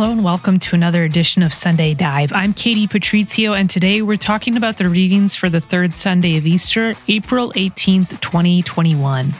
Hello 0.00 0.12
and 0.12 0.24
welcome 0.24 0.58
to 0.60 0.74
another 0.74 1.04
edition 1.04 1.42
of 1.42 1.52
Sunday 1.52 1.92
Dive. 1.92 2.32
I'm 2.32 2.54
Katie 2.54 2.88
Patrizio, 2.88 3.52
and 3.54 3.68
today 3.68 4.00
we're 4.00 4.16
talking 4.16 4.56
about 4.56 4.78
the 4.78 4.88
readings 4.88 5.36
for 5.36 5.50
the 5.50 5.60
third 5.60 5.94
Sunday 5.94 6.38
of 6.38 6.46
Easter, 6.46 6.94
April 7.06 7.52
18th, 7.52 8.18
2021. 8.18 9.34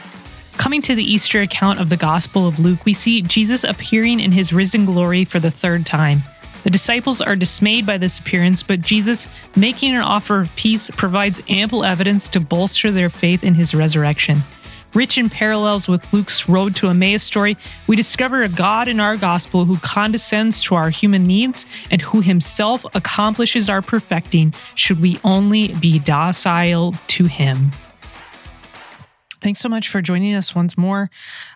Coming 0.57 0.83
to 0.83 0.93
the 0.93 1.03
Easter 1.03 1.41
account 1.41 1.79
of 1.79 1.89
the 1.89 1.97
Gospel 1.97 2.47
of 2.47 2.59
Luke, 2.59 2.85
we 2.85 2.93
see 2.93 3.23
Jesus 3.23 3.63
appearing 3.63 4.19
in 4.19 4.31
his 4.31 4.53
risen 4.53 4.85
glory 4.85 5.25
for 5.25 5.39
the 5.39 5.49
third 5.49 5.83
time. 5.83 6.21
The 6.63 6.69
disciples 6.69 7.21
are 7.21 7.35
dismayed 7.35 7.87
by 7.87 7.97
this 7.97 8.19
appearance, 8.19 8.61
but 8.61 8.81
Jesus, 8.81 9.27
making 9.55 9.95
an 9.95 10.03
offer 10.03 10.41
of 10.41 10.55
peace, 10.55 10.91
provides 10.91 11.41
ample 11.49 11.83
evidence 11.83 12.29
to 12.29 12.39
bolster 12.39 12.91
their 12.91 13.09
faith 13.09 13.43
in 13.43 13.55
his 13.55 13.73
resurrection. 13.73 14.43
Rich 14.93 15.17
in 15.17 15.29
parallels 15.29 15.87
with 15.87 16.05
Luke's 16.11 16.49
Road 16.49 16.75
to 16.75 16.89
Emmaus 16.89 17.23
story, 17.23 17.55
we 17.87 17.95
discover 17.95 18.43
a 18.43 18.49
God 18.49 18.89
in 18.89 18.99
our 18.99 19.15
gospel 19.15 19.63
who 19.63 19.77
condescends 19.77 20.61
to 20.63 20.75
our 20.75 20.89
human 20.89 21.23
needs 21.23 21.65
and 21.89 22.01
who 22.01 22.19
himself 22.19 22.85
accomplishes 22.93 23.69
our 23.69 23.81
perfecting 23.81 24.53
should 24.75 24.99
we 24.99 25.17
only 25.23 25.69
be 25.75 25.97
docile 25.99 26.93
to 27.07 27.25
him. 27.25 27.71
Thanks 29.39 29.59
so 29.59 29.69
much 29.69 29.89
for 29.89 30.03
joining 30.03 30.35
us 30.35 30.53
once 30.53 30.77
more. 30.77 31.09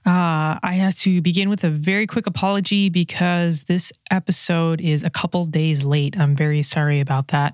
Uh, 0.05 0.57
I 0.63 0.73
have 0.79 0.95
to 0.97 1.21
begin 1.21 1.49
with 1.49 1.63
a 1.63 1.69
very 1.69 2.07
quick 2.07 2.25
apology 2.25 2.89
because 2.89 3.63
this 3.63 3.91
episode 4.09 4.81
is 4.81 5.03
a 5.03 5.11
couple 5.11 5.45
days 5.45 5.83
late. 5.83 6.17
I'm 6.17 6.35
very 6.35 6.63
sorry 6.63 6.99
about 6.99 7.27
that. 7.27 7.53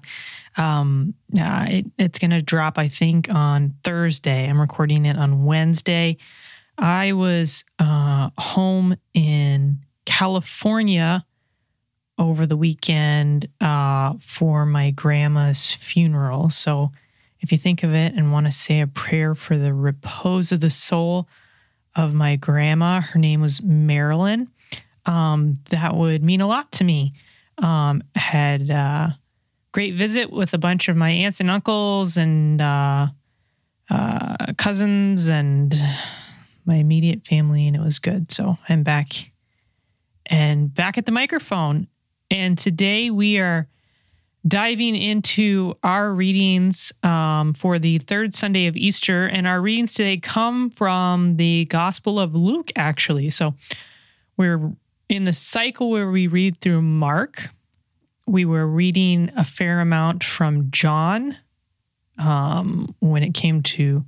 Um, 0.58 1.14
uh, 1.40 1.66
it, 1.70 1.86
it's 1.98 2.20
going 2.20 2.32
to 2.32 2.42
drop, 2.42 2.78
I 2.78 2.88
think, 2.88 3.34
on 3.34 3.76
Thursday. 3.84 4.48
I'm 4.48 4.60
recording 4.60 5.06
it 5.06 5.18
on 5.18 5.46
Wednesday. 5.46 6.18
I 6.78 7.14
was 7.14 7.64
uh, 7.80 8.30
home 8.38 8.96
in 9.14 9.80
California 10.06 11.26
over 12.18 12.46
the 12.46 12.58
weekend 12.58 13.48
uh, 13.60 14.14
for 14.20 14.66
my 14.66 14.92
grandma's 14.92 15.74
funeral. 15.74 16.50
So, 16.50 16.92
if 17.40 17.52
you 17.52 17.58
think 17.58 17.82
of 17.84 17.94
it 17.94 18.14
and 18.14 18.32
want 18.32 18.46
to 18.46 18.52
say 18.52 18.82
a 18.82 18.88
prayer 18.88 19.34
for 19.34 19.58
the 19.58 19.74
repose 19.74 20.52
of 20.52 20.60
the 20.60 20.70
soul 20.70 21.28
of 21.96 22.14
my 22.14 22.36
grandma, 22.36 23.02
her 23.02 23.18
name 23.18 23.42
was 23.42 23.64
Marilyn. 23.64 24.48
Um, 25.08 25.56
that 25.70 25.96
would 25.96 26.24
mean 26.24 26.42
a 26.42 26.48
lot 26.48 26.72
to 26.74 26.84
me. 26.84 27.14
Um, 27.58 28.04
had 28.16 28.70
uh, 28.70 29.10
great 29.72 29.96
visit 29.96 30.32
with 30.32 30.54
a 30.54 30.58
bunch 30.58 30.88
of 30.90 30.98
my 30.98 31.10
aunts 31.10 31.40
and 31.40 31.50
uncles 31.50 32.18
and 32.18 32.62
uh, 32.62 33.08
uh, 33.90 34.36
cousins 34.58 35.28
and 35.28 35.76
my 36.66 36.76
immediate 36.76 37.26
family, 37.26 37.68
and 37.68 37.76
it 37.76 37.82
was 37.82 38.00
good. 38.00 38.32
So 38.32 38.58
I'm 38.70 38.84
back 38.84 39.32
and 40.26 40.74
back 40.74 40.98
at 40.98 41.06
the 41.06 41.12
microphone. 41.12 41.88
And 42.30 42.58
today 42.58 43.10
we 43.10 43.40
are 43.40 43.68
diving 44.48 44.96
into 44.96 45.76
our 45.84 46.14
readings 46.14 46.92
um, 47.04 47.54
for 47.54 47.78
the 47.78 48.00
third 48.00 48.34
Sunday 48.34 48.68
of 48.68 48.76
Easter. 48.76 49.26
And 49.26 49.48
our 49.48 49.62
readings 49.62 49.94
today 49.94 50.18
come 50.18 50.70
from 50.70 51.38
the 51.38 51.66
Gospel 51.66 52.20
of 52.20 52.34
Luke, 52.34 52.72
actually. 52.76 53.30
So 53.30 53.56
we're 54.38 54.72
in 55.10 55.26
the 55.26 55.34
cycle 55.34 55.90
where 55.90 56.10
we 56.10 56.28
read 56.28 56.58
through 56.58 56.82
Mark. 56.82 57.50
We 58.28 58.46
were 58.46 58.68
reading 58.68 59.32
a 59.36 59.44
fair 59.44 59.80
amount 59.80 60.24
from 60.24 60.72
John 60.72 61.38
um, 62.18 62.96
when 63.00 63.24
it 63.24 63.34
came 63.34 63.64
to 63.64 64.06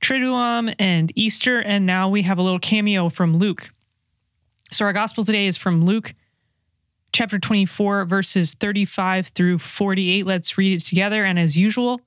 Triduum 0.00 0.74
and 0.78 1.12
Easter. 1.14 1.60
And 1.60 1.86
now 1.86 2.08
we 2.08 2.22
have 2.22 2.38
a 2.38 2.42
little 2.42 2.58
cameo 2.58 3.08
from 3.08 3.36
Luke. 3.36 3.70
So 4.70 4.84
our 4.84 4.92
gospel 4.92 5.24
today 5.24 5.46
is 5.46 5.56
from 5.56 5.84
Luke 5.84 6.14
chapter 7.12 7.38
24, 7.38 8.04
verses 8.04 8.54
35 8.54 9.28
through 9.28 9.58
48. 9.58 10.26
Let's 10.26 10.58
read 10.58 10.80
it 10.80 10.84
together. 10.84 11.24
And 11.24 11.38
as 11.38 11.56
usual, 11.56 12.00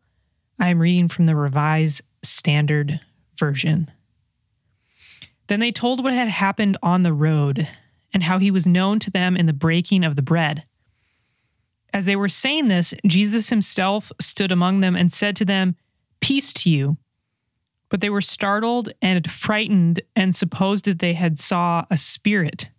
I'm 0.59 0.79
reading 0.79 1.07
from 1.07 1.25
the 1.25 1.35
Revised 1.35 2.01
Standard 2.23 2.99
Version. 3.37 3.89
Then 5.47 5.59
they 5.59 5.71
told 5.71 6.03
what 6.03 6.13
had 6.13 6.29
happened 6.29 6.77
on 6.83 7.03
the 7.03 7.13
road 7.13 7.67
and 8.13 8.23
how 8.23 8.39
he 8.39 8.51
was 8.51 8.67
known 8.67 8.99
to 8.99 9.11
them 9.11 9.35
in 9.35 9.47
the 9.47 9.53
breaking 9.53 10.03
of 10.03 10.15
the 10.15 10.21
bread. 10.21 10.63
As 11.93 12.05
they 12.05 12.15
were 12.15 12.29
saying 12.29 12.67
this, 12.67 12.93
Jesus 13.05 13.49
himself 13.49 14.11
stood 14.19 14.51
among 14.51 14.79
them 14.79 14.95
and 14.95 15.11
said 15.11 15.35
to 15.37 15.45
them, 15.45 15.75
Peace 16.21 16.53
to 16.53 16.69
you. 16.69 16.97
But 17.89 17.99
they 17.99 18.09
were 18.09 18.21
startled 18.21 18.93
and 19.01 19.29
frightened 19.29 20.01
and 20.15 20.33
supposed 20.33 20.85
that 20.85 20.99
they 20.99 21.13
had 21.13 21.39
saw 21.39 21.85
a 21.89 21.97
spirit. 21.97 22.69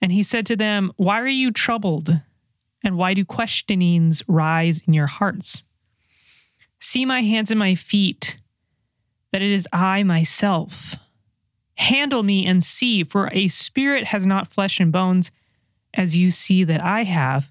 And 0.00 0.12
he 0.12 0.22
said 0.22 0.46
to 0.46 0.56
them, 0.56 0.92
Why 0.96 1.20
are 1.20 1.26
you 1.26 1.50
troubled? 1.50 2.20
And 2.82 2.96
why 2.96 3.12
do 3.12 3.24
questionings 3.24 4.22
rise 4.28 4.80
in 4.86 4.94
your 4.94 5.08
hearts? 5.08 5.64
See 6.80 7.04
my 7.04 7.22
hands 7.22 7.50
and 7.50 7.58
my 7.58 7.74
feet, 7.74 8.38
that 9.32 9.42
it 9.42 9.50
is 9.50 9.68
I 9.72 10.04
myself. 10.04 10.94
Handle 11.74 12.22
me 12.22 12.46
and 12.46 12.62
see, 12.62 13.04
for 13.04 13.28
a 13.32 13.48
spirit 13.48 14.04
has 14.04 14.26
not 14.26 14.52
flesh 14.52 14.80
and 14.80 14.92
bones, 14.92 15.30
as 15.92 16.16
you 16.16 16.30
see 16.30 16.64
that 16.64 16.82
I 16.82 17.02
have. 17.04 17.50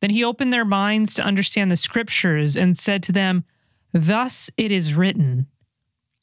Then 0.00 0.10
he 0.10 0.24
opened 0.24 0.52
their 0.52 0.64
minds 0.64 1.14
to 1.14 1.22
understand 1.22 1.70
the 1.70 1.76
scriptures 1.76 2.56
and 2.56 2.76
said 2.76 3.02
to 3.04 3.12
them, 3.12 3.44
Thus 3.92 4.50
it 4.56 4.70
is 4.70 4.94
written 4.94 5.46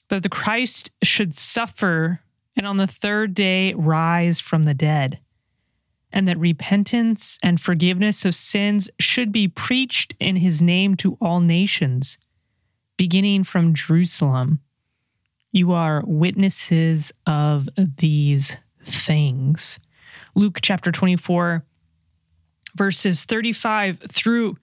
that 0.09 0.23
the 0.23 0.29
Christ 0.29 0.91
should 1.01 1.35
suffer 1.35 2.21
and 2.55 2.67
on 2.67 2.77
the 2.77 2.87
third 2.87 3.33
day 3.33 3.73
rise 3.75 4.39
from 4.39 4.63
the 4.63 4.73
dead, 4.73 5.19
and 6.11 6.27
that 6.27 6.37
repentance 6.37 7.37
and 7.41 7.59
forgiveness 7.59 8.25
of 8.25 8.35
sins 8.35 8.89
should 8.99 9.31
be 9.31 9.47
preached 9.47 10.13
in 10.19 10.35
his 10.37 10.61
name 10.61 10.95
to 10.97 11.17
all 11.21 11.39
nations, 11.39 12.17
beginning 12.97 13.45
from 13.45 13.73
Jerusalem. 13.73 14.59
You 15.51 15.71
are 15.71 16.03
witnesses 16.05 17.11
of 17.25 17.69
these 17.75 18.57
things. 18.83 19.79
Luke 20.35 20.59
chapter 20.61 20.91
24, 20.91 21.65
verses 22.75 23.25
35 23.25 23.99
through 24.09 24.57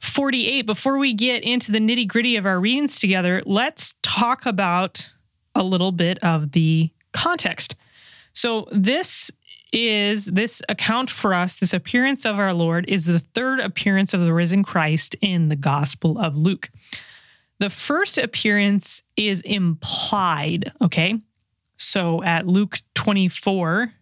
48. 0.00 0.62
Before 0.62 0.98
we 0.98 1.12
get 1.12 1.42
into 1.44 1.72
the 1.72 1.78
nitty 1.78 2.08
gritty 2.08 2.36
of 2.36 2.46
our 2.46 2.58
readings 2.58 2.98
together, 2.98 3.42
let's 3.44 3.94
talk 4.02 4.46
about 4.46 5.12
a 5.54 5.62
little 5.62 5.92
bit 5.92 6.18
of 6.22 6.52
the 6.52 6.90
context. 7.12 7.76
So 8.32 8.68
this 8.72 9.30
is 9.72 10.26
this 10.26 10.62
account 10.68 11.10
for 11.10 11.34
us, 11.34 11.54
this 11.54 11.72
appearance 11.72 12.24
of 12.24 12.38
our 12.38 12.52
Lord 12.52 12.88
is 12.88 13.06
the 13.06 13.18
third 13.18 13.60
appearance 13.60 14.14
of 14.14 14.20
the 14.20 14.32
risen 14.32 14.64
Christ 14.64 15.14
in 15.20 15.48
the 15.48 15.56
Gospel 15.56 16.18
of 16.18 16.36
Luke. 16.36 16.70
The 17.58 17.70
first 17.70 18.18
appearance 18.18 19.02
is 19.16 19.42
implied, 19.42 20.72
okay? 20.80 21.20
So 21.76 22.22
at 22.22 22.46
Luke 22.46 22.78
24, 22.94 23.92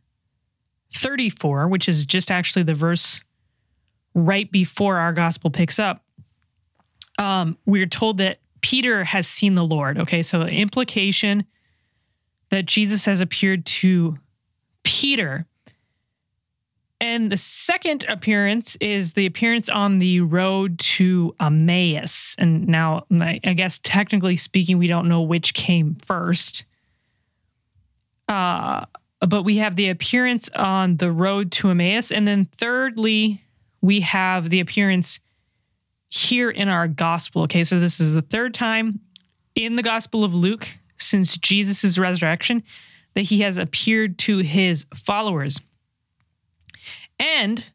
34, 0.93 1.69
which 1.69 1.89
is 1.89 2.07
just 2.07 2.31
actually 2.31 2.63
the 2.63 2.75
verse 2.75 3.21
right 4.25 4.51
before 4.51 4.99
our 4.99 5.13
gospel 5.13 5.51
picks 5.51 5.79
up, 5.79 6.05
um, 7.19 7.57
we're 7.67 7.87
told 7.87 8.19
that 8.19 8.39
Peter 8.61 9.05
has 9.05 9.27
seen 9.27 9.55
the 9.55 9.65
Lord. 9.65 9.99
Okay, 9.99 10.23
so 10.23 10.43
implication 10.43 11.45
that 12.51 12.67
Jesus 12.67 13.05
has 13.05 13.21
appeared 13.21 13.67
to 13.67 14.19
Peter. 14.83 15.47
And 17.01 17.31
the 17.31 17.37
second 17.37 18.05
appearance 18.09 18.77
is 18.77 19.13
the 19.13 19.27
appearance 19.27 19.69
on 19.69 20.01
the 20.01 20.21
road 20.21 20.79
to 20.81 21.35
Emmaus. 21.39 22.35
And 22.39 22.67
now, 22.67 23.05
I 23.21 23.55
guess 23.55 23.79
technically 23.79 24.37
speaking, 24.37 24.79
we 24.79 24.89
don't 24.89 25.09
know 25.09 25.23
which 25.23 25.55
came 25.55 25.97
first. 26.05 26.65
Uh, 28.29 28.85
but 29.21 29.43
we 29.43 29.59
have 29.59 29.77
the 29.77 29.89
appearance 29.89 30.49
on 30.51 30.97
the 30.97 31.13
road 31.13 31.53
to 31.53 31.71
Emmaus. 31.71 32.11
And 32.11 32.27
then 32.27 32.47
thirdly, 32.47 33.45
we 33.81 34.01
have 34.01 34.51
the 34.51 34.61
appearance 34.61 35.21
here 36.11 36.51
in 36.51 36.69
our 36.69 36.89
gospel. 36.89 37.43
Okay, 37.43 37.65
so 37.65 37.81
this 37.81 38.01
is 38.01 38.13
the 38.15 38.23
third 38.23 38.55
time 38.55 39.01
in 39.55 39.77
the 39.77 39.83
gospel 39.83 40.25
of 40.25 40.35
Luke 40.35 40.69
since 40.99 41.37
Jesus' 41.37 41.99
resurrection 41.99 42.63
that 43.15 43.23
he 43.23 43.41
has 43.41 43.59
appeared 43.59 44.19
to 44.19 44.39
his 44.39 44.87
followers. 44.95 45.61
And 47.19 47.69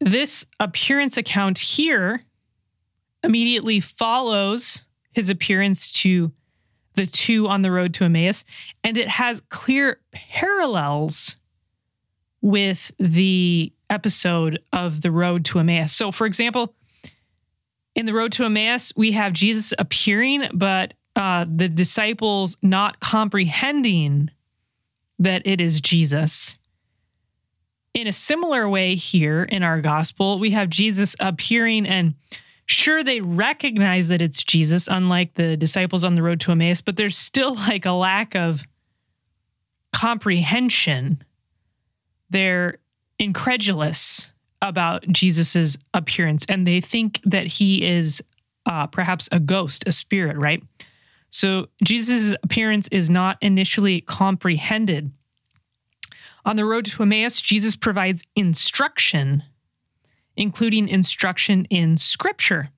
this 0.00 0.46
appearance 0.60 1.16
account 1.16 1.58
here 1.58 2.22
immediately 3.22 3.80
follows 3.80 4.84
his 5.12 5.30
appearance 5.30 5.90
to 5.92 6.32
the 6.94 7.06
two 7.06 7.46
on 7.46 7.62
the 7.62 7.70
road 7.70 7.94
to 7.94 8.04
Emmaus, 8.04 8.44
and 8.82 8.96
it 8.96 9.08
has 9.08 9.42
clear 9.48 10.00
parallels 10.12 11.36
with 12.40 12.90
the 12.98 13.72
episode 13.90 14.60
of 14.72 15.02
the 15.02 15.10
road 15.10 15.44
to 15.46 15.58
Emmaus. 15.58 15.92
So, 15.92 16.12
for 16.12 16.26
example, 16.26 16.74
in 17.94 18.06
the 18.06 18.12
road 18.12 18.32
to 18.32 18.44
Emmaus, 18.44 18.92
we 18.96 19.12
have 19.12 19.32
Jesus 19.32 19.72
appearing, 19.78 20.48
but 20.52 20.94
uh, 21.14 21.46
the 21.48 21.68
disciples 21.68 22.56
not 22.62 23.00
comprehending 23.00 24.30
that 25.18 25.46
it 25.46 25.60
is 25.60 25.80
Jesus. 25.80 26.58
In 27.94 28.06
a 28.06 28.12
similar 28.12 28.68
way, 28.68 28.94
here 28.94 29.44
in 29.44 29.62
our 29.62 29.80
gospel, 29.80 30.38
we 30.38 30.50
have 30.50 30.68
Jesus 30.68 31.16
appearing, 31.18 31.86
and 31.86 32.14
sure, 32.66 33.02
they 33.02 33.22
recognize 33.22 34.08
that 34.08 34.20
it's 34.20 34.44
Jesus, 34.44 34.88
unlike 34.88 35.32
the 35.34 35.56
disciples 35.56 36.04
on 36.04 36.16
the 36.16 36.22
road 36.22 36.40
to 36.40 36.52
Emmaus, 36.52 36.82
but 36.82 36.96
there's 36.96 37.16
still 37.16 37.54
like 37.54 37.86
a 37.86 37.92
lack 37.92 38.36
of 38.36 38.64
comprehension. 39.94 41.22
They're 42.28 42.76
incredulous 43.18 44.30
about 44.62 45.06
Jesus's 45.08 45.78
appearance, 45.94 46.44
and 46.48 46.66
they 46.66 46.80
think 46.80 47.20
that 47.24 47.46
he 47.46 47.86
is 47.86 48.22
uh, 48.64 48.86
perhaps 48.86 49.28
a 49.30 49.38
ghost, 49.38 49.84
a 49.86 49.92
spirit, 49.92 50.36
right? 50.36 50.62
So 51.30 51.68
Jesus' 51.84 52.34
appearance 52.42 52.88
is 52.88 53.10
not 53.10 53.38
initially 53.40 54.00
comprehended. 54.00 55.12
On 56.44 56.56
the 56.56 56.64
road 56.64 56.86
to 56.86 57.02
Emmaus, 57.02 57.40
Jesus 57.40 57.76
provides 57.76 58.24
instruction, 58.34 59.42
including 60.36 60.88
instruction 60.88 61.64
in 61.66 61.96
Scripture. 61.96 62.70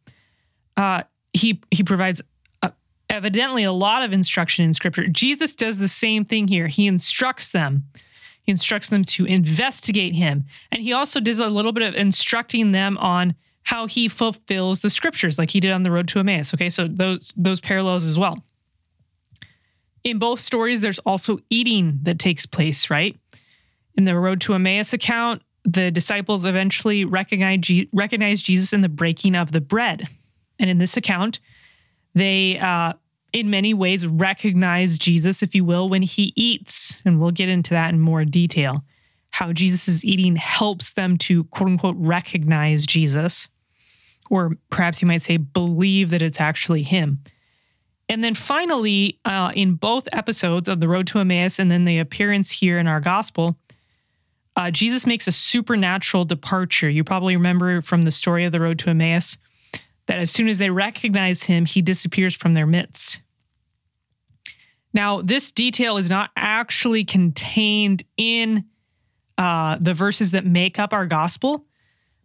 Uh, 0.77 1.03
he 1.33 1.61
he 1.71 1.83
provides 1.83 2.23
uh, 2.63 2.71
evidently 3.11 3.65
a 3.65 3.73
lot 3.73 4.03
of 4.03 4.13
instruction 4.13 4.65
in 4.65 4.75
Scripture. 4.75 5.07
Jesus 5.07 5.55
does 5.55 5.79
the 5.79 5.89
same 5.89 6.25
thing 6.25 6.49
here. 6.49 6.67
He 6.67 6.87
instructs 6.87 7.53
them. 7.53 7.85
He 8.49 8.53
instructs 8.53 8.89
them 8.89 9.05
to 9.05 9.27
investigate 9.27 10.15
him, 10.15 10.47
and 10.73 10.81
he 10.81 10.95
also 10.95 11.21
does 11.21 11.39
a 11.39 11.49
little 11.49 11.71
bit 11.71 11.83
of 11.83 11.95
instructing 11.95 12.73
them 12.73 12.97
on 12.97 13.35
how 13.65 13.87
he 13.87 14.09
fulfills 14.09 14.81
the 14.81 14.89
scriptures 14.89 15.39
like 15.39 15.51
he 15.51 15.61
did 15.61 15.71
on 15.71 15.83
the 15.83 15.91
road 15.91 16.09
to 16.09 16.19
Emmaus. 16.19 16.55
Okay, 16.55 16.71
so 16.71 16.89
those 16.89 17.35
those 17.37 17.61
parallels 17.61 18.07
as 18.07 18.19
well. 18.19 18.43
In 20.03 20.19
both 20.19 20.41
stories, 20.41 20.81
there's 20.81 20.99
also 21.01 21.41
eating 21.51 21.99
that 22.05 22.19
takes 22.19 22.47
place, 22.47 22.89
right? 22.89 23.15
In 23.97 24.05
the 24.05 24.17
road 24.17 24.41
to 24.41 24.55
Emmaus 24.55 24.95
account, 24.95 25.43
the 25.65 25.91
disciples 25.91 26.47
eventually 26.47 27.05
recognize, 27.05 27.71
recognize 27.93 28.41
Jesus 28.41 28.73
in 28.73 28.81
the 28.81 28.89
breaking 28.89 29.35
of 29.35 29.53
the 29.53 29.61
bread. 29.61 30.09
And 30.59 30.71
in 30.71 30.79
this 30.79 30.97
account, 30.97 31.39
they, 32.15 32.59
uh, 32.59 32.95
in 33.33 33.51
many 33.51 33.75
ways, 33.75 34.07
recognize 34.07 34.99
Jesus, 34.99 35.43
if 35.43 35.55
you 35.55 35.65
will, 35.65 35.89
when 35.89 36.03
he 36.03 36.33
eats. 36.37 37.01
And 37.05 37.21
we'll 37.21 37.31
get 37.31 37.49
into 37.49 37.71
that 37.75 37.93
in 37.93 38.01
more 38.01 38.25
detail. 38.25 38.85
How 39.31 39.53
Jesus' 39.53 39.89
is 39.89 40.05
eating 40.05 40.37
helps 40.37 40.93
them 40.93 41.19
to 41.19 41.45
quote 41.45 41.71
unquote 41.71 41.97
recognize 41.99 42.87
Jesus 42.87 43.49
or 44.31 44.57
perhaps 44.71 45.01
you 45.01 45.09
might 45.09 45.23
say 45.23 45.37
believe 45.37 46.11
that 46.11 46.23
it's 46.23 46.41
actually 46.41 46.83
him. 46.83 47.23
And 48.09 48.25
then 48.25 48.35
finally, 48.35 49.19
uh, 49.25 49.53
in 49.55 49.75
both 49.75 50.09
episodes 50.13 50.69
of 50.69 50.81
the 50.81 50.89
Road 50.89 51.07
to 51.09 51.19
Emmaus 51.19 51.59
and 51.59 51.71
then 51.71 51.85
the 51.85 51.99
appearance 51.99 52.51
here 52.51 52.79
in 52.79 52.87
our 52.87 53.01
gospel, 53.01 53.59
uh, 54.57 54.71
Jesus 54.71 55.07
makes 55.07 55.29
a 55.29 55.33
supernatural 55.33 56.25
departure. 56.25 56.89
You 56.89 57.05
probably 57.05 57.37
remember 57.37 57.83
from 57.83 58.03
the 58.03 58.11
story 58.11 58.45
of 58.45 58.53
the 58.53 58.61
Road 58.61 58.79
to 58.81 58.91
Emmaus 58.91 59.37
that 60.09 60.19
as 60.19 60.31
soon 60.31 60.49
as 60.49 60.59
they 60.59 60.71
recognize 60.71 61.45
him, 61.45 61.65
he 61.65 61.81
disappears 61.81 62.35
from 62.35 62.55
their 62.55 62.67
midst. 62.67 63.21
Now, 64.93 65.23
this 65.23 65.53
detail 65.53 65.99
is 65.99 66.11
not 66.11 66.31
actually 66.35 67.05
contained 67.05 68.03
in 68.17 68.65
uh, 69.37 69.77
the 69.81 69.95
verses 69.95 70.33
that 70.33 70.45
make 70.45 70.79
up 70.79 70.93
our 70.93 71.07
gospel, 71.07 71.67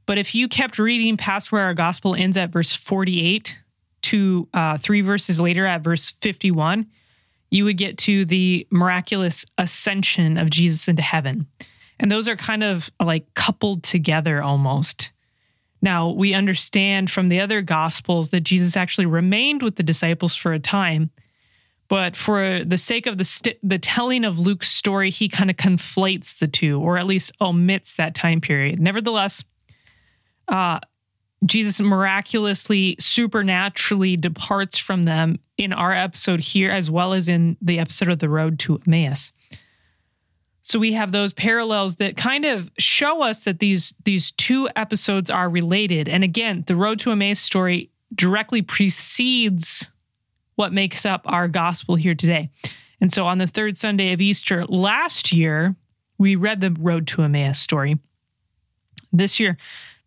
but 0.05 0.17
if 0.17 0.33
you 0.33 0.47
kept 0.47 0.79
reading 0.79 1.17
past 1.17 1.51
where 1.51 1.63
our 1.63 1.73
gospel 1.73 2.15
ends 2.15 2.35
at 2.37 2.49
verse 2.49 2.73
48 2.73 3.59
to 4.03 4.49
uh, 4.53 4.77
three 4.77 5.01
verses 5.01 5.39
later 5.39 5.65
at 5.65 5.81
verse 5.81 6.11
51, 6.21 6.87
you 7.51 7.65
would 7.65 7.77
get 7.77 7.97
to 7.99 8.25
the 8.25 8.65
miraculous 8.71 9.45
ascension 9.57 10.37
of 10.37 10.49
Jesus 10.49 10.87
into 10.87 11.03
heaven. 11.03 11.47
And 11.99 12.09
those 12.09 12.27
are 12.27 12.35
kind 12.35 12.63
of 12.63 12.89
like 13.01 13.33
coupled 13.35 13.83
together 13.83 14.41
almost. 14.41 15.12
Now, 15.83 16.07
we 16.07 16.33
understand 16.33 17.11
from 17.11 17.27
the 17.27 17.41
other 17.41 17.61
gospels 17.61 18.29
that 18.29 18.39
Jesus 18.39 18.77
actually 18.77 19.05
remained 19.05 19.61
with 19.61 19.75
the 19.75 19.83
disciples 19.83 20.33
for 20.33 20.53
a 20.53 20.59
time. 20.59 21.11
But 21.89 22.15
for 22.15 22.63
the 22.63 22.77
sake 22.77 23.05
of 23.05 23.17
the 23.17 23.25
st- 23.25 23.59
the 23.61 23.77
telling 23.77 24.23
of 24.23 24.39
Luke's 24.39 24.69
story, 24.69 25.09
he 25.09 25.27
kind 25.27 25.49
of 25.49 25.57
conflates 25.57 26.39
the 26.39 26.47
two, 26.47 26.79
or 26.79 26.97
at 26.97 27.05
least 27.05 27.33
omits 27.41 27.95
that 27.95 28.15
time 28.15 28.39
period. 28.39 28.79
Nevertheless, 28.79 29.43
uh, 30.47 30.79
Jesus 31.45 31.81
miraculously, 31.81 32.95
supernaturally 32.97 34.15
departs 34.15 34.77
from 34.77 35.03
them 35.03 35.37
in 35.57 35.73
our 35.73 35.91
episode 35.91 36.39
here, 36.39 36.71
as 36.71 36.89
well 36.89 37.11
as 37.11 37.27
in 37.27 37.57
the 37.61 37.77
episode 37.77 38.07
of 38.07 38.19
the 38.19 38.29
road 38.29 38.57
to 38.59 38.79
Emmaus. 38.87 39.33
So 40.63 40.79
we 40.79 40.93
have 40.93 41.11
those 41.11 41.33
parallels 41.33 41.97
that 41.97 42.15
kind 42.15 42.45
of 42.45 42.71
show 42.77 43.21
us 43.21 43.43
that 43.43 43.59
these 43.59 43.93
these 44.05 44.31
two 44.31 44.69
episodes 44.75 45.29
are 45.29 45.49
related. 45.49 46.07
And 46.07 46.23
again, 46.23 46.63
the 46.67 46.75
road 46.75 46.99
to 46.99 47.11
Emmaus 47.11 47.39
story 47.39 47.89
directly 48.15 48.61
precedes 48.61 49.91
what 50.55 50.71
makes 50.71 51.05
up 51.05 51.21
our 51.25 51.47
gospel 51.47 51.95
here 51.95 52.15
today. 52.15 52.49
And 53.01 53.11
so 53.11 53.27
on 53.27 53.39
the 53.39 53.47
third 53.47 53.77
Sunday 53.77 54.13
of 54.13 54.21
Easter 54.21 54.65
last 54.65 55.33
year, 55.33 55.75
we 56.17 56.35
read 56.35 56.61
the 56.61 56.71
road 56.71 57.07
to 57.07 57.23
Emmaus 57.23 57.59
story. 57.59 57.99
This 59.11 59.39
year, 59.39 59.57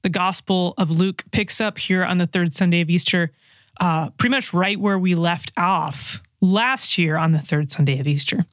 the 0.03 0.09
Gospel 0.09 0.75
of 0.79 0.91
Luke 0.91 1.25
picks 1.31 1.61
up 1.61 1.79
here 1.79 2.05
on 2.05 2.17
the 2.17 2.27
third 2.27 2.55
Sunday 2.55 2.81
of 2.81 2.89
Easter, 2.89 3.33
uh, 3.81 4.11
pretty 4.11 4.31
much 4.31 4.55
right 4.55 4.79
where 4.79 4.99
we 4.99 5.15
left 5.15 5.53
off 5.57 6.23
last 6.41 6.97
year 6.97 7.17
on 7.17 7.33
the 7.33 7.41
third 7.41 7.71
Sunday 7.71 7.99
of 7.99 8.07
Easter. 8.07 8.47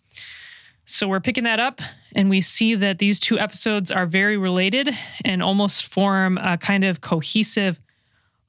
So 0.85 1.07
we're 1.07 1.21
picking 1.21 1.45
that 1.45 1.59
up, 1.59 1.81
and 2.13 2.29
we 2.29 2.41
see 2.41 2.75
that 2.75 2.99
these 2.99 3.19
two 3.19 3.39
episodes 3.39 3.89
are 3.89 4.05
very 4.05 4.37
related 4.37 4.89
and 5.23 5.41
almost 5.41 5.85
form 5.85 6.37
a 6.37 6.57
kind 6.57 6.83
of 6.83 6.99
cohesive 6.99 7.79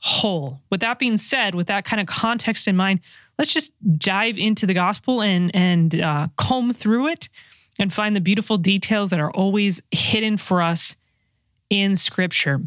whole. 0.01 0.61
With 0.69 0.81
that 0.81 0.99
being 0.99 1.17
said, 1.17 1.55
with 1.55 1.69
that 1.69 1.85
kind 1.85 2.01
of 2.01 2.07
context 2.07 2.67
in 2.67 2.77
mind, 2.77 3.01
let's 3.39 3.55
just 3.55 3.73
dive 3.99 4.37
into 4.37 4.67
the 4.67 4.75
gospel 4.75 5.23
and 5.23 5.55
and 5.55 6.01
uh, 6.01 6.29
comb 6.37 6.73
through 6.73 7.09
it 7.09 7.29
and 7.79 7.93
find 7.93 8.15
the 8.15 8.21
beautiful 8.21 8.59
details 8.59 9.11
that 9.11 9.21
are 9.21 9.31
always 9.31 9.81
hidden 9.91 10.37
for 10.37 10.61
us 10.61 10.97
in 11.71 11.97
Scripture. 11.97 12.63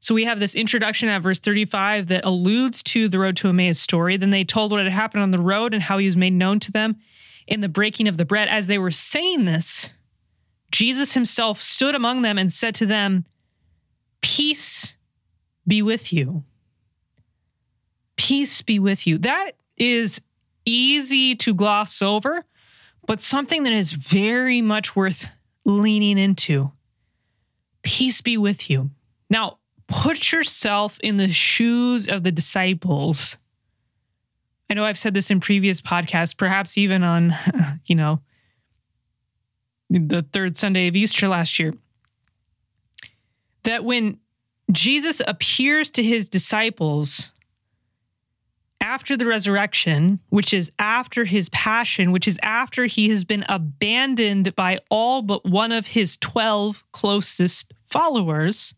So 0.00 0.14
we 0.14 0.24
have 0.24 0.40
this 0.40 0.54
introduction 0.54 1.08
at 1.08 1.22
verse 1.22 1.38
35 1.38 2.08
that 2.08 2.26
alludes 2.26 2.82
to 2.84 3.08
the 3.08 3.18
road 3.18 3.36
to 3.38 3.48
Emmaus 3.48 3.80
story. 3.80 4.18
Then 4.18 4.30
they 4.30 4.44
told 4.44 4.70
what 4.70 4.82
had 4.82 4.92
happened 4.92 5.22
on 5.22 5.30
the 5.30 5.38
road 5.38 5.72
and 5.72 5.82
how 5.82 5.96
he 5.98 6.04
was 6.06 6.16
made 6.16 6.34
known 6.34 6.60
to 6.60 6.72
them 6.72 6.96
in 7.46 7.60
the 7.60 7.68
breaking 7.68 8.08
of 8.08 8.16
the 8.16 8.24
bread. 8.24 8.48
As 8.48 8.66
they 8.66 8.78
were 8.78 8.90
saying 8.90 9.44
this, 9.44 9.90
Jesus 10.72 11.14
himself 11.14 11.62
stood 11.62 11.94
among 11.94 12.22
them 12.22 12.38
and 12.38 12.52
said 12.52 12.74
to 12.76 12.86
them, 12.86 13.24
Peace 14.20 14.96
be 15.66 15.82
with 15.82 16.12
you. 16.12 16.44
Peace 18.16 18.62
be 18.62 18.78
with 18.78 19.06
you. 19.06 19.18
That 19.18 19.52
is 19.76 20.20
easy 20.64 21.34
to 21.36 21.54
gloss 21.54 22.00
over, 22.00 22.44
but 23.06 23.20
something 23.20 23.64
that 23.64 23.72
is 23.72 23.92
very 23.92 24.62
much 24.62 24.96
worth 24.96 25.30
leaning 25.64 26.18
into. 26.18 26.72
Peace 27.82 28.20
be 28.20 28.36
with 28.36 28.70
you. 28.70 28.90
Now, 29.28 29.58
put 29.86 30.32
yourself 30.32 30.98
in 31.02 31.18
the 31.18 31.30
shoes 31.30 32.08
of 32.08 32.22
the 32.22 32.32
disciples. 32.32 33.36
I 34.68 34.74
know 34.74 34.84
I've 34.84 34.98
said 34.98 35.14
this 35.14 35.30
in 35.30 35.40
previous 35.40 35.80
podcasts, 35.80 36.36
perhaps 36.36 36.78
even 36.78 37.04
on, 37.04 37.34
you 37.86 37.94
know, 37.94 38.20
the 39.90 40.26
third 40.32 40.56
Sunday 40.56 40.88
of 40.88 40.96
Easter 40.96 41.28
last 41.28 41.58
year, 41.58 41.74
that 43.64 43.84
when 43.84 44.18
Jesus 44.72 45.20
appears 45.26 45.90
to 45.90 46.02
his 46.02 46.28
disciples 46.28 47.30
after 48.80 49.16
the 49.16 49.26
resurrection, 49.26 50.20
which 50.28 50.52
is 50.52 50.70
after 50.78 51.24
his 51.24 51.48
passion, 51.50 52.12
which 52.12 52.28
is 52.28 52.38
after 52.42 52.86
he 52.86 53.08
has 53.08 53.24
been 53.24 53.44
abandoned 53.48 54.54
by 54.56 54.78
all 54.90 55.22
but 55.22 55.44
one 55.48 55.72
of 55.72 55.88
his 55.88 56.16
12 56.18 56.84
closest 56.92 57.72
followers, 57.86 58.74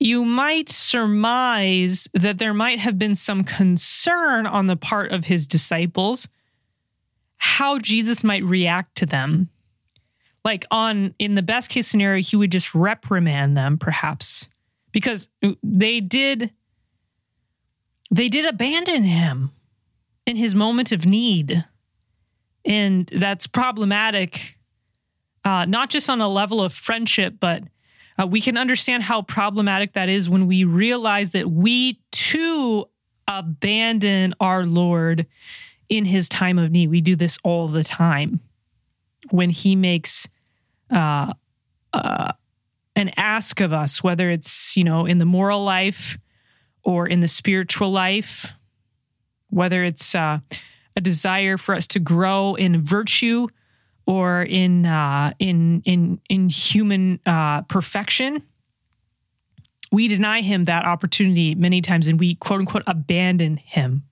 you 0.00 0.24
might 0.24 0.70
surmise 0.70 2.08
that 2.14 2.38
there 2.38 2.54
might 2.54 2.78
have 2.78 2.98
been 2.98 3.14
some 3.14 3.44
concern 3.44 4.46
on 4.46 4.66
the 4.66 4.76
part 4.76 5.12
of 5.12 5.26
his 5.26 5.46
disciples 5.46 6.26
how 7.36 7.78
Jesus 7.78 8.24
might 8.24 8.42
react 8.44 8.96
to 8.96 9.06
them. 9.06 9.50
like 10.44 10.64
on 10.70 11.14
in 11.18 11.34
the 11.34 11.42
best 11.42 11.68
case 11.70 11.86
scenario 11.86 12.22
he 12.22 12.34
would 12.36 12.50
just 12.50 12.74
reprimand 12.74 13.56
them 13.56 13.76
perhaps 13.78 14.48
because 14.90 15.28
they 15.62 16.00
did 16.00 16.50
they 18.10 18.28
did 18.28 18.46
abandon 18.46 19.04
him 19.04 19.52
in 20.26 20.36
his 20.36 20.54
moment 20.54 20.92
of 20.92 21.04
need 21.04 21.64
and 22.64 23.06
that's 23.14 23.46
problematic 23.46 24.56
uh, 25.44 25.64
not 25.64 25.90
just 25.90 26.08
on 26.10 26.20
a 26.20 26.28
level 26.28 26.60
of 26.62 26.72
friendship 26.72 27.34
but 27.38 27.62
uh, 28.20 28.26
we 28.26 28.40
can 28.40 28.56
understand 28.56 29.02
how 29.02 29.22
problematic 29.22 29.92
that 29.92 30.08
is 30.08 30.28
when 30.28 30.46
we 30.46 30.64
realize 30.64 31.30
that 31.30 31.50
we 31.50 32.00
too 32.10 32.84
abandon 33.26 34.34
our 34.40 34.66
lord 34.66 35.26
in 35.88 36.04
his 36.04 36.28
time 36.28 36.58
of 36.58 36.70
need. 36.70 36.90
We 36.90 37.00
do 37.00 37.16
this 37.16 37.38
all 37.42 37.68
the 37.68 37.84
time 37.84 38.40
when 39.30 39.50
he 39.50 39.76
makes 39.76 40.28
uh, 40.90 41.32
uh, 41.92 42.32
an 42.96 43.10
ask 43.16 43.60
of 43.60 43.72
us, 43.72 44.02
whether 44.02 44.30
it's, 44.30 44.76
you 44.76 44.84
know, 44.84 45.06
in 45.06 45.18
the 45.18 45.24
moral 45.24 45.64
life 45.64 46.18
or 46.82 47.06
in 47.06 47.20
the 47.20 47.28
spiritual 47.28 47.90
life, 47.90 48.52
whether 49.48 49.84
it's 49.84 50.14
uh, 50.14 50.38
a 50.96 51.00
desire 51.00 51.56
for 51.56 51.74
us 51.74 51.86
to 51.88 51.98
grow 51.98 52.54
in 52.54 52.82
virtue 52.82 53.48
or 54.10 54.42
in 54.42 54.86
uh, 54.86 55.32
in 55.38 55.82
in 55.84 56.20
in 56.28 56.48
human 56.48 57.20
uh, 57.24 57.62
perfection, 57.62 58.42
we 59.92 60.08
deny 60.08 60.40
him 60.40 60.64
that 60.64 60.84
opportunity 60.84 61.54
many 61.54 61.80
times, 61.80 62.08
and 62.08 62.18
we 62.18 62.34
quote 62.34 62.58
unquote 62.60 62.82
abandon 62.88 63.56
him 63.56 64.02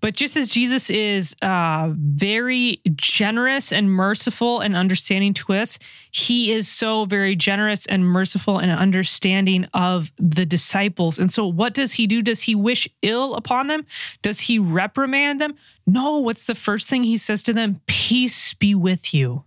but 0.00 0.14
just 0.14 0.36
as 0.36 0.48
Jesus 0.48 0.88
is 0.88 1.36
uh, 1.42 1.90
very 1.94 2.80
generous 2.96 3.70
and 3.70 3.90
merciful 3.90 4.60
and 4.60 4.74
understanding 4.74 5.34
to 5.34 5.52
us, 5.52 5.78
he 6.10 6.52
is 6.52 6.68
so 6.68 7.04
very 7.04 7.36
generous 7.36 7.84
and 7.86 8.04
merciful 8.04 8.58
and 8.58 8.70
understanding 8.70 9.66
of 9.74 10.10
the 10.18 10.46
disciples. 10.46 11.18
And 11.18 11.30
so, 11.30 11.46
what 11.46 11.74
does 11.74 11.94
he 11.94 12.06
do? 12.06 12.22
Does 12.22 12.42
he 12.42 12.54
wish 12.54 12.88
ill 13.02 13.34
upon 13.34 13.66
them? 13.66 13.84
Does 14.22 14.40
he 14.40 14.58
reprimand 14.58 15.40
them? 15.40 15.54
No. 15.86 16.18
What's 16.18 16.46
the 16.46 16.54
first 16.54 16.88
thing 16.88 17.04
he 17.04 17.18
says 17.18 17.42
to 17.44 17.52
them? 17.52 17.80
Peace 17.86 18.54
be 18.54 18.74
with 18.74 19.12
you. 19.12 19.44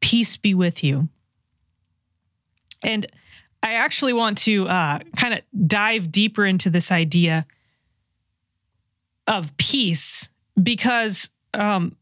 Peace 0.00 0.36
be 0.36 0.52
with 0.52 0.82
you. 0.82 1.08
And 2.82 3.06
I 3.62 3.74
actually 3.74 4.12
want 4.12 4.38
to 4.38 4.68
uh, 4.68 4.98
kind 5.16 5.34
of 5.34 5.40
dive 5.68 6.12
deeper 6.12 6.44
into 6.44 6.70
this 6.70 6.92
idea 6.92 7.46
of 9.26 9.56
peace 9.56 10.28
because 10.60 11.30
um, 11.54 11.96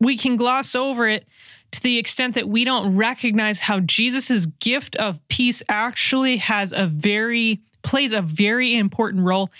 we 0.00 0.16
can 0.16 0.36
gloss 0.36 0.74
over 0.74 1.08
it 1.08 1.26
to 1.72 1.82
the 1.82 1.98
extent 1.98 2.34
that 2.34 2.48
we 2.48 2.64
don't 2.64 2.96
recognize 2.96 3.60
how 3.60 3.80
Jesus's 3.80 4.46
gift 4.46 4.96
of 4.96 5.26
peace 5.28 5.62
actually 5.68 6.36
has 6.38 6.72
a 6.72 6.86
very 6.86 7.60
plays 7.82 8.12
a 8.12 8.22
very 8.22 8.74
important 8.74 9.24
role 9.24 9.50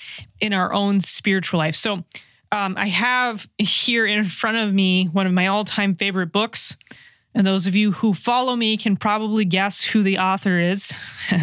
in 0.40 0.52
our 0.52 0.72
own 0.72 1.00
spiritual 1.00 1.58
life. 1.58 1.74
So 1.74 2.04
um, 2.50 2.74
I 2.78 2.86
have 2.86 3.48
here 3.58 4.06
in 4.06 4.24
front 4.24 4.56
of 4.56 4.72
me 4.72 5.06
one 5.06 5.26
of 5.26 5.32
my 5.32 5.48
all-time 5.48 5.94
favorite 5.94 6.32
books. 6.32 6.76
And 7.34 7.46
those 7.46 7.66
of 7.66 7.74
you 7.74 7.92
who 7.92 8.14
follow 8.14 8.56
me 8.56 8.76
can 8.76 8.96
probably 8.96 9.44
guess 9.44 9.82
who 9.82 10.02
the 10.02 10.18
author 10.18 10.58
is. 10.58 10.94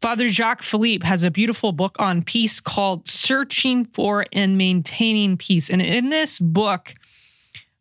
Father 0.00 0.28
Jacques 0.28 0.62
Philippe 0.62 1.06
has 1.06 1.24
a 1.24 1.30
beautiful 1.30 1.72
book 1.72 1.96
on 1.98 2.22
peace 2.22 2.60
called 2.60 3.08
Searching 3.08 3.84
for 3.86 4.26
and 4.32 4.56
Maintaining 4.56 5.36
Peace. 5.36 5.68
And 5.68 5.82
in 5.82 6.08
this 6.08 6.38
book, 6.38 6.94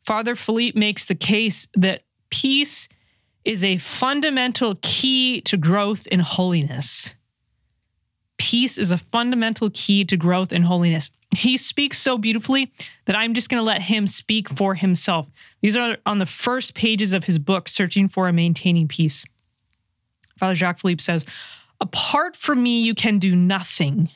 Father 0.04 0.36
Philippe 0.36 0.80
makes 0.80 1.06
the 1.06 1.16
case 1.16 1.68
that 1.76 2.02
peace 2.30 2.90
is 3.46 3.64
a 3.64 3.78
fundamental 3.78 4.76
key 4.82 5.42
to 5.42 5.58
growth 5.58 6.08
in 6.08 6.22
holiness. 6.22 7.14
Peace 8.38 8.78
is 8.78 8.92
a 8.92 8.98
fundamental 8.98 9.70
key 9.74 10.04
to 10.06 10.18
growth 10.18 10.52
in 10.52 10.64
holiness. 10.64 11.12
He 11.36 11.56
speaks 11.56 12.00
so 12.00 12.18
beautifully 12.18 12.72
that 13.06 13.16
I'm 13.16 13.34
just 13.34 13.50
going 13.50 13.60
to 13.60 13.66
let 13.66 13.84
him 13.84 14.08
speak 14.08 14.50
for 14.50 14.76
himself. 14.76 15.28
These 15.62 15.76
are 15.76 15.98
on 16.06 16.18
the 16.18 16.26
first 16.26 16.74
pages 16.74 17.14
of 17.14 17.26
his 17.26 17.38
book, 17.38 17.68
Searching 17.68 18.08
for 18.08 18.28
and 18.28 18.36
Maintaining 18.36 18.88
Peace. 18.88 19.24
Father 20.40 20.56
Jacques 20.56 20.80
Philippe 20.80 21.02
says, 21.02 21.26
Apart 21.80 22.36
from 22.36 22.64
me, 22.64 22.82
you 22.82 22.96
can 22.96 23.20
do 23.20 23.36
nothing, 23.36 24.10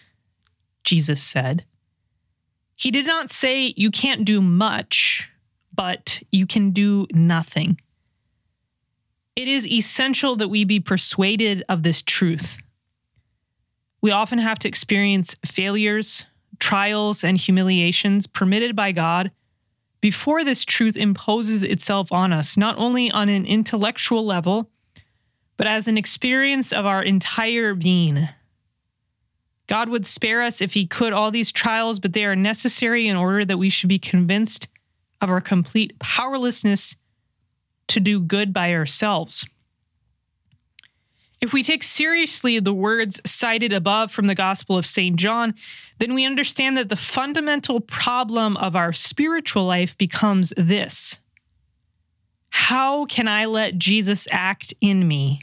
Jesus 0.83 1.21
said. 1.21 1.65
He 2.75 2.89
did 2.89 3.05
not 3.05 3.29
say 3.29 3.73
you 3.77 3.91
can't 3.91 4.25
do 4.25 4.41
much, 4.41 5.29
but 5.73 6.21
you 6.31 6.47
can 6.47 6.71
do 6.71 7.07
nothing. 7.13 7.79
It 9.35 9.47
is 9.47 9.67
essential 9.67 10.35
that 10.37 10.49
we 10.49 10.65
be 10.65 10.79
persuaded 10.79 11.63
of 11.69 11.83
this 11.83 12.01
truth. 12.01 12.57
We 14.01 14.11
often 14.11 14.39
have 14.39 14.57
to 14.59 14.67
experience 14.67 15.35
failures, 15.45 16.25
trials, 16.59 17.23
and 17.23 17.37
humiliations 17.37 18.25
permitted 18.25 18.75
by 18.75 18.91
God 18.91 19.31
before 20.01 20.43
this 20.43 20.65
truth 20.65 20.97
imposes 20.97 21.63
itself 21.63 22.11
on 22.11 22.33
us, 22.33 22.57
not 22.57 22.75
only 22.77 23.11
on 23.11 23.29
an 23.29 23.45
intellectual 23.45 24.25
level, 24.25 24.69
but 25.61 25.67
as 25.67 25.87
an 25.87 25.95
experience 25.95 26.73
of 26.73 26.87
our 26.87 27.03
entire 27.03 27.75
being. 27.75 28.27
God 29.67 29.89
would 29.89 30.07
spare 30.07 30.41
us 30.41 30.59
if 30.59 30.73
He 30.73 30.87
could 30.87 31.13
all 31.13 31.29
these 31.29 31.51
trials, 31.51 31.99
but 31.99 32.13
they 32.13 32.25
are 32.25 32.35
necessary 32.35 33.07
in 33.07 33.15
order 33.15 33.45
that 33.45 33.59
we 33.59 33.69
should 33.69 33.87
be 33.87 33.99
convinced 33.99 34.67
of 35.21 35.29
our 35.29 35.39
complete 35.39 35.99
powerlessness 35.99 36.95
to 37.89 37.99
do 37.99 38.19
good 38.19 38.51
by 38.51 38.73
ourselves. 38.73 39.45
If 41.41 41.53
we 41.53 41.61
take 41.61 41.83
seriously 41.83 42.59
the 42.59 42.73
words 42.73 43.21
cited 43.23 43.71
above 43.71 44.11
from 44.11 44.25
the 44.25 44.33
Gospel 44.33 44.79
of 44.79 44.85
St. 44.87 45.15
John, 45.15 45.53
then 45.99 46.15
we 46.15 46.25
understand 46.25 46.75
that 46.77 46.89
the 46.89 46.95
fundamental 46.95 47.81
problem 47.81 48.57
of 48.57 48.75
our 48.75 48.93
spiritual 48.93 49.65
life 49.65 49.95
becomes 49.95 50.55
this 50.57 51.19
How 52.49 53.05
can 53.05 53.27
I 53.27 53.45
let 53.45 53.77
Jesus 53.77 54.27
act 54.31 54.73
in 54.81 55.07
me? 55.07 55.41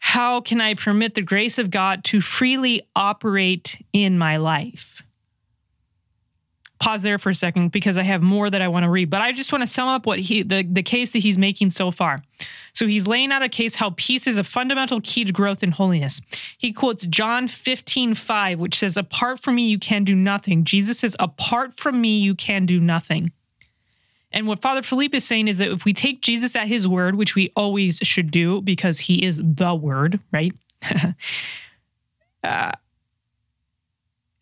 How 0.00 0.40
can 0.40 0.60
I 0.60 0.74
permit 0.74 1.14
the 1.14 1.22
grace 1.22 1.58
of 1.58 1.70
God 1.70 2.04
to 2.04 2.20
freely 2.20 2.82
operate 2.96 3.80
in 3.92 4.18
my 4.18 4.38
life? 4.38 5.02
Pause 6.80 7.02
there 7.02 7.18
for 7.18 7.28
a 7.28 7.34
second 7.34 7.70
because 7.70 7.98
I 7.98 8.02
have 8.04 8.22
more 8.22 8.48
that 8.48 8.62
I 8.62 8.68
want 8.68 8.84
to 8.84 8.90
read, 8.90 9.10
but 9.10 9.20
I 9.20 9.32
just 9.32 9.52
want 9.52 9.60
to 9.60 9.66
sum 9.66 9.86
up 9.86 10.06
what 10.06 10.18
he 10.18 10.42
the, 10.42 10.62
the 10.62 10.82
case 10.82 11.12
that 11.12 11.18
he's 11.18 11.36
making 11.36 11.68
so 11.68 11.90
far. 11.90 12.22
So 12.72 12.86
he's 12.86 13.06
laying 13.06 13.30
out 13.30 13.42
a 13.42 13.50
case 13.50 13.74
how 13.76 13.92
peace 13.98 14.26
is 14.26 14.38
a 14.38 14.42
fundamental 14.42 14.98
key 15.04 15.24
to 15.24 15.32
growth 15.32 15.62
in 15.62 15.72
holiness. 15.72 16.22
He 16.56 16.72
quotes 16.72 17.04
John 17.04 17.48
15, 17.48 18.14
5, 18.14 18.58
which 18.58 18.78
says, 18.78 18.96
Apart 18.96 19.40
from 19.40 19.56
me, 19.56 19.68
you 19.68 19.78
can 19.78 20.04
do 20.04 20.14
nothing. 20.14 20.64
Jesus 20.64 21.00
says, 21.00 21.14
Apart 21.20 21.78
from 21.78 22.00
me, 22.00 22.18
you 22.18 22.34
can 22.34 22.64
do 22.64 22.80
nothing. 22.80 23.32
And 24.32 24.46
what 24.46 24.60
Father 24.60 24.82
Philippe 24.82 25.16
is 25.16 25.24
saying 25.24 25.48
is 25.48 25.58
that 25.58 25.70
if 25.70 25.84
we 25.84 25.92
take 25.92 26.22
Jesus 26.22 26.54
at 26.54 26.68
his 26.68 26.86
word, 26.86 27.16
which 27.16 27.34
we 27.34 27.52
always 27.56 27.98
should 28.02 28.30
do 28.30 28.60
because 28.62 29.00
he 29.00 29.24
is 29.24 29.40
the 29.42 29.74
word, 29.74 30.20
right? 30.32 30.52
uh, 32.44 32.72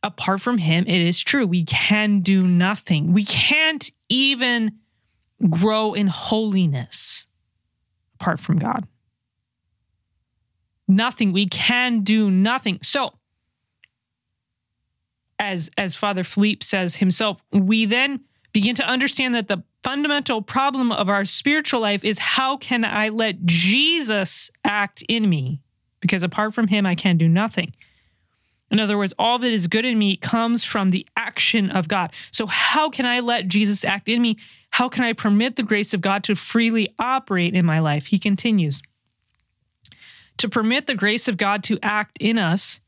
apart 0.02 0.40
from 0.40 0.58
him, 0.58 0.84
it 0.86 1.00
is 1.00 1.22
true. 1.22 1.46
We 1.46 1.64
can 1.64 2.20
do 2.20 2.46
nothing. 2.46 3.12
We 3.12 3.24
can't 3.24 3.90
even 4.08 4.78
grow 5.48 5.94
in 5.94 6.08
holiness 6.08 7.26
apart 8.20 8.40
from 8.40 8.58
God. 8.58 8.86
Nothing. 10.86 11.32
We 11.32 11.46
can 11.46 12.00
do 12.00 12.30
nothing. 12.30 12.78
So, 12.82 13.14
as 15.38 15.70
as 15.78 15.94
Father 15.94 16.24
Philippe 16.24 16.64
says 16.64 16.96
himself, 16.96 17.42
we 17.52 17.84
then 17.84 18.24
begin 18.52 18.74
to 18.76 18.86
understand 18.86 19.34
that 19.34 19.48
the 19.48 19.62
fundamental 19.82 20.42
problem 20.42 20.90
of 20.90 21.08
our 21.08 21.24
spiritual 21.24 21.80
life 21.80 22.04
is 22.04 22.18
how 22.18 22.56
can 22.56 22.84
I 22.84 23.08
let 23.08 23.44
Jesus 23.44 24.50
act 24.64 25.02
in 25.08 25.28
me? 25.28 25.60
Because 26.00 26.22
apart 26.22 26.54
from 26.54 26.68
him, 26.68 26.86
I 26.86 26.94
can 26.94 27.16
do 27.16 27.28
nothing. 27.28 27.74
In 28.70 28.80
other 28.80 28.98
words, 28.98 29.14
all 29.18 29.38
that 29.38 29.50
is 29.50 29.66
good 29.66 29.84
in 29.84 29.98
me 29.98 30.16
comes 30.16 30.62
from 30.64 30.90
the 30.90 31.06
action 31.16 31.70
of 31.70 31.88
God. 31.88 32.12
So, 32.30 32.46
how 32.46 32.90
can 32.90 33.06
I 33.06 33.20
let 33.20 33.48
Jesus 33.48 33.84
act 33.84 34.08
in 34.08 34.20
me? 34.20 34.36
How 34.70 34.88
can 34.88 35.04
I 35.04 35.14
permit 35.14 35.56
the 35.56 35.62
grace 35.62 35.94
of 35.94 36.02
God 36.02 36.22
to 36.24 36.34
freely 36.34 36.94
operate 36.98 37.54
in 37.54 37.64
my 37.64 37.78
life? 37.78 38.06
He 38.06 38.18
continues 38.18 38.82
to 40.36 40.48
permit 40.48 40.86
the 40.86 40.94
grace 40.94 41.28
of 41.28 41.36
God 41.36 41.64
to 41.64 41.78
act 41.82 42.16
in 42.20 42.38
us 42.38 42.80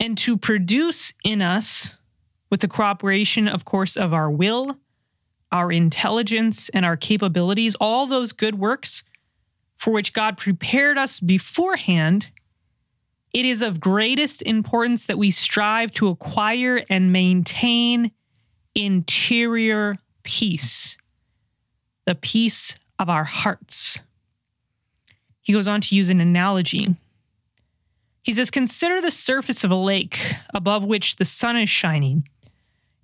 and 0.00 0.16
to 0.18 0.36
produce 0.36 1.12
in 1.24 1.42
us, 1.42 1.96
with 2.50 2.60
the 2.60 2.68
cooperation, 2.68 3.48
of 3.48 3.64
course, 3.64 3.96
of 3.96 4.12
our 4.12 4.30
will, 4.30 4.78
our 5.52 5.72
intelligence, 5.72 6.68
and 6.70 6.84
our 6.84 6.96
capabilities, 6.96 7.74
all 7.80 8.06
those 8.06 8.32
good 8.32 8.58
works 8.58 9.02
for 9.76 9.92
which 9.92 10.12
God 10.12 10.36
prepared 10.36 10.98
us 10.98 11.20
beforehand, 11.20 12.30
it 13.32 13.44
is 13.44 13.62
of 13.62 13.80
greatest 13.80 14.42
importance 14.42 15.06
that 15.06 15.18
we 15.18 15.30
strive 15.30 15.92
to 15.92 16.08
acquire 16.08 16.84
and 16.90 17.12
maintain 17.12 18.10
interior 18.74 19.96
peace. 20.22 20.96
the 22.04 22.14
peace 22.14 22.74
of 22.98 23.10
our 23.10 23.24
hearts. 23.24 23.98
He 25.42 25.52
goes 25.52 25.68
on 25.68 25.82
to 25.82 25.94
use 25.94 26.08
an 26.08 26.20
analogy. 26.20 26.96
He 28.22 28.32
says, 28.32 28.50
Consider 28.50 29.00
the 29.00 29.10
surface 29.10 29.62
of 29.62 29.70
a 29.70 29.76
lake 29.76 30.18
above 30.54 30.84
which 30.84 31.16
the 31.16 31.24
sun 31.26 31.56
is 31.56 31.68
shining. 31.68 32.26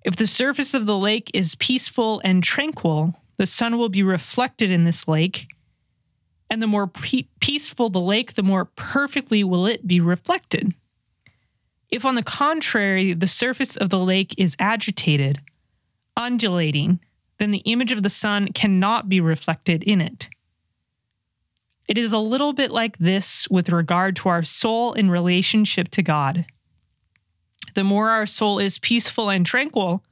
If 0.05 0.15
the 0.17 0.27
surface 0.27 0.75
of 0.75 0.85
the 0.85 0.97
lake 0.97 1.31
is 1.33 1.55
peaceful 1.55 2.21
and 2.23 2.43
tranquil, 2.43 3.15
the 3.37 3.47
sun 3.47 3.79
will 3.79 3.89
be 3.89 4.03
reflected 4.03 4.69
in 4.69 4.83
this 4.83 5.07
lake. 5.07 5.47
And 6.47 6.61
the 6.61 6.67
more 6.67 6.85
pe- 6.85 7.27
peaceful 7.39 7.89
the 7.89 7.99
lake, 7.99 8.35
the 8.35 8.43
more 8.43 8.65
perfectly 8.65 9.43
will 9.43 9.65
it 9.65 9.87
be 9.87 9.99
reflected. 9.99 10.75
If, 11.89 12.05
on 12.05 12.13
the 12.13 12.21
contrary, 12.21 13.13
the 13.13 13.27
surface 13.27 13.75
of 13.75 13.89
the 13.89 13.97
lake 13.97 14.35
is 14.37 14.55
agitated, 14.59 15.39
undulating, 16.15 16.99
then 17.39 17.49
the 17.49 17.63
image 17.65 17.91
of 17.91 18.03
the 18.03 18.09
sun 18.09 18.49
cannot 18.53 19.09
be 19.09 19.19
reflected 19.19 19.83
in 19.83 20.01
it. 20.01 20.29
It 21.87 21.97
is 21.97 22.13
a 22.13 22.19
little 22.19 22.53
bit 22.53 22.69
like 22.69 22.99
this 22.99 23.49
with 23.49 23.69
regard 23.69 24.15
to 24.17 24.29
our 24.29 24.43
soul 24.43 24.93
in 24.93 25.09
relationship 25.09 25.89
to 25.89 26.03
God. 26.03 26.45
The 27.75 27.83
more 27.83 28.09
our 28.09 28.25
soul 28.25 28.57
is 28.57 28.79
peaceful 28.79 29.29
and 29.29 29.45
tranquil, 29.45 30.03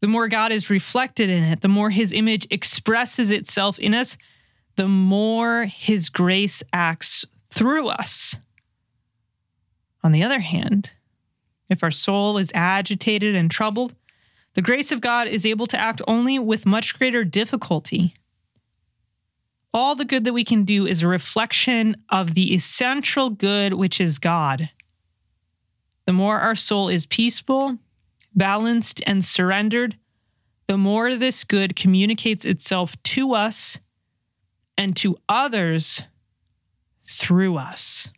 the 0.00 0.08
more 0.08 0.28
God 0.28 0.50
is 0.50 0.68
reflected 0.68 1.30
in 1.30 1.44
it, 1.44 1.60
the 1.60 1.68
more 1.68 1.90
his 1.90 2.12
image 2.12 2.46
expresses 2.50 3.30
itself 3.30 3.78
in 3.78 3.94
us, 3.94 4.18
the 4.76 4.88
more 4.88 5.64
his 5.64 6.10
grace 6.10 6.62
acts 6.72 7.24
through 7.50 7.88
us. 7.88 8.36
On 10.02 10.10
the 10.10 10.24
other 10.24 10.40
hand, 10.40 10.90
if 11.70 11.84
our 11.84 11.92
soul 11.92 12.36
is 12.36 12.50
agitated 12.52 13.36
and 13.36 13.48
troubled, 13.48 13.94
the 14.54 14.62
grace 14.62 14.90
of 14.90 15.00
God 15.00 15.28
is 15.28 15.46
able 15.46 15.66
to 15.66 15.78
act 15.78 16.02
only 16.08 16.38
with 16.38 16.66
much 16.66 16.98
greater 16.98 17.22
difficulty. 17.22 18.14
All 19.72 19.94
the 19.94 20.04
good 20.04 20.24
that 20.24 20.32
we 20.32 20.44
can 20.44 20.64
do 20.64 20.84
is 20.84 21.02
a 21.02 21.08
reflection 21.08 21.96
of 22.08 22.34
the 22.34 22.52
essential 22.54 23.30
good, 23.30 23.72
which 23.74 24.00
is 24.00 24.18
God. 24.18 24.68
The 26.06 26.12
more 26.12 26.40
our 26.40 26.54
soul 26.54 26.88
is 26.88 27.06
peaceful, 27.06 27.78
balanced, 28.34 29.02
and 29.06 29.24
surrendered, 29.24 29.96
the 30.66 30.76
more 30.76 31.16
this 31.16 31.44
good 31.44 31.76
communicates 31.76 32.44
itself 32.44 33.00
to 33.04 33.34
us 33.34 33.78
and 34.76 34.96
to 34.96 35.16
others 35.28 36.02
through 37.04 37.56
us. 37.56 38.08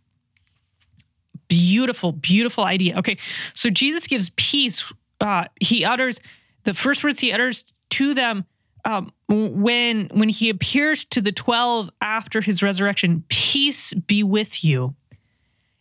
Beautiful, 1.48 2.12
beautiful 2.12 2.64
idea. 2.64 2.96
Okay, 2.98 3.18
so 3.52 3.70
Jesus 3.70 4.06
gives 4.06 4.30
peace 4.36 4.92
uh, 5.20 5.46
he 5.60 5.84
utters 5.84 6.20
the 6.64 6.74
first 6.74 7.02
words 7.04 7.20
he 7.20 7.32
utters 7.32 7.72
to 7.90 8.14
them 8.14 8.44
um, 8.84 9.12
when 9.28 10.10
when 10.12 10.28
he 10.28 10.50
appears 10.50 11.04
to 11.06 11.20
the 11.20 11.32
12 11.32 11.90
after 12.00 12.40
his 12.40 12.62
resurrection 12.62 13.24
peace 13.28 13.94
be 13.94 14.22
with 14.22 14.62
you 14.62 14.94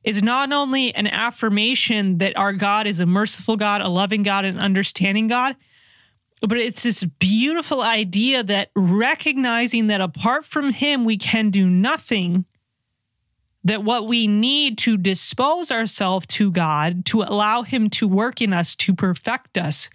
is 0.03 0.21
not 0.21 0.51
only 0.51 0.93
an 0.95 1.07
affirmation 1.07 2.17
that 2.17 2.37
our 2.37 2.53
god 2.53 2.87
is 2.87 2.99
a 2.99 3.05
merciful 3.05 3.55
god 3.55 3.81
a 3.81 3.87
loving 3.87 4.23
god 4.23 4.45
an 4.45 4.59
understanding 4.59 5.27
god 5.27 5.55
but 6.41 6.57
it's 6.57 6.83
this 6.83 7.03
beautiful 7.05 7.81
idea 7.81 8.43
that 8.43 8.69
recognizing 8.75 9.87
that 9.87 10.01
apart 10.01 10.43
from 10.45 10.71
him 10.71 11.05
we 11.05 11.17
can 11.17 11.49
do 11.49 11.67
nothing 11.67 12.45
that 13.63 13.83
what 13.83 14.07
we 14.07 14.27
need 14.27 14.77
to 14.79 14.97
dispose 14.97 15.71
ourselves 15.71 16.25
to 16.27 16.51
God, 16.51 17.05
to 17.05 17.21
allow 17.21 17.61
Him 17.61 17.89
to 17.91 18.07
work 18.07 18.41
in 18.41 18.53
us, 18.53 18.75
to 18.75 18.93
perfect 18.93 19.57
us, 19.57 19.89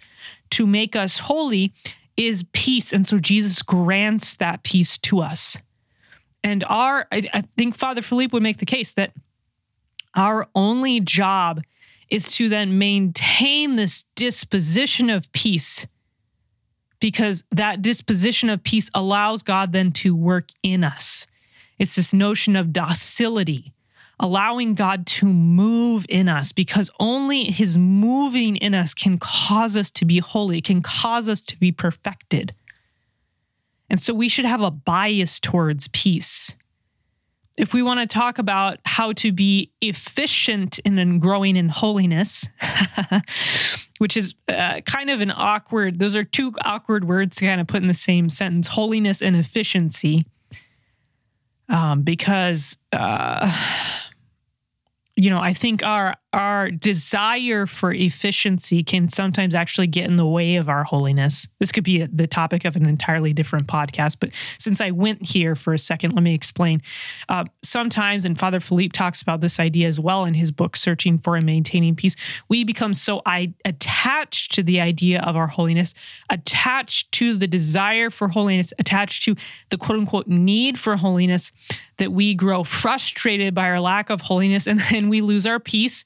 to 0.51 0.65
make 0.65 0.95
us 0.95 1.19
holy, 1.19 1.73
is 2.17 2.45
peace. 2.51 2.91
And 2.91 3.07
so 3.07 3.19
Jesus 3.19 3.61
grants 3.61 4.35
that 4.37 4.63
peace 4.63 4.97
to 4.99 5.19
us. 5.19 5.57
And 6.43 6.63
our, 6.65 7.07
I, 7.11 7.29
I 7.33 7.41
think 7.41 7.75
Father 7.75 8.01
Philippe 8.01 8.31
would 8.33 8.43
make 8.43 8.57
the 8.57 8.65
case 8.65 8.91
that 8.93 9.11
our 10.15 10.47
only 10.55 10.99
job 10.99 11.61
is 12.09 12.31
to 12.35 12.49
then 12.49 12.77
maintain 12.77 13.75
this 13.75 14.05
disposition 14.15 15.09
of 15.09 15.31
peace 15.31 15.85
because 16.99 17.43
that 17.51 17.81
disposition 17.81 18.49
of 18.49 18.63
peace 18.63 18.89
allows 18.93 19.43
God 19.43 19.71
then 19.71 19.91
to 19.93 20.15
work 20.15 20.49
in 20.63 20.83
us. 20.83 21.27
It's 21.77 21.95
this 21.95 22.13
notion 22.13 22.55
of 22.55 22.73
docility, 22.73 23.71
allowing 24.19 24.73
God 24.73 25.05
to 25.07 25.25
move 25.25 26.05
in 26.09 26.27
us 26.27 26.51
because 26.51 26.89
only 26.99 27.45
his 27.45 27.77
moving 27.77 28.57
in 28.57 28.73
us 28.73 28.93
can 28.93 29.17
cause 29.17 29.77
us 29.77 29.89
to 29.91 30.05
be 30.05 30.19
holy, 30.19 30.61
can 30.61 30.81
cause 30.81 31.29
us 31.29 31.41
to 31.41 31.57
be 31.57 31.71
perfected. 31.71 32.53
And 33.89 34.01
so 34.01 34.13
we 34.13 34.29
should 34.29 34.45
have 34.45 34.61
a 34.61 34.71
bias 34.71 35.39
towards 35.39 35.87
peace. 35.87 36.55
If 37.59 37.73
we 37.73 37.83
want 37.83 37.99
to 37.99 38.07
talk 38.07 38.39
about 38.39 38.79
how 38.85 39.11
to 39.13 39.33
be 39.33 39.69
efficient 39.81 40.79
in 40.79 41.19
growing 41.19 41.57
in 41.57 41.67
holiness, 41.67 42.47
which 43.97 44.15
is 44.15 44.33
uh, 44.47 44.79
kind 44.85 45.09
of 45.09 45.19
an 45.19 45.29
awkward, 45.29 45.99
those 45.99 46.15
are 46.15 46.23
two 46.23 46.53
awkward 46.63 47.03
words 47.03 47.35
to 47.37 47.45
kind 47.45 47.59
of 47.59 47.67
put 47.67 47.81
in 47.81 47.89
the 47.89 47.93
same 47.93 48.29
sentence 48.29 48.69
holiness 48.69 49.21
and 49.21 49.35
efficiency. 49.35 50.25
Um, 51.67 52.01
because 52.03 52.77
uh, 52.93 53.53
you 55.17 55.29
know 55.29 55.41
I 55.41 55.51
think 55.51 55.83
our 55.83 56.15
our 56.31 56.69
desire 56.69 57.65
for 57.65 57.91
efficiency 57.91 58.83
can 58.83 59.09
sometimes 59.09 59.55
actually 59.55 59.87
get 59.87 60.05
in 60.05 60.15
the 60.15 60.25
way 60.25 60.57
of 60.57 60.69
our 60.69 60.83
holiness. 60.83 61.47
This 61.57 61.71
could 61.71 61.83
be 61.83 62.05
the 62.05 62.27
topic 62.27 62.65
of 62.65 62.75
an 62.75 62.85
entirely 62.85 63.33
different 63.33 63.65
podcast, 63.65 64.17
but 64.19 64.29
since 64.59 64.79
I 64.79 64.91
went 64.91 65.25
here 65.25 65.55
for 65.55 65.73
a 65.73 65.79
second, 65.79 66.13
let 66.13 66.21
me 66.21 66.35
explain. 66.35 66.83
Uh, 67.27 67.45
sometimes, 67.63 68.25
and 68.25 68.37
Father 68.37 68.59
Philippe 68.59 68.91
talks 68.91 69.23
about 69.23 69.41
this 69.41 69.59
idea 69.59 69.87
as 69.87 69.99
well 69.99 70.25
in 70.25 70.35
his 70.35 70.51
book, 70.51 70.75
Searching 70.75 71.17
for 71.17 71.35
and 71.35 71.45
Maintaining 71.45 71.95
Peace, 71.95 72.15
we 72.47 72.63
become 72.63 72.93
so 72.93 73.23
I- 73.25 73.53
attached 73.65 74.53
to 74.53 74.61
the 74.61 74.79
idea 74.79 75.21
of 75.21 75.35
our 75.35 75.47
holiness, 75.47 75.95
attached 76.29 77.11
to 77.13 77.35
the 77.35 77.47
desire 77.47 78.11
for 78.11 78.27
holiness, 78.27 78.71
attached 78.77 79.23
to 79.23 79.35
the 79.69 79.77
quote 79.77 79.97
unquote 79.97 80.27
need 80.27 80.77
for 80.77 80.95
holiness 80.97 81.51
that 81.99 82.11
we 82.11 82.33
grow 82.33 82.63
frustrated 82.63 83.53
by 83.53 83.69
our 83.69 83.79
lack 83.79 84.09
of 84.09 84.21
holiness 84.21 84.67
and 84.67 84.79
then 84.89 85.09
we 85.09 85.21
lose 85.21 85.45
our 85.45 85.59
peace 85.59 86.03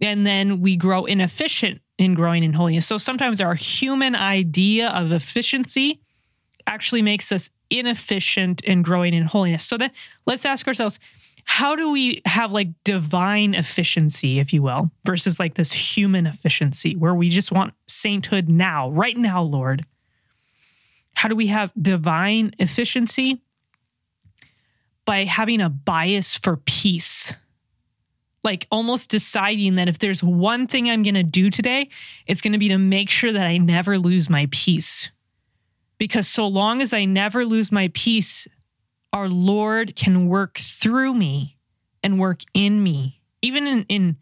and 0.00 0.26
then 0.26 0.60
we 0.60 0.76
grow 0.76 1.04
inefficient 1.04 1.80
in 1.98 2.14
growing 2.14 2.42
in 2.42 2.52
holiness. 2.52 2.86
So 2.86 2.98
sometimes 2.98 3.40
our 3.40 3.54
human 3.54 4.14
idea 4.14 4.90
of 4.90 5.12
efficiency 5.12 6.00
actually 6.66 7.02
makes 7.02 7.30
us 7.30 7.50
inefficient 7.70 8.62
in 8.62 8.82
growing 8.82 9.14
in 9.14 9.24
holiness. 9.24 9.64
So 9.64 9.76
then 9.76 9.90
let's 10.26 10.44
ask 10.44 10.66
ourselves, 10.66 10.98
how 11.44 11.76
do 11.76 11.90
we 11.90 12.22
have 12.24 12.52
like 12.52 12.68
divine 12.84 13.54
efficiency, 13.54 14.38
if 14.38 14.52
you 14.52 14.62
will, 14.62 14.90
versus 15.04 15.38
like 15.38 15.54
this 15.54 15.72
human 15.72 16.26
efficiency 16.26 16.96
where 16.96 17.14
we 17.14 17.28
just 17.28 17.52
want 17.52 17.74
sainthood 17.86 18.48
now, 18.48 18.90
right 18.90 19.16
now, 19.16 19.42
Lord? 19.42 19.84
How 21.14 21.28
do 21.28 21.36
we 21.36 21.48
have 21.48 21.70
divine 21.80 22.52
efficiency? 22.58 23.42
By 25.04 25.24
having 25.24 25.60
a 25.60 25.68
bias 25.68 26.34
for 26.34 26.56
peace 26.56 27.36
like 28.44 28.66
almost 28.70 29.10
deciding 29.10 29.76
that 29.76 29.88
if 29.88 29.98
there's 29.98 30.22
one 30.22 30.66
thing 30.66 30.88
I'm 30.88 31.02
going 31.02 31.14
to 31.14 31.22
do 31.22 31.50
today, 31.50 31.88
it's 32.26 32.42
going 32.42 32.52
to 32.52 32.58
be 32.58 32.68
to 32.68 32.78
make 32.78 33.10
sure 33.10 33.32
that 33.32 33.46
I 33.46 33.56
never 33.56 33.98
lose 33.98 34.28
my 34.28 34.48
peace. 34.50 35.10
Because 35.98 36.28
so 36.28 36.46
long 36.46 36.82
as 36.82 36.92
I 36.92 37.06
never 37.06 37.44
lose 37.46 37.72
my 37.72 37.90
peace, 37.94 38.46
our 39.12 39.28
Lord 39.28 39.96
can 39.96 40.28
work 40.28 40.58
through 40.58 41.14
me 41.14 41.56
and 42.02 42.20
work 42.20 42.40
in 42.52 42.82
me. 42.82 43.20
Even 43.40 43.66
in, 43.66 43.86
in 43.88 44.16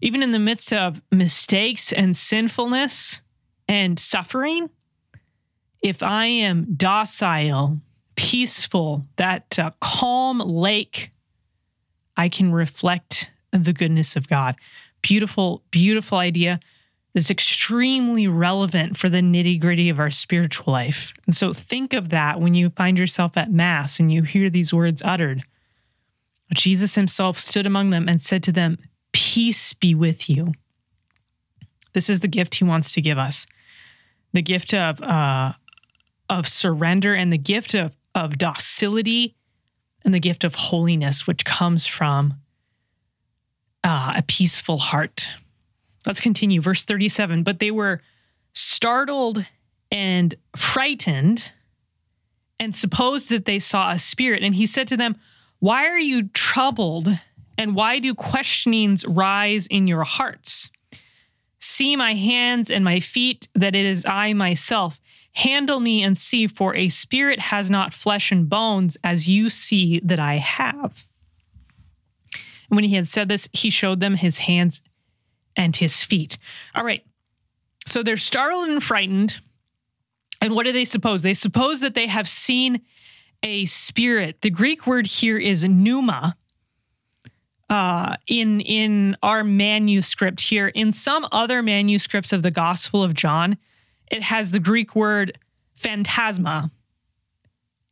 even 0.00 0.22
in 0.22 0.32
the 0.32 0.38
midst 0.38 0.72
of 0.72 1.00
mistakes 1.12 1.92
and 1.92 2.16
sinfulness 2.16 3.22
and 3.68 3.98
suffering, 3.98 4.68
if 5.80 6.02
I 6.02 6.26
am 6.26 6.74
docile, 6.74 7.80
peaceful, 8.16 9.06
that 9.16 9.58
uh, 9.58 9.70
calm 9.80 10.38
lake, 10.38 11.12
I 12.16 12.28
can 12.28 12.52
reflect 12.52 13.31
the 13.52 13.72
goodness 13.72 14.16
of 14.16 14.28
God. 14.28 14.56
Beautiful, 15.02 15.62
beautiful 15.70 16.18
idea 16.18 16.60
that's 17.14 17.30
extremely 17.30 18.26
relevant 18.26 18.96
for 18.96 19.08
the 19.08 19.20
nitty 19.20 19.60
gritty 19.60 19.88
of 19.88 19.98
our 19.98 20.10
spiritual 20.10 20.72
life. 20.72 21.12
And 21.26 21.36
so 21.36 21.52
think 21.52 21.92
of 21.92 22.08
that 22.08 22.40
when 22.40 22.54
you 22.54 22.70
find 22.70 22.98
yourself 22.98 23.36
at 23.36 23.50
Mass 23.52 24.00
and 24.00 24.12
you 24.12 24.22
hear 24.22 24.48
these 24.48 24.72
words 24.72 25.02
uttered. 25.04 25.42
Jesus 26.54 26.94
himself 26.94 27.38
stood 27.38 27.66
among 27.66 27.90
them 27.90 28.08
and 28.08 28.20
said 28.20 28.42
to 28.44 28.52
them, 28.52 28.78
Peace 29.12 29.74
be 29.74 29.94
with 29.94 30.30
you. 30.30 30.52
This 31.92 32.08
is 32.08 32.20
the 32.20 32.28
gift 32.28 32.54
he 32.56 32.64
wants 32.64 32.94
to 32.94 33.02
give 33.02 33.18
us 33.18 33.46
the 34.32 34.42
gift 34.42 34.72
of, 34.74 35.00
uh, 35.02 35.52
of 36.28 36.48
surrender 36.48 37.14
and 37.14 37.32
the 37.32 37.38
gift 37.38 37.74
of, 37.74 37.96
of 38.14 38.38
docility 38.38 39.34
and 40.04 40.12
the 40.12 40.20
gift 40.20 40.42
of 40.44 40.54
holiness, 40.54 41.26
which 41.26 41.44
comes 41.44 41.86
from 41.86 42.34
uh, 43.84 44.14
a 44.16 44.22
peaceful 44.22 44.78
heart. 44.78 45.28
Let's 46.06 46.20
continue. 46.20 46.60
Verse 46.60 46.84
37 46.84 47.42
But 47.42 47.58
they 47.58 47.70
were 47.70 48.00
startled 48.54 49.46
and 49.90 50.34
frightened 50.56 51.52
and 52.58 52.74
supposed 52.74 53.30
that 53.30 53.44
they 53.44 53.58
saw 53.58 53.90
a 53.90 53.98
spirit. 53.98 54.42
And 54.42 54.54
he 54.54 54.66
said 54.66 54.88
to 54.88 54.96
them, 54.96 55.16
Why 55.58 55.86
are 55.86 55.98
you 55.98 56.28
troubled? 56.28 57.08
And 57.58 57.74
why 57.74 57.98
do 57.98 58.14
questionings 58.14 59.04
rise 59.06 59.66
in 59.66 59.86
your 59.86 60.04
hearts? 60.04 60.70
See 61.60 61.96
my 61.96 62.14
hands 62.14 62.70
and 62.70 62.84
my 62.84 62.98
feet, 62.98 63.48
that 63.54 63.76
it 63.76 63.84
is 63.84 64.06
I 64.06 64.32
myself. 64.32 64.98
Handle 65.34 65.80
me 65.80 66.02
and 66.02 66.16
see, 66.16 66.46
for 66.46 66.74
a 66.74 66.88
spirit 66.88 67.38
has 67.38 67.70
not 67.70 67.94
flesh 67.94 68.32
and 68.32 68.48
bones, 68.48 68.96
as 69.04 69.28
you 69.28 69.48
see 69.48 70.00
that 70.00 70.18
I 70.18 70.36
have. 70.36 71.06
And 72.72 72.76
when 72.76 72.84
he 72.84 72.96
had 72.96 73.06
said 73.06 73.28
this, 73.28 73.50
he 73.52 73.68
showed 73.68 74.00
them 74.00 74.14
his 74.14 74.38
hands 74.38 74.80
and 75.54 75.76
his 75.76 76.02
feet. 76.02 76.38
All 76.74 76.82
right. 76.82 77.04
So 77.84 78.02
they're 78.02 78.16
startled 78.16 78.70
and 78.70 78.82
frightened. 78.82 79.40
And 80.40 80.54
what 80.54 80.64
do 80.64 80.72
they 80.72 80.86
suppose? 80.86 81.20
They 81.20 81.34
suppose 81.34 81.82
that 81.82 81.94
they 81.94 82.06
have 82.06 82.26
seen 82.26 82.80
a 83.42 83.66
spirit. 83.66 84.40
The 84.40 84.48
Greek 84.48 84.86
word 84.86 85.06
here 85.06 85.36
is 85.36 85.62
pneuma. 85.64 86.38
Uh, 87.68 88.16
in 88.26 88.62
in 88.62 89.18
our 89.22 89.44
manuscript 89.44 90.40
here, 90.40 90.68
in 90.68 90.92
some 90.92 91.26
other 91.30 91.62
manuscripts 91.62 92.32
of 92.32 92.42
the 92.42 92.50
Gospel 92.50 93.02
of 93.02 93.12
John, 93.12 93.58
it 94.10 94.22
has 94.22 94.50
the 94.50 94.58
Greek 94.58 94.96
word 94.96 95.38
phantasma, 95.74 96.70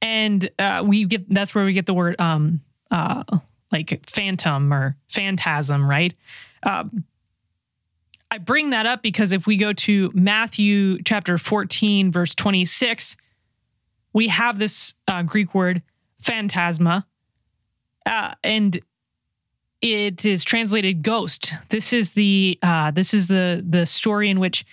and 0.03 0.51
uh, 0.59 0.83
we 0.85 1.05
get 1.05 1.33
that's 1.33 1.55
where 1.55 1.65
we 1.65 1.73
get 1.73 1.87
the 1.87 1.95
word 1.95 2.21
um 2.21 2.61
uh 2.91 3.25
like 3.73 4.09
phantom 4.09 4.73
or 4.73 4.97
phantasm, 5.09 5.89
right? 5.89 6.15
Um, 6.63 7.05
I 8.31 8.39
bring 8.39 8.71
that 8.71 8.87
up 8.87 9.03
because 9.03 9.33
if 9.33 9.47
we 9.47 9.57
go 9.57 9.73
to 9.73 10.11
Matthew 10.15 11.03
chapter 11.03 11.37
14, 11.37 12.13
verse 12.13 12.35
26, 12.35 13.17
we 14.13 14.29
have 14.29 14.59
this 14.59 14.95
uh, 15.09 15.23
Greek 15.23 15.55
word 15.55 15.83
phantasma, 16.21 17.07
uh, 18.07 18.35
and 18.45 18.81
it 19.83 20.25
is 20.25 20.45
translated 20.45 21.03
ghost. 21.03 21.55
This 21.71 21.93
is 21.93 22.13
the 22.13 22.59
uh, 22.63 22.91
this 22.91 23.15
is 23.15 23.29
the 23.29 23.65
the 23.67 23.87
story 23.87 24.29
in 24.29 24.39
which 24.39 24.65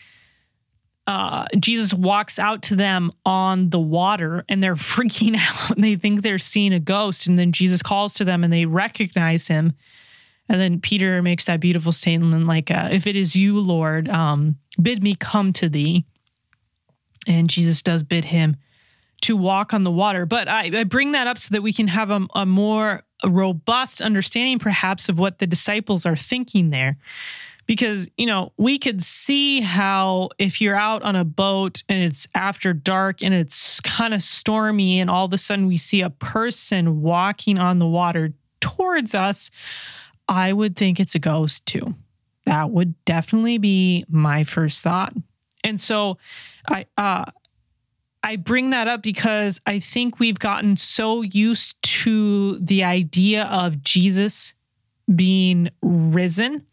uh, 1.08 1.46
Jesus 1.58 1.94
walks 1.94 2.38
out 2.38 2.62
to 2.64 2.76
them 2.76 3.12
on 3.26 3.70
the 3.70 3.80
water 3.80 4.44
and 4.50 4.62
they're 4.62 4.76
freaking 4.76 5.38
out 5.40 5.78
they 5.78 5.96
think 5.96 6.22
they're 6.22 6.38
seeing 6.38 6.74
a 6.74 6.80
ghost. 6.80 7.28
And 7.28 7.40
then 7.40 7.52
Jesus 7.52 7.82
calls 7.82 8.14
to 8.16 8.26
them 8.26 8.44
and 8.44 8.52
they 8.52 8.66
recognize 8.66 9.48
him. 9.48 9.74
And 10.50 10.62
then 10.62 10.80
Peter 10.80 11.22
makes 11.22 11.46
that 11.46 11.60
beautiful 11.60 11.92
statement 11.92 12.46
like, 12.46 12.70
uh, 12.72 12.90
If 12.92 13.08
it 13.08 13.16
is 13.16 13.36
you, 13.36 13.60
Lord, 13.60 14.08
um, 14.10 14.58
bid 14.82 15.02
me 15.02 15.16
come 15.16 15.52
to 15.54 15.70
thee. 15.70 16.06
And 17.26 17.50
Jesus 17.50 17.82
does 17.82 18.04
bid 18.04 18.26
him 18.26 18.56
to 19.22 19.36
walk 19.36 19.74
on 19.74 19.84
the 19.84 19.92
water. 19.92 20.26
But 20.26 20.48
I, 20.48 20.80
I 20.80 20.84
bring 20.84 21.14
that 21.14 21.28
up 21.28 21.38
so 21.38 21.54
that 21.54 21.62
we 21.62 21.74
can 21.74 21.88
have 21.88 22.12
a, 22.12 22.26
a 22.36 22.46
more 22.46 23.04
robust 23.26 24.00
understanding, 24.00 24.60
perhaps, 24.60 25.10
of 25.10 25.20
what 25.20 25.40
the 25.40 25.48
disciples 25.48 26.06
are 26.06 26.16
thinking 26.16 26.70
there 26.70 26.98
because 27.68 28.10
you 28.18 28.26
know 28.26 28.52
we 28.58 28.80
could 28.80 29.04
see 29.04 29.62
how 29.62 30.30
if 30.40 30.60
you're 30.60 30.76
out 30.76 31.04
on 31.04 31.16
a 31.16 31.24
boat 31.24 31.84
and 31.88 32.02
it's 32.02 32.28
after 32.34 32.74
dark 32.74 33.22
and 33.22 33.34
it's 33.34 33.80
kind 33.82 34.14
of 34.14 34.24
stormy 34.24 35.00
and 35.00 35.10
all 35.10 35.26
of 35.26 35.34
a 35.34 35.38
sudden 35.38 35.68
we 35.68 35.78
see 35.78 36.02
a 36.02 36.10
person 36.10 37.02
walking 37.02 37.60
on 37.60 37.78
the 37.78 37.88
water 37.88 38.34
towards 38.60 39.14
us 39.14 39.52
i 40.28 40.52
would 40.52 40.76
think 40.76 41.00
it's 41.00 41.14
a 41.14 41.20
ghost 41.20 41.66
too. 41.66 41.96
That 42.46 42.72
would 42.72 42.96
definitely 43.04 43.58
be 43.58 44.06
my 44.08 44.46
first 44.46 44.82
thought. 44.82 45.14
And 45.64 45.80
so 45.80 46.18
i 46.68 46.86
uh 46.98 47.26
I 48.24 48.36
bring 48.36 48.72
that 48.72 48.90
up 48.90 49.04
because 49.04 49.62
I 49.66 49.80
think 49.80 50.20
we've 50.20 50.40
gotten 50.40 50.76
so 50.76 51.22
used 51.22 51.82
to 52.04 52.60
the 52.60 52.84
idea 52.84 53.46
of 53.46 53.84
Jesus 53.84 54.54
being 55.16 55.70
risen 55.82 56.66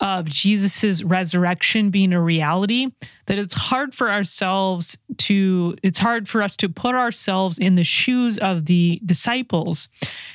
of 0.00 0.28
Jesus's 0.28 1.04
resurrection 1.04 1.90
being 1.90 2.12
a 2.12 2.20
reality 2.20 2.88
that 3.26 3.38
it's 3.38 3.54
hard 3.54 3.94
for 3.94 4.10
ourselves 4.10 4.98
to 5.18 5.76
it's 5.82 5.98
hard 5.98 6.28
for 6.28 6.42
us 6.42 6.56
to 6.56 6.68
put 6.68 6.94
ourselves 6.94 7.58
in 7.58 7.76
the 7.76 7.84
shoes 7.84 8.38
of 8.38 8.66
the 8.66 9.00
disciples. 9.04 9.88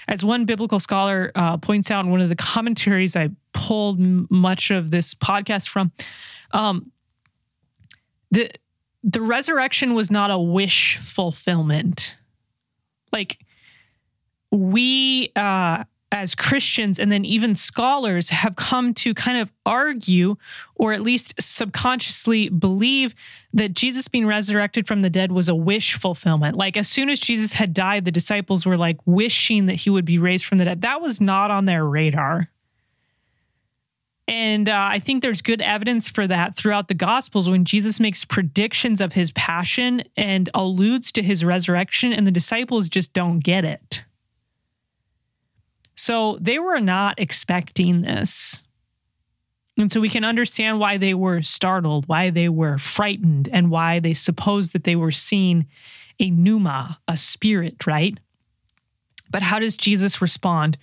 As 0.07 0.23
one 0.23 0.45
biblical 0.45 0.79
scholar 0.79 1.31
uh, 1.35 1.57
points 1.57 1.91
out 1.91 2.05
in 2.05 2.11
one 2.11 2.21
of 2.21 2.29
the 2.29 2.35
commentaries 2.35 3.15
i 3.15 3.29
pulled 3.53 3.99
m- 3.99 4.27
much 4.29 4.71
of 4.71 4.91
this 4.91 5.13
podcast 5.13 5.67
from 5.67 5.91
um, 6.51 6.91
the 8.31 8.49
the 9.03 9.21
resurrection 9.21 9.93
was 9.93 10.11
not 10.11 10.29
a 10.29 10.37
wish 10.37 10.97
fulfillment. 10.97 12.17
Like 13.11 13.39
we 14.51 15.31
uh 15.35 15.83
as 16.11 16.33
Christians 16.33 16.97
and 16.97 17.11
then 17.11 17.23
even 17.23 17.53
scholars 17.53 18.29
have 18.29 18.55
come 18.55 18.93
to 18.95 19.13
kind 19.13 19.37
of 19.37 19.51
argue 19.65 20.35
or 20.75 20.91
at 20.91 21.01
least 21.01 21.39
subconsciously 21.39 22.49
believe 22.49 23.13
that 23.53 23.73
Jesus 23.73 24.07
being 24.07 24.25
resurrected 24.25 24.87
from 24.87 25.01
the 25.01 25.09
dead 25.09 25.31
was 25.31 25.49
a 25.49 25.55
wish 25.55 25.93
fulfillment. 25.93 26.57
Like 26.57 26.77
as 26.77 26.87
soon 26.87 27.09
as 27.09 27.19
Jesus 27.19 27.53
had 27.53 27.73
died, 27.73 28.05
the 28.05 28.11
disciples 28.11 28.65
were 28.65 28.77
like 28.77 28.97
wishing 29.05 29.67
that 29.67 29.75
he 29.75 29.89
would 29.89 30.05
be 30.05 30.17
raised 30.17 30.45
from 30.45 30.57
the 30.57 30.65
dead. 30.65 30.81
That 30.81 31.01
was 31.01 31.21
not 31.21 31.51
on 31.51 31.65
their 31.65 31.85
radar. 31.85 32.49
And 34.27 34.69
uh, 34.69 34.89
I 34.91 34.99
think 34.99 35.23
there's 35.23 35.41
good 35.41 35.59
evidence 35.59 36.07
for 36.07 36.27
that 36.27 36.55
throughout 36.55 36.87
the 36.87 36.93
Gospels 36.93 37.49
when 37.49 37.65
Jesus 37.65 37.99
makes 37.99 38.25
predictions 38.25 39.01
of 39.01 39.13
his 39.13 39.31
passion 39.31 40.03
and 40.15 40.49
alludes 40.53 41.11
to 41.13 41.23
his 41.23 41.43
resurrection, 41.43 42.13
and 42.13 42.27
the 42.27 42.31
disciples 42.31 42.89
just 42.89 43.11
don't 43.11 43.39
get 43.39 43.65
it. 43.65 44.05
So 46.09 46.39
they 46.41 46.57
were 46.57 46.79
not 46.79 47.19
expecting 47.19 48.01
this. 48.01 48.63
And 49.77 49.91
so 49.91 50.01
we 50.01 50.09
can 50.09 50.23
understand 50.23 50.79
why 50.79 50.97
they 50.97 51.13
were 51.13 51.43
startled, 51.43 52.07
why 52.07 52.31
they 52.31 52.49
were 52.49 52.79
frightened, 52.79 53.47
and 53.53 53.69
why 53.69 53.99
they 53.99 54.15
supposed 54.15 54.73
that 54.73 54.85
they 54.85 54.95
were 54.95 55.11
seeing 55.11 55.67
a 56.19 56.31
pneuma, 56.31 56.99
a 57.07 57.15
spirit, 57.15 57.85
right? 57.85 58.19
But 59.29 59.43
how 59.43 59.59
does 59.59 59.77
Jesus 59.77 60.19
respond? 60.19 60.79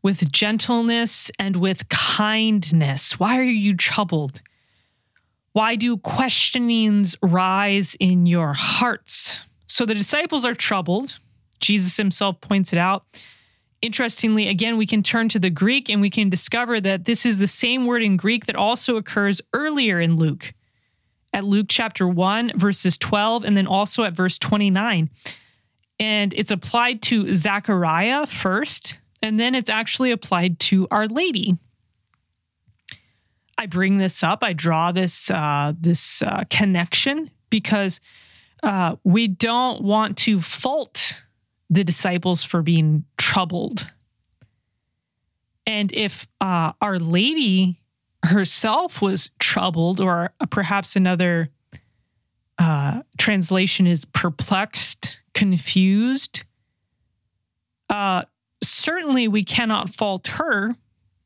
With 0.00 0.32
gentleness 0.32 1.30
and 1.38 1.56
with 1.56 1.90
kindness. 1.90 3.20
Why 3.20 3.38
are 3.38 3.42
you 3.42 3.76
troubled? 3.76 4.40
Why 5.52 5.76
do 5.76 5.98
questionings 5.98 7.14
rise 7.20 7.94
in 8.00 8.24
your 8.24 8.54
hearts? 8.54 9.38
So 9.66 9.84
the 9.84 9.94
disciples 9.94 10.46
are 10.46 10.54
troubled. 10.54 11.18
Jesus 11.60 11.98
himself 11.98 12.40
points 12.40 12.72
it 12.72 12.78
out 12.78 13.04
interestingly, 13.82 14.48
again, 14.48 14.76
we 14.76 14.86
can 14.86 15.02
turn 15.02 15.28
to 15.28 15.38
the 15.38 15.50
Greek 15.50 15.90
and 15.90 16.00
we 16.00 16.08
can 16.08 16.30
discover 16.30 16.80
that 16.80 17.04
this 17.04 17.26
is 17.26 17.38
the 17.38 17.48
same 17.48 17.84
word 17.84 18.02
in 18.02 18.16
Greek 18.16 18.46
that 18.46 18.56
also 18.56 18.96
occurs 18.96 19.40
earlier 19.52 20.00
in 20.00 20.16
Luke, 20.16 20.54
at 21.34 21.44
Luke 21.44 21.66
chapter 21.68 22.06
1, 22.06 22.52
verses 22.56 22.96
12, 22.96 23.44
and 23.44 23.56
then 23.56 23.66
also 23.66 24.04
at 24.04 24.14
verse 24.14 24.38
29. 24.38 25.10
And 25.98 26.32
it's 26.34 26.50
applied 26.50 27.02
to 27.02 27.34
Zechariah 27.34 28.26
first, 28.26 29.00
and 29.20 29.38
then 29.38 29.54
it's 29.54 29.70
actually 29.70 30.12
applied 30.12 30.58
to 30.60 30.86
Our 30.90 31.08
Lady. 31.08 31.58
I 33.58 33.66
bring 33.66 33.98
this 33.98 34.22
up, 34.22 34.42
I 34.42 34.52
draw 34.52 34.92
this, 34.92 35.30
uh, 35.30 35.72
this 35.78 36.22
uh, 36.22 36.44
connection 36.50 37.30
because 37.50 38.00
uh, 38.62 38.96
we 39.04 39.28
don't 39.28 39.82
want 39.82 40.16
to 40.18 40.40
fault 40.40 41.22
the 41.72 41.82
disciples 41.82 42.44
for 42.44 42.60
being 42.60 43.04
troubled. 43.16 43.86
And 45.66 45.90
if 45.92 46.26
uh, 46.38 46.72
Our 46.82 46.98
Lady 46.98 47.80
herself 48.24 49.00
was 49.00 49.30
troubled, 49.38 49.98
or 49.98 50.34
perhaps 50.50 50.96
another 50.96 51.48
uh, 52.58 53.02
translation 53.16 53.86
is 53.86 54.04
perplexed, 54.04 55.20
confused, 55.32 56.44
uh, 57.88 58.24
certainly 58.62 59.26
we 59.26 59.42
cannot 59.42 59.88
fault 59.88 60.26
her 60.26 60.76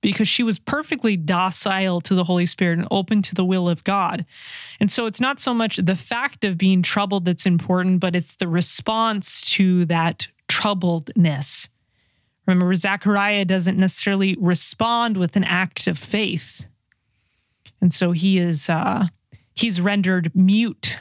because 0.01 0.29
she 0.29 0.45
was 0.45 0.61
perfectly 0.61 1.17
docile 1.17 2.01
to 2.03 2.15
the 2.15 2.23
Holy 2.23 2.47
Spirit 2.47 2.79
and 2.79 2.87
open 2.93 3.21
to 3.23 3.35
the 3.35 3.45
will 3.45 3.69
of 3.69 3.83
God. 3.83 4.25
And 4.79 4.93
so 4.93 5.07
it's 5.07 5.21
not 5.21 5.41
so 5.41 5.53
much 5.53 5.79
the 5.79 5.97
fact 5.97 6.45
of 6.45 6.57
being 6.57 6.83
troubled 6.83 7.25
that's 7.25 7.47
important, 7.47 7.99
but 7.99 8.15
it's 8.15 8.37
the 8.37 8.47
response 8.47 9.51
to 9.53 9.85
that 9.87 10.29
troubledness. 10.49 11.69
Remember, 12.47 12.75
Zechariah 12.75 13.45
doesn't 13.45 13.79
necessarily 13.79 14.37
respond 14.39 15.17
with 15.17 15.37
an 15.37 15.45
act 15.45 15.87
of 15.87 15.99
faith. 15.99 16.67
And 17.81 17.93
so 17.93 18.13
he 18.13 18.39
is 18.39 18.71
uh, 18.71 19.09
he's 19.55 19.81
rendered 19.81 20.31
mute 20.35 21.01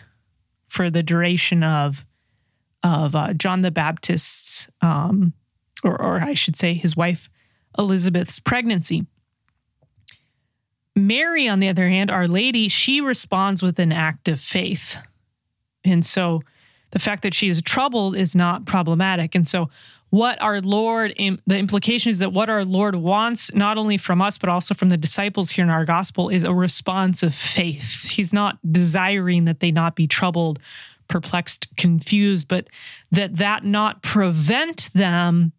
for 0.67 0.89
the 0.89 1.03
duration 1.03 1.63
of 1.63 2.05
of 2.83 3.15
uh, 3.15 3.33
John 3.33 3.61
the 3.61 3.71
Baptist's, 3.71 4.69
um, 4.81 5.33
or, 5.83 5.99
or 5.99 6.21
I 6.21 6.35
should 6.35 6.55
say, 6.55 6.73
his 6.75 6.95
wife 6.95 7.29
Elizabeth's 7.77 8.39
pregnancy. 8.39 9.05
Mary, 10.95 11.47
on 11.47 11.59
the 11.59 11.67
other 11.67 11.89
hand, 11.89 12.09
Our 12.09 12.27
Lady, 12.27 12.69
she 12.69 13.01
responds 13.01 13.61
with 13.61 13.79
an 13.79 13.91
act 13.91 14.29
of 14.29 14.39
faith. 14.39 14.97
And 15.83 16.05
so 16.05 16.41
The 16.91 16.99
fact 16.99 17.23
that 17.23 17.33
she 17.33 17.49
is 17.49 17.61
troubled 17.61 18.15
is 18.15 18.35
not 18.35 18.65
problematic. 18.65 19.35
And 19.35 19.47
so, 19.47 19.69
what 20.11 20.41
our 20.41 20.61
Lord, 20.61 21.13
the 21.17 21.57
implication 21.57 22.09
is 22.09 22.19
that 22.19 22.31
what 22.31 22.49
our 22.49 22.63
Lord 22.63 22.95
wants, 22.95 23.53
not 23.53 23.77
only 23.77 23.97
from 23.97 24.21
us, 24.21 24.37
but 24.37 24.49
also 24.49 24.73
from 24.73 24.89
the 24.89 24.97
disciples 24.97 25.51
here 25.51 25.65
in 25.65 25.69
our 25.69 25.83
gospel, 25.83 26.29
is 26.29 26.43
a 26.43 26.53
response 26.53 27.21
of 27.21 27.33
faith. 27.35 28.09
He's 28.09 28.31
not 28.31 28.57
desiring 28.71 29.45
that 29.45 29.59
they 29.59 29.71
not 29.71 29.95
be 29.95 30.07
troubled, 30.07 30.59
perplexed, 31.09 31.67
confused, 31.75 32.47
but 32.47 32.67
that 33.11 33.35
that 33.37 33.65
not 33.65 34.03
prevent 34.03 34.89
them 34.93 35.51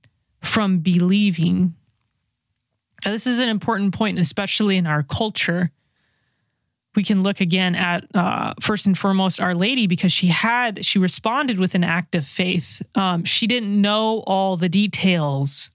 from 0.43 0.79
believing. 0.79 1.75
Now, 3.05 3.11
this 3.11 3.27
is 3.27 3.41
an 3.41 3.49
important 3.49 3.93
point, 3.93 4.19
especially 4.19 4.77
in 4.77 4.87
our 4.87 5.03
culture 5.03 5.71
we 6.97 7.05
can 7.05 7.23
look 7.23 7.41
again 7.41 7.75
at 7.75 8.05
uh, 8.15 8.55
first 8.61 8.87
and 8.87 8.99
foremost 8.99 9.41
Our 9.41 9.55
Lady 9.55 9.87
because 9.87 10.13
she 10.13 10.29
had 10.29 10.85
she 10.85 10.99
responded 10.99 11.59
with 11.59 11.75
an 11.75 11.85
act 11.85 12.15
of 12.15 12.27
faith. 12.27 12.83
Um, 12.95 13.25
she 13.25 13.47
didn't 13.47 13.81
know 13.81 14.25
all 14.27 14.57
the 14.57 14.69
details, 14.69 15.71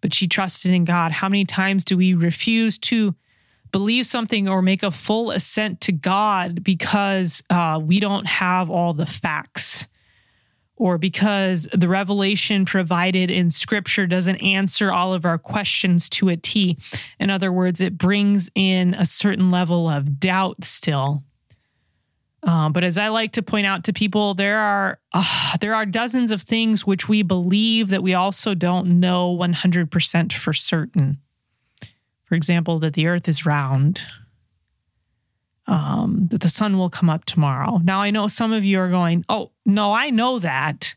but 0.00 0.12
she 0.12 0.26
trusted 0.26 0.72
in 0.72 0.84
God. 0.84 1.12
How 1.12 1.28
many 1.28 1.44
times 1.44 1.84
do 1.84 1.96
we 1.96 2.12
refuse 2.12 2.76
to 2.78 3.14
believe 3.70 4.04
something 4.04 4.48
or 4.48 4.60
make 4.60 4.82
a 4.82 4.90
full 4.90 5.30
assent 5.30 5.80
to 5.82 5.92
God 5.92 6.62
because 6.62 7.42
uh, 7.48 7.80
we 7.82 8.00
don't 8.00 8.26
have 8.26 8.68
all 8.68 8.92
the 8.92 9.06
facts? 9.06 9.88
Or 10.82 10.98
because 10.98 11.68
the 11.72 11.86
revelation 11.86 12.64
provided 12.64 13.30
in 13.30 13.52
scripture 13.52 14.04
doesn't 14.04 14.38
answer 14.38 14.90
all 14.90 15.12
of 15.12 15.24
our 15.24 15.38
questions 15.38 16.08
to 16.08 16.28
a 16.28 16.36
T. 16.36 16.76
In 17.20 17.30
other 17.30 17.52
words, 17.52 17.80
it 17.80 17.96
brings 17.96 18.50
in 18.56 18.92
a 18.94 19.06
certain 19.06 19.52
level 19.52 19.88
of 19.88 20.18
doubt 20.18 20.64
still. 20.64 21.22
Um, 22.42 22.72
but 22.72 22.82
as 22.82 22.98
I 22.98 23.10
like 23.10 23.30
to 23.32 23.44
point 23.44 23.64
out 23.64 23.84
to 23.84 23.92
people, 23.92 24.34
there 24.34 24.58
are 24.58 24.98
uh, 25.14 25.56
there 25.60 25.76
are 25.76 25.86
dozens 25.86 26.32
of 26.32 26.42
things 26.42 26.84
which 26.84 27.08
we 27.08 27.22
believe 27.22 27.90
that 27.90 28.02
we 28.02 28.14
also 28.14 28.52
don't 28.52 28.98
know 28.98 29.36
100% 29.36 30.32
for 30.32 30.52
certain. 30.52 31.18
For 32.24 32.34
example, 32.34 32.80
that 32.80 32.94
the 32.94 33.06
earth 33.06 33.28
is 33.28 33.46
round, 33.46 34.00
um, 35.72 36.28
that 36.30 36.42
the 36.42 36.50
sun 36.50 36.76
will 36.76 36.90
come 36.90 37.08
up 37.08 37.24
tomorrow. 37.24 37.80
Now, 37.82 38.02
I 38.02 38.10
know 38.10 38.28
some 38.28 38.52
of 38.52 38.62
you 38.62 38.78
are 38.78 38.90
going, 38.90 39.24
oh, 39.30 39.52
no, 39.64 39.94
I 39.94 40.10
know 40.10 40.38
that. 40.38 40.94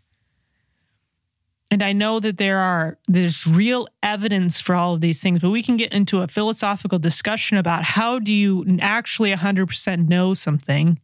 And 1.71 1.81
I 1.81 1.93
know 1.93 2.19
that 2.19 2.37
there 2.37 2.59
are 2.59 2.97
there's 3.07 3.47
real 3.47 3.87
evidence 4.03 4.59
for 4.59 4.75
all 4.75 4.93
of 4.93 5.01
these 5.01 5.23
things, 5.23 5.39
but 5.39 5.49
we 5.49 5.63
can 5.63 5.77
get 5.77 5.93
into 5.93 6.19
a 6.21 6.27
philosophical 6.27 6.99
discussion 6.99 7.57
about 7.57 7.83
how 7.83 8.19
do 8.19 8.33
you 8.33 8.65
actually 8.81 9.33
100% 9.33 10.09
know 10.09 10.33
something? 10.33 10.99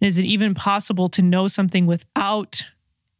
Is 0.00 0.18
it 0.18 0.24
even 0.24 0.54
possible 0.54 1.08
to 1.10 1.22
know 1.22 1.48
something 1.48 1.86
without 1.86 2.62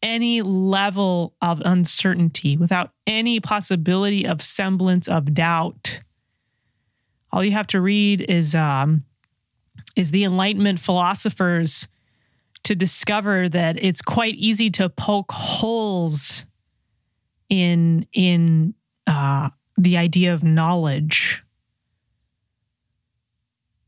any 0.03 0.41
level 0.41 1.35
of 1.43 1.61
uncertainty, 1.65 2.57
without 2.57 2.93
any 3.09 3.41
possibility 3.41 4.25
of 4.25 4.41
semblance 4.41 5.09
of 5.09 5.35
doubt? 5.35 6.01
All 7.33 7.43
you 7.43 7.53
have 7.53 7.67
to 7.69 7.81
read 7.81 8.25
is 8.29 8.55
um, 8.55 9.05
is 9.97 10.11
the 10.11 10.25
Enlightenment 10.25 10.81
philosophers 10.81 11.89
to 12.65 12.75
discover 12.75 13.49
that 13.49 13.83
it's 13.83 14.03
quite 14.03 14.35
easy 14.35 14.71
to 14.71 14.89
poke 14.89 15.31
holes 15.33 16.45
in 17.49 18.07
in 18.13 18.75
uh, 19.07 19.51
the 19.77 19.97
idea 19.97 20.35
of 20.35 20.43
knowledge. 20.43 21.43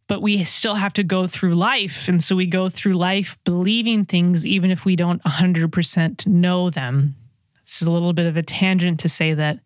But 0.08 0.22
we 0.22 0.44
still 0.44 0.76
have 0.76 0.92
to 0.94 1.02
go 1.02 1.26
through 1.26 1.56
life. 1.56 2.06
And 2.06 2.22
so 2.22 2.36
we 2.36 2.46
go 2.46 2.68
through 2.68 2.92
life 2.92 3.36
believing 3.44 4.04
things 4.04 4.46
even 4.46 4.70
if 4.70 4.84
we 4.84 4.94
don't 4.94 5.20
100% 5.24 6.26
know 6.28 6.70
them. 6.70 7.16
This 7.64 7.82
is 7.82 7.88
a 7.88 7.92
little 7.92 8.12
bit 8.12 8.26
of 8.26 8.36
a 8.36 8.42
tangent 8.42 9.00
to 9.00 9.08
say 9.08 9.34
that 9.34 9.58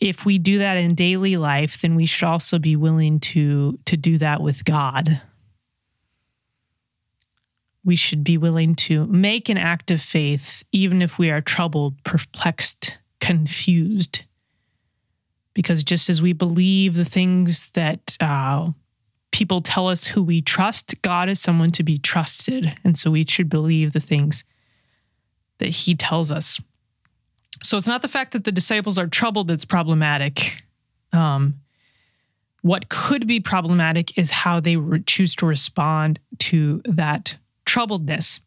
if 0.00 0.24
we 0.24 0.38
do 0.38 0.58
that 0.58 0.76
in 0.76 0.94
daily 0.94 1.36
life, 1.36 1.80
then 1.80 1.94
we 1.94 2.06
should 2.06 2.26
also 2.26 2.58
be 2.58 2.76
willing 2.76 3.20
to 3.20 3.78
to 3.86 3.96
do 3.96 4.18
that 4.18 4.40
with 4.40 4.64
God. 4.64 5.20
We 7.84 7.96
should 7.96 8.22
be 8.22 8.36
willing 8.36 8.74
to 8.76 9.06
make 9.06 9.48
an 9.48 9.56
act 9.56 9.90
of 9.90 10.00
faith, 10.00 10.62
even 10.72 11.00
if 11.00 11.18
we 11.18 11.30
are 11.30 11.40
troubled, 11.40 12.02
perplexed, 12.04 12.98
confused. 13.20 14.24
Because 15.54 15.82
just 15.82 16.10
as 16.10 16.20
we 16.20 16.32
believe 16.32 16.94
the 16.94 17.04
things 17.04 17.70
that 17.72 18.16
uh, 18.20 18.70
people 19.32 19.60
tell 19.62 19.88
us 19.88 20.08
who 20.08 20.22
we 20.22 20.42
trust, 20.42 21.00
God 21.02 21.28
is 21.28 21.40
someone 21.40 21.70
to 21.72 21.82
be 21.82 21.98
trusted. 21.98 22.74
And 22.84 22.96
so 22.96 23.10
we 23.10 23.24
should 23.24 23.48
believe 23.48 23.92
the 23.92 24.00
things 24.00 24.44
that 25.58 25.70
He 25.70 25.94
tells 25.94 26.30
us. 26.30 26.60
So 27.62 27.76
it's 27.76 27.86
not 27.86 28.02
the 28.02 28.08
fact 28.08 28.32
that 28.32 28.44
the 28.44 28.52
disciples 28.52 28.98
are 28.98 29.06
troubled 29.06 29.48
that's 29.48 29.64
problematic. 29.64 30.62
Um, 31.12 31.60
what 32.62 32.88
could 32.88 33.26
be 33.26 33.40
problematic 33.40 34.16
is 34.18 34.30
how 34.30 34.60
they 34.60 34.76
re- 34.76 35.02
choose 35.06 35.34
to 35.36 35.46
respond 35.46 36.20
to 36.38 36.82
that 36.84 37.38
troubledness. 37.66 38.40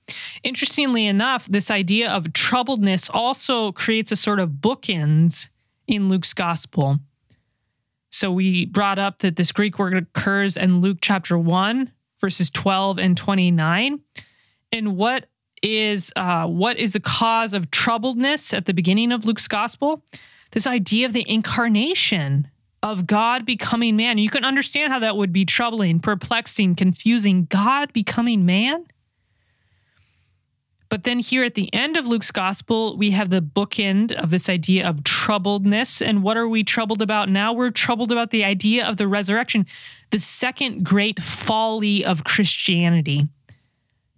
Interestingly 0.44 1.06
enough, 1.06 1.46
this 1.48 1.72
idea 1.72 2.10
of 2.10 2.26
troubledness 2.26 3.10
also 3.14 3.72
creates 3.72 4.12
a 4.12 4.16
sort 4.16 4.40
of 4.40 4.50
bookends 4.62 5.48
in 5.88 6.10
Luke's 6.10 6.34
gospel. 6.34 7.00
So 8.10 8.32
we 8.32 8.66
brought 8.66 9.00
up 9.00 9.20
that 9.20 9.38
this 9.38 9.52
Greek 9.52 9.80
word 9.80 9.96
occurs 9.96 10.58
in 10.58 10.82
Luke 10.82 10.98
chapter 11.02 11.38
1, 11.38 11.92
verses 12.20 12.50
12 12.50 13.00
and 13.00 13.16
29. 13.16 14.02
And 14.72 14.98
what 14.98 15.28
is 15.62 16.12
uh, 16.16 16.46
what 16.48 16.78
is 16.78 16.94
the 16.94 17.00
cause 17.00 17.54
of 17.54 17.72
troubledness 17.72 18.56
at 18.56 18.66
the 18.66 18.74
beginning 18.74 19.12
of 19.12 19.26
Luke's 19.26 19.48
gospel? 19.48 20.04
This 20.52 20.68
idea 20.68 21.06
of 21.06 21.14
the 21.14 21.26
incarnation 21.30 22.50
of 22.84 23.06
God 23.06 23.46
becoming 23.46 23.96
man. 23.96 24.18
You 24.18 24.30
can 24.30 24.44
understand 24.44 24.92
how 24.92 25.00
that 25.00 25.16
would 25.16 25.32
be 25.32 25.46
troubling, 25.46 26.00
perplexing, 26.00 26.76
confusing. 26.76 27.46
God 27.46 27.94
becoming 27.94 28.46
man. 28.46 28.86
But 30.90 31.06
then 31.06 31.20
here 31.20 31.46
at 31.46 31.54
the 31.54 31.74
end 31.74 31.96
of 31.96 32.06
Luke's 32.06 32.32
gospel, 32.32 32.98
we 32.98 33.12
have 33.12 33.30
the 33.30 33.42
bookend 33.42 34.12
of 34.12 34.30
this 34.30 34.50
idea 34.50 34.86
of 34.86 35.04
troubledness. 35.04 36.06
And 36.06 36.22
what 36.22 36.36
are 36.36 36.48
we 36.50 36.66
troubled 36.66 37.02
about 37.02 37.30
now? 37.30 37.54
We're 37.54 37.72
troubled 37.72 38.12
about 38.12 38.32
the 38.32 38.44
idea 38.44 38.86
of 38.86 38.98
the 38.98 39.08
resurrection, 39.08 39.66
the 40.10 40.20
second 40.20 40.84
great 40.84 41.22
folly 41.22 42.04
of 42.04 42.26
Christianity. 42.26 43.30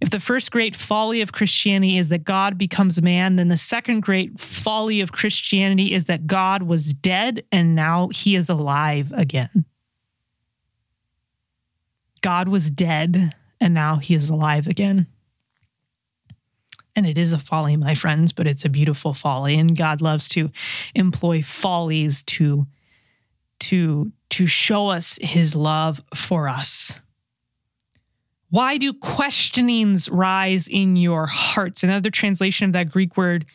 If 0.04 0.10
the 0.10 0.20
first 0.20 0.52
great 0.52 0.76
folly 0.76 1.22
of 1.22 1.32
Christianity 1.32 1.98
is 1.98 2.10
that 2.10 2.26
God 2.26 2.58
becomes 2.58 3.02
man, 3.02 3.38
then 3.38 3.48
the 3.48 3.56
second 3.56 4.02
great 4.02 4.38
folly 4.38 5.00
of 5.00 5.14
Christianity 5.14 5.94
is 5.94 6.04
that 6.06 6.28
God 6.28 6.64
was 6.64 6.94
dead 6.94 7.46
and 7.54 7.74
now 7.74 8.10
he 8.10 8.36
is 8.36 8.50
alive 8.50 9.14
again. 9.16 9.64
God 12.20 12.50
was 12.50 12.70
dead 12.70 13.34
and 13.62 13.74
now 13.74 13.96
he 13.96 14.14
is 14.14 14.30
alive 14.30 14.68
again. 14.68 15.08
And 16.98 17.08
it 17.08 17.18
is 17.18 17.32
a 17.32 17.40
folly, 17.40 17.78
my 17.78 17.96
friends, 17.96 18.34
but 18.34 18.46
it's 18.46 18.66
a 18.66 18.70
beautiful 18.70 19.14
folly. 19.14 19.58
And 19.58 19.74
God 19.74 20.02
loves 20.02 20.28
to 20.30 20.52
employ 20.96 21.42
follies 21.42 22.24
to, 22.24 22.68
to, 23.62 24.12
to 24.32 24.48
show 24.48 24.90
us 24.90 25.18
his 25.22 25.56
love 25.56 26.02
for 26.14 26.50
us. 26.50 26.94
Why 28.54 28.78
do 28.78 28.94
questionings 28.94 30.10
rise 30.10 30.68
in 30.68 30.96
your 30.96 31.26
hearts? 31.26 31.82
Another 31.84 32.12
translation 32.12 32.68
of 32.68 32.74
that 32.74 32.92
Greek 32.92 33.18
word, 33.18 33.46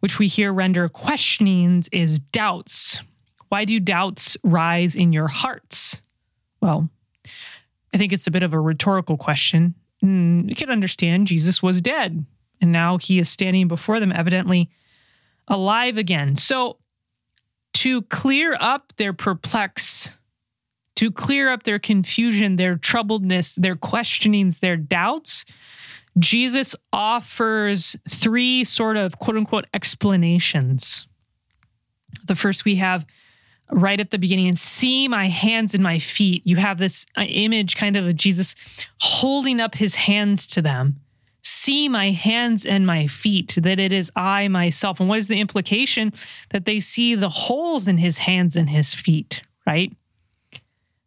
which 0.00 0.18
we 0.18 0.26
hear 0.26 0.52
render 0.52 0.88
questionings, 0.88 1.88
is 1.90 2.18
doubts. 2.18 3.00
Why 3.48 3.64
do 3.64 3.80
doubts 3.80 4.36
rise 4.44 4.94
in 4.94 5.10
your 5.10 5.28
hearts? 5.28 6.02
Well, 6.60 6.90
I 7.94 7.96
think 7.96 8.12
it's 8.12 8.26
a 8.26 8.30
bit 8.30 8.42
of 8.42 8.52
a 8.52 8.60
rhetorical 8.60 9.16
question. 9.16 9.74
Mm, 10.04 10.50
you 10.50 10.54
can 10.54 10.68
understand 10.68 11.28
Jesus 11.28 11.62
was 11.62 11.80
dead, 11.80 12.26
and 12.60 12.70
now 12.70 12.98
he 12.98 13.18
is 13.18 13.30
standing 13.30 13.68
before 13.68 14.00
them, 14.00 14.12
evidently 14.12 14.68
alive 15.48 15.96
again. 15.96 16.36
So, 16.36 16.76
to 17.72 18.02
clear 18.02 18.54
up 18.60 18.92
their 18.98 19.14
perplex 19.14 20.18
to 20.96 21.10
clear 21.10 21.50
up 21.50 21.62
their 21.62 21.78
confusion, 21.78 22.56
their 22.56 22.76
troubledness, 22.76 23.54
their 23.56 23.76
questionings, 23.76 24.58
their 24.58 24.76
doubts, 24.76 25.44
Jesus 26.18 26.74
offers 26.92 27.96
three 28.08 28.64
sort 28.64 28.96
of 28.96 29.18
quote 29.18 29.36
unquote 29.36 29.66
explanations. 29.72 31.06
The 32.26 32.36
first 32.36 32.64
we 32.64 32.76
have 32.76 33.06
right 33.70 34.00
at 34.00 34.10
the 34.10 34.18
beginning 34.18 34.48
and 34.48 34.58
see 34.58 35.08
my 35.08 35.28
hands 35.28 35.74
and 35.74 35.82
my 35.82 35.98
feet. 35.98 36.42
You 36.44 36.56
have 36.56 36.78
this 36.78 37.06
uh, 37.16 37.22
image 37.22 37.76
kind 37.76 37.96
of 37.96 38.06
of 38.06 38.16
Jesus 38.16 38.54
holding 39.00 39.60
up 39.60 39.76
his 39.76 39.94
hands 39.94 40.46
to 40.48 40.60
them. 40.62 41.00
See 41.42 41.88
my 41.88 42.10
hands 42.10 42.66
and 42.66 42.86
my 42.86 43.06
feet, 43.06 43.58
that 43.60 43.80
it 43.80 43.90
is 43.90 44.12
I 44.14 44.46
myself. 44.48 45.00
And 45.00 45.08
what 45.08 45.18
is 45.18 45.28
the 45.28 45.40
implication? 45.40 46.12
That 46.50 46.66
they 46.66 46.78
see 46.78 47.14
the 47.14 47.30
holes 47.30 47.88
in 47.88 47.98
his 47.98 48.18
hands 48.18 48.54
and 48.54 48.70
his 48.70 48.94
feet, 48.94 49.42
right? 49.66 49.92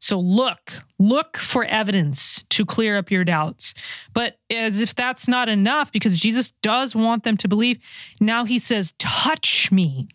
So 0.06 0.20
look, 0.20 0.84
look 1.00 1.36
for 1.36 1.66
evidence 1.66 2.44
to 2.50 2.64
clear 2.64 2.96
up 2.96 3.10
your 3.10 3.24
doubts. 3.24 3.74
But 4.14 4.38
as 4.52 4.80
if 4.80 4.94
that's 4.94 5.28
not 5.28 5.50
enough, 5.50 5.92
because 5.92 6.20
Jesus 6.20 6.52
does 6.62 6.96
want 6.96 7.24
them 7.24 7.38
to 7.38 7.48
believe, 7.48 7.80
now 8.22 8.46
he 8.46 8.60
says, 8.60 8.94
touch 9.00 9.72
me. 9.72 10.08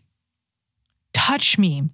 Touch 1.12 1.58
me. 1.58 1.88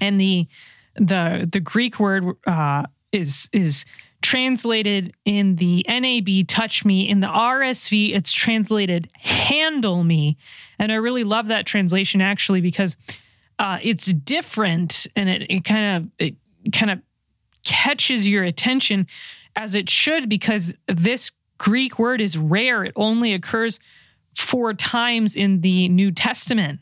And 0.00 0.18
the 0.18 0.48
the 0.96 1.46
the 1.52 1.60
Greek 1.60 2.00
word 2.00 2.24
uh, 2.46 2.84
is 3.12 3.50
is 3.52 3.84
translated 4.22 5.12
in 5.26 5.56
the 5.56 5.84
NAB 5.86 6.46
touch 6.48 6.86
me 6.86 7.06
in 7.06 7.20
the 7.20 7.26
RSV 7.26 8.14
it's 8.16 8.32
translated 8.32 9.06
handle 9.18 10.02
me 10.02 10.38
and 10.78 10.90
I 10.90 10.94
really 10.94 11.24
love 11.24 11.48
that 11.48 11.66
translation 11.66 12.22
actually 12.22 12.62
because 12.62 12.96
uh, 13.58 13.78
it's 13.82 14.06
different 14.06 15.06
and 15.14 15.28
it, 15.28 15.50
it 15.50 15.64
kind 15.64 15.96
of 15.96 16.12
it 16.18 16.36
kind 16.72 16.90
of 16.90 17.00
catches 17.64 18.28
your 18.28 18.44
attention 18.44 19.06
as 19.56 19.74
it 19.74 19.88
should 19.88 20.28
because 20.28 20.74
this 20.86 21.30
Greek 21.58 21.98
word 21.98 22.20
is 22.20 22.36
rare. 22.36 22.84
It 22.84 22.92
only 22.96 23.32
occurs 23.32 23.80
four 24.34 24.74
times 24.74 25.36
in 25.36 25.60
the 25.60 25.88
New 25.88 26.10
Testament. 26.10 26.80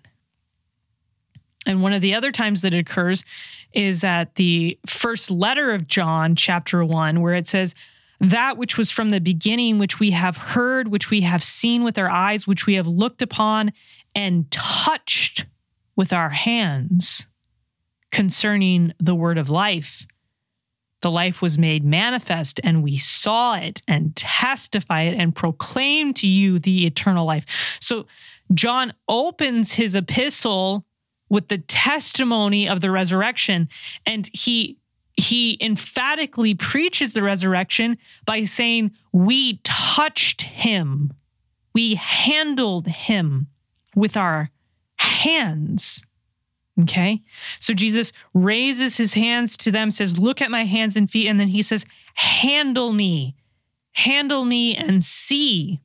And 1.66 1.82
one 1.82 1.92
of 1.92 2.00
the 2.00 2.14
other 2.14 2.32
times 2.32 2.62
that 2.62 2.74
it 2.74 2.78
occurs 2.78 3.24
is 3.72 4.02
at 4.02 4.34
the 4.34 4.78
first 4.86 5.30
letter 5.30 5.72
of 5.72 5.86
John, 5.86 6.34
chapter 6.34 6.84
one, 6.84 7.20
where 7.20 7.34
it 7.34 7.46
says, 7.46 7.74
That 8.20 8.56
which 8.56 8.76
was 8.76 8.90
from 8.90 9.10
the 9.10 9.20
beginning, 9.20 9.78
which 9.78 10.00
we 10.00 10.10
have 10.10 10.36
heard, 10.36 10.88
which 10.88 11.10
we 11.10 11.20
have 11.20 11.44
seen 11.44 11.84
with 11.84 11.98
our 11.98 12.10
eyes, 12.10 12.46
which 12.46 12.66
we 12.66 12.74
have 12.74 12.88
looked 12.88 13.22
upon 13.22 13.72
and 14.14 14.50
touched 14.50 15.46
with 15.94 16.12
our 16.12 16.30
hands 16.30 17.26
concerning 18.12 18.92
the 19.00 19.14
word 19.14 19.38
of 19.38 19.50
life. 19.50 20.06
The 21.00 21.10
life 21.10 21.42
was 21.42 21.58
made 21.58 21.84
manifest, 21.84 22.60
and 22.62 22.82
we 22.82 22.96
saw 22.96 23.56
it 23.56 23.82
and 23.88 24.14
testify 24.14 25.02
it 25.02 25.16
and 25.18 25.34
proclaim 25.34 26.14
to 26.14 26.28
you 26.28 26.60
the 26.60 26.86
eternal 26.86 27.26
life. 27.26 27.78
So, 27.80 28.06
John 28.54 28.92
opens 29.08 29.72
his 29.72 29.96
epistle 29.96 30.84
with 31.28 31.48
the 31.48 31.58
testimony 31.58 32.68
of 32.68 32.80
the 32.82 32.90
resurrection, 32.90 33.68
and 34.06 34.28
he 34.32 34.78
he 35.16 35.58
emphatically 35.60 36.54
preaches 36.54 37.12
the 37.12 37.22
resurrection 37.22 37.98
by 38.24 38.44
saying, 38.44 38.92
We 39.12 39.60
touched 39.64 40.42
him, 40.42 41.12
we 41.74 41.96
handled 41.96 42.86
him 42.86 43.48
with 43.94 44.16
our 44.16 44.50
hands. 44.98 46.04
Okay. 46.82 47.22
So 47.60 47.74
Jesus 47.74 48.12
raises 48.34 48.96
his 48.96 49.14
hands 49.14 49.56
to 49.58 49.70
them, 49.70 49.90
says, 49.90 50.18
Look 50.18 50.40
at 50.40 50.50
my 50.50 50.64
hands 50.64 50.96
and 50.96 51.10
feet. 51.10 51.28
And 51.28 51.38
then 51.38 51.48
he 51.48 51.62
says, 51.62 51.84
Handle 52.14 52.92
me, 52.92 53.34
handle 53.92 54.44
me 54.44 54.76
and 54.76 55.02
see. 55.02 55.80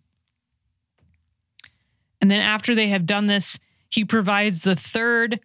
And 2.20 2.32
then 2.32 2.40
after 2.40 2.74
they 2.74 2.90
have 2.90 3.06
done 3.06 3.28
this, 3.28 3.60
he 3.90 4.04
provides 4.04 4.64
the 4.64 4.76
third 4.76 5.40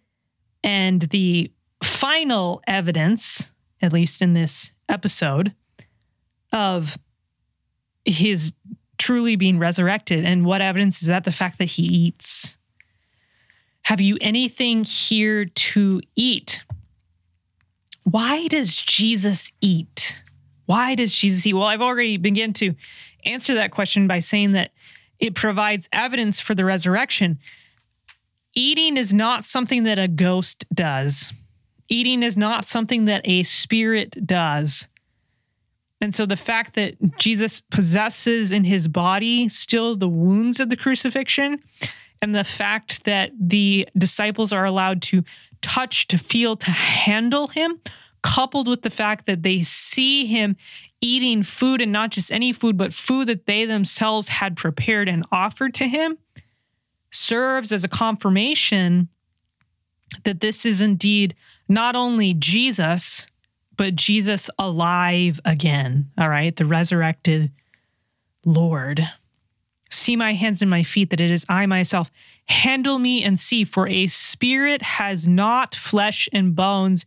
and 0.63 1.01
the 1.03 1.51
final 1.81 2.61
evidence, 2.67 3.51
at 3.81 3.93
least 3.93 4.21
in 4.21 4.33
this 4.33 4.71
episode, 4.89 5.53
of 6.51 6.97
his 8.05 8.53
truly 8.97 9.35
being 9.35 9.59
resurrected. 9.59 10.25
And 10.25 10.45
what 10.45 10.61
evidence 10.61 11.01
is 11.01 11.07
that? 11.09 11.23
The 11.23 11.31
fact 11.31 11.57
that 11.57 11.65
he 11.65 11.83
eats. 11.83 12.57
Have 13.83 14.01
you 14.01 14.17
anything 14.21 14.83
here 14.83 15.45
to 15.45 16.01
eat? 16.15 16.63
Why 18.03 18.47
does 18.47 18.77
Jesus 18.77 19.51
eat? 19.61 20.21
Why 20.65 20.95
does 20.95 21.13
Jesus 21.13 21.45
eat? 21.45 21.53
Well, 21.53 21.67
I've 21.67 21.81
already 21.81 22.17
begun 22.17 22.53
to 22.53 22.75
answer 23.25 23.53
that 23.55 23.71
question 23.71 24.07
by 24.07 24.19
saying 24.19 24.53
that 24.53 24.71
it 25.19 25.35
provides 25.35 25.89
evidence 25.91 26.39
for 26.39 26.55
the 26.55 26.65
resurrection. 26.65 27.39
Eating 28.53 28.97
is 28.97 29.13
not 29.13 29.45
something 29.45 29.83
that 29.83 29.99
a 29.99 30.07
ghost 30.07 30.65
does. 30.73 31.33
Eating 31.89 32.23
is 32.23 32.37
not 32.37 32.65
something 32.65 33.05
that 33.05 33.21
a 33.25 33.43
spirit 33.43 34.25
does. 34.25 34.87
And 35.99 36.13
so 36.13 36.25
the 36.25 36.35
fact 36.35 36.73
that 36.75 37.17
Jesus 37.17 37.61
possesses 37.61 38.51
in 38.51 38.65
his 38.65 38.87
body 38.87 39.47
still 39.49 39.95
the 39.95 40.09
wounds 40.09 40.59
of 40.59 40.69
the 40.69 40.75
crucifixion 40.75 41.59
and 42.23 42.33
the 42.33 42.45
fact 42.45 43.03
that 43.03 43.33
the 43.37 43.85
disciples 43.97 44.53
are 44.53 44.63
allowed 44.63 45.01
to 45.01 45.25
touch, 45.59 46.07
to 46.07 46.17
feel, 46.17 46.55
to 46.55 46.71
handle 46.71 47.49
him, 47.49 47.81
coupled 48.21 48.69
with 48.69 48.81
the 48.81 48.89
fact 48.89 49.25
that 49.25 49.43
they 49.43 49.61
see 49.61 50.25
him 50.25 50.55
eating 51.01 51.43
food 51.43 51.81
and 51.81 51.91
not 51.91 52.11
just 52.11 52.31
any 52.31 52.53
food, 52.53 52.77
but 52.77 52.93
food 52.93 53.27
that 53.27 53.45
they 53.45 53.65
themselves 53.65 54.29
had 54.29 54.55
prepared 54.55 55.09
and 55.09 55.25
offered 55.33 55.73
to 55.73 55.85
him, 55.85 56.17
serves 57.11 57.73
as 57.73 57.83
a 57.83 57.89
confirmation 57.89 59.09
that 60.23 60.39
this 60.39 60.65
is 60.65 60.79
indeed 60.79 61.35
not 61.67 61.93
only 61.93 62.33
Jesus, 62.33 63.27
but 63.75 63.97
Jesus 63.97 64.49
alive 64.57 65.41
again. 65.43 66.09
All 66.17 66.29
right, 66.29 66.55
the 66.55 66.65
resurrected 66.65 67.51
Lord. 68.45 69.05
See 69.93 70.15
my 70.15 70.33
hands 70.33 70.61
and 70.61 70.71
my 70.71 70.83
feet, 70.83 71.09
that 71.11 71.21
it 71.21 71.29
is 71.29 71.45
I 71.47 71.65
myself. 71.65 72.11
Handle 72.47 72.99
me 72.99 73.23
and 73.23 73.39
see, 73.39 73.63
for 73.63 73.87
a 73.87 74.07
spirit 74.07 74.81
has 74.81 75.27
not 75.27 75.75
flesh 75.75 76.27
and 76.33 76.55
bones 76.55 77.05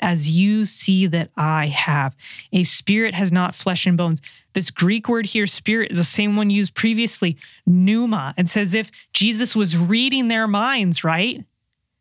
as 0.00 0.30
you 0.30 0.64
see 0.64 1.06
that 1.08 1.30
I 1.36 1.66
have. 1.66 2.16
A 2.52 2.62
spirit 2.62 3.14
has 3.14 3.32
not 3.32 3.54
flesh 3.54 3.86
and 3.86 3.96
bones. 3.96 4.22
This 4.52 4.70
Greek 4.70 5.08
word 5.08 5.26
here, 5.26 5.46
spirit, 5.46 5.90
is 5.90 5.96
the 5.96 6.04
same 6.04 6.36
one 6.36 6.50
used 6.50 6.74
previously, 6.74 7.36
pneuma. 7.66 8.34
It's 8.38 8.56
as 8.56 8.74
if 8.74 8.90
Jesus 9.12 9.56
was 9.56 9.76
reading 9.76 10.28
their 10.28 10.46
minds, 10.46 11.02
right? 11.02 11.44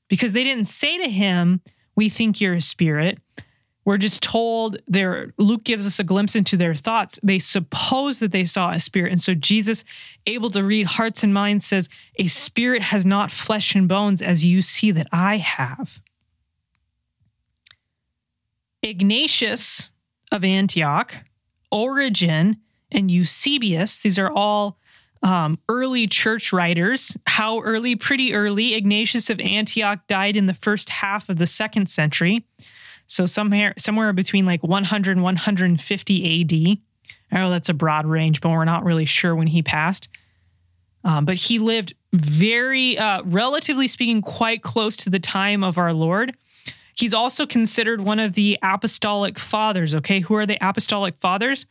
Because 0.08 0.34
they 0.34 0.44
didn't 0.44 0.66
say 0.66 0.98
to 1.00 1.10
him, 1.10 1.62
We 1.96 2.10
think 2.10 2.40
you're 2.40 2.54
a 2.54 2.62
spirit. 2.62 3.18
We're 3.88 3.98
just 3.98 4.22
told 4.22 4.80
their 4.86 5.34
Luke 5.38 5.64
gives 5.64 5.88
us 5.88 5.98
a 5.98 6.04
glimpse 6.04 6.36
into 6.36 6.58
their 6.58 6.76
thoughts. 6.76 7.22
They 7.24 7.40
suppose 7.40 8.20
that 8.20 8.34
they 8.34 8.44
saw 8.44 8.72
a 8.72 8.82
spirit. 8.82 9.14
And 9.14 9.22
so 9.22 9.34
Jesus, 9.34 9.86
able 10.26 10.50
to 10.50 10.62
read 10.62 10.88
hearts 10.88 11.24
and 11.24 11.34
minds, 11.34 11.66
says, 11.66 11.88
A 12.20 12.28
spirit 12.28 12.82
has 12.82 13.06
not 13.06 13.32
flesh 13.32 13.76
and 13.76 13.88
bones 13.88 14.22
as 14.22 14.44
you 14.44 14.62
see 14.62 14.92
that 14.92 15.08
I 15.14 15.38
have. 15.38 16.02
Ignatius 18.84 19.94
of 20.34 20.44
Antioch, 20.44 21.16
Origen, 21.72 22.58
and 22.92 23.10
Eusebius, 23.10 24.02
these 24.02 24.20
are 24.20 24.30
all 24.30 24.80
um, 25.24 25.60
early 25.70 26.08
church 26.08 26.52
writers. 26.52 27.16
How 27.26 27.62
early? 27.62 27.96
Pretty 27.96 28.34
early. 28.34 28.76
Ignatius 28.76 29.30
of 29.30 29.40
Antioch 29.40 30.00
died 30.08 30.36
in 30.36 30.46
the 30.46 30.54
first 30.54 30.90
half 30.90 31.30
of 31.30 31.38
the 31.38 31.48
second 31.48 31.90
century. 31.90 32.46
So 33.08 33.26
somewhere 33.26 33.74
somewhere 33.78 34.14
between 34.14 34.46
like 34.46 34.64
100 34.64 35.12
and 35.12 35.24
150 35.24 36.42
AD. 36.42 36.78
I 37.32 37.42
know 37.42 37.50
that's 37.50 37.70
a 37.70 37.74
broad 37.74 38.06
range, 38.06 38.42
but 38.42 38.50
we're 38.50 38.66
not 38.66 38.84
really 38.84 39.06
sure 39.06 39.36
when 39.36 39.48
he 39.48 39.62
passed. 39.62 40.10
Um, 41.04 41.26
but 41.26 41.36
he 41.36 41.60
lived 41.60 41.94
very, 42.14 42.98
uh, 42.98 43.22
relatively 43.24 43.88
speaking, 43.88 44.22
quite 44.22 44.62
close 44.62 44.96
to 44.98 45.10
the 45.10 45.20
time 45.20 45.64
of 45.64 45.78
our 45.78 45.94
Lord. 45.94 46.36
He's 46.94 47.14
also 47.14 47.46
considered 47.46 48.02
one 48.02 48.20
of 48.20 48.34
the 48.34 48.58
apostolic 48.62 49.38
fathers. 49.38 49.94
Okay, 49.96 50.20
who 50.22 50.36
are 50.36 50.46
the 50.46 50.58
apostolic 50.60 51.16
fathers? 51.20 51.66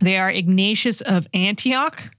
They 0.00 0.16
are 0.16 0.30
Ignatius 0.30 1.00
of 1.00 1.26
Antioch, 1.32 2.10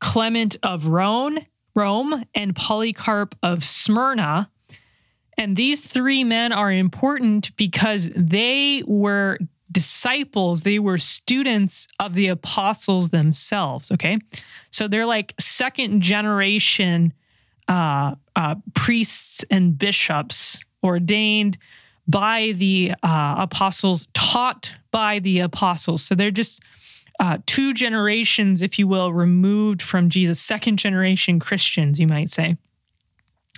Clement 0.00 0.56
of 0.62 0.88
Rome, 0.88 1.38
Rome, 1.74 2.24
and 2.34 2.56
Polycarp 2.56 3.34
of 3.42 3.64
Smyrna. 3.64 4.50
And 5.38 5.56
these 5.56 5.84
three 5.84 6.24
men 6.24 6.52
are 6.52 6.70
important 6.70 7.56
because 7.56 8.10
they 8.14 8.82
were 8.86 9.38
disciples, 9.70 10.62
they 10.62 10.78
were 10.78 10.98
students 10.98 11.88
of 11.98 12.14
the 12.14 12.28
apostles 12.28 13.08
themselves. 13.08 13.90
Okay. 13.90 14.18
So 14.70 14.86
they're 14.86 15.06
like 15.06 15.34
second 15.40 16.02
generation 16.02 17.14
uh, 17.68 18.16
uh, 18.36 18.56
priests 18.74 19.44
and 19.50 19.78
bishops 19.78 20.58
ordained 20.82 21.56
by 22.06 22.52
the 22.56 22.92
uh, 23.02 23.36
apostles, 23.38 24.08
taught 24.12 24.74
by 24.90 25.18
the 25.20 25.38
apostles. 25.38 26.02
So 26.02 26.14
they're 26.14 26.30
just 26.30 26.62
uh, 27.20 27.38
two 27.46 27.72
generations, 27.72 28.62
if 28.62 28.78
you 28.78 28.88
will, 28.88 29.12
removed 29.12 29.80
from 29.80 30.10
Jesus, 30.10 30.40
second 30.40 30.78
generation 30.78 31.38
Christians, 31.38 32.00
you 32.00 32.06
might 32.06 32.30
say. 32.30 32.56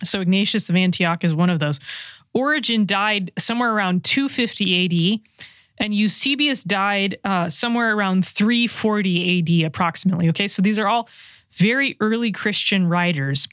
So 0.04 0.20
Ignatius 0.20 0.68
of 0.68 0.76
Antioch 0.76 1.24
is 1.24 1.34
one 1.34 1.50
of 1.50 1.58
those. 1.58 1.80
Origen 2.32 2.84
died 2.86 3.32
somewhere 3.38 3.72
around 3.72 4.04
250 4.04 5.14
AD, 5.14 5.20
and 5.78 5.94
Eusebius 5.94 6.64
died 6.64 7.18
uh, 7.24 7.48
somewhere 7.48 7.94
around 7.96 8.26
340 8.26 9.38
AD, 9.62 9.66
approximately. 9.66 10.28
Okay, 10.28 10.48
so 10.48 10.62
these 10.62 10.78
are 10.78 10.88
all 10.88 11.08
very 11.52 11.96
early 12.00 12.32
Christian 12.32 12.88
writers. 12.88 13.48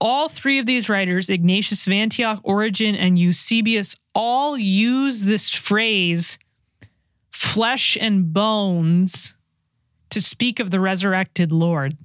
all 0.00 0.28
three 0.28 0.58
of 0.58 0.66
these 0.66 0.88
writers, 0.88 1.30
Ignatius 1.30 1.86
of 1.86 1.92
Antioch, 1.92 2.40
Origen, 2.42 2.96
and 2.96 3.20
Eusebius, 3.20 3.94
all 4.16 4.58
use 4.58 5.22
this 5.22 5.48
phrase, 5.48 6.40
flesh 7.30 7.96
and 8.00 8.32
bones, 8.32 9.34
to 10.10 10.20
speak 10.20 10.58
of 10.58 10.70
the 10.72 10.80
resurrected 10.80 11.52
Lord. 11.52 11.96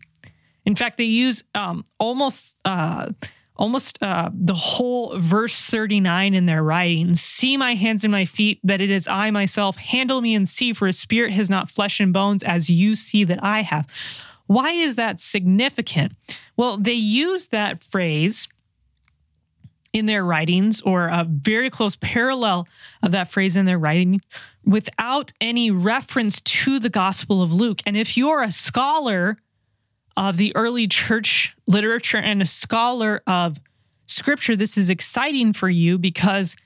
In 0.63 0.75
fact, 0.75 0.97
they 0.97 1.05
use 1.05 1.43
um, 1.55 1.85
almost 1.99 2.55
uh, 2.63 3.09
almost 3.57 4.01
uh, 4.01 4.29
the 4.33 4.53
whole 4.53 5.17
verse 5.17 5.61
39 5.61 6.33
in 6.33 6.45
their 6.45 6.63
writings. 6.63 7.21
See 7.21 7.57
my 7.57 7.75
hands 7.75 8.03
and 8.03 8.11
my 8.11 8.25
feet, 8.25 8.59
that 8.63 8.81
it 8.81 8.89
is 8.89 9.07
I 9.07 9.31
myself. 9.31 9.77
Handle 9.77 10.21
me 10.21 10.35
and 10.35 10.47
see, 10.47 10.73
for 10.73 10.87
a 10.87 10.93
spirit 10.93 11.33
has 11.33 11.49
not 11.49 11.69
flesh 11.69 11.99
and 11.99 12.13
bones, 12.13 12.43
as 12.43 12.69
you 12.69 12.95
see 12.95 13.23
that 13.23 13.43
I 13.43 13.61
have. 13.61 13.87
Why 14.45 14.71
is 14.71 14.95
that 14.95 15.19
significant? 15.19 16.13
Well, 16.55 16.77
they 16.77 16.93
use 16.93 17.47
that 17.47 17.83
phrase 17.83 18.47
in 19.93 20.05
their 20.05 20.23
writings 20.23 20.81
or 20.81 21.07
a 21.07 21.25
very 21.27 21.69
close 21.69 21.95
parallel 21.95 22.67
of 23.01 23.11
that 23.11 23.29
phrase 23.29 23.55
in 23.55 23.65
their 23.65 23.79
writing 23.79 24.21
without 24.63 25.31
any 25.41 25.71
reference 25.71 26.41
to 26.41 26.79
the 26.79 26.89
Gospel 26.89 27.41
of 27.41 27.53
Luke. 27.53 27.81
And 27.85 27.97
if 27.97 28.17
you're 28.17 28.43
a 28.43 28.51
scholar 28.51 29.37
of 30.17 30.37
the 30.37 30.53
early 30.55 30.87
church 30.87 31.55
literature 31.67 32.17
and 32.17 32.41
a 32.41 32.45
scholar 32.45 33.21
of 33.27 33.57
scripture, 34.07 34.55
this 34.55 34.77
is 34.77 34.89
exciting 34.89 35.53
for 35.53 35.69
you 35.69 35.97
because 35.97 36.57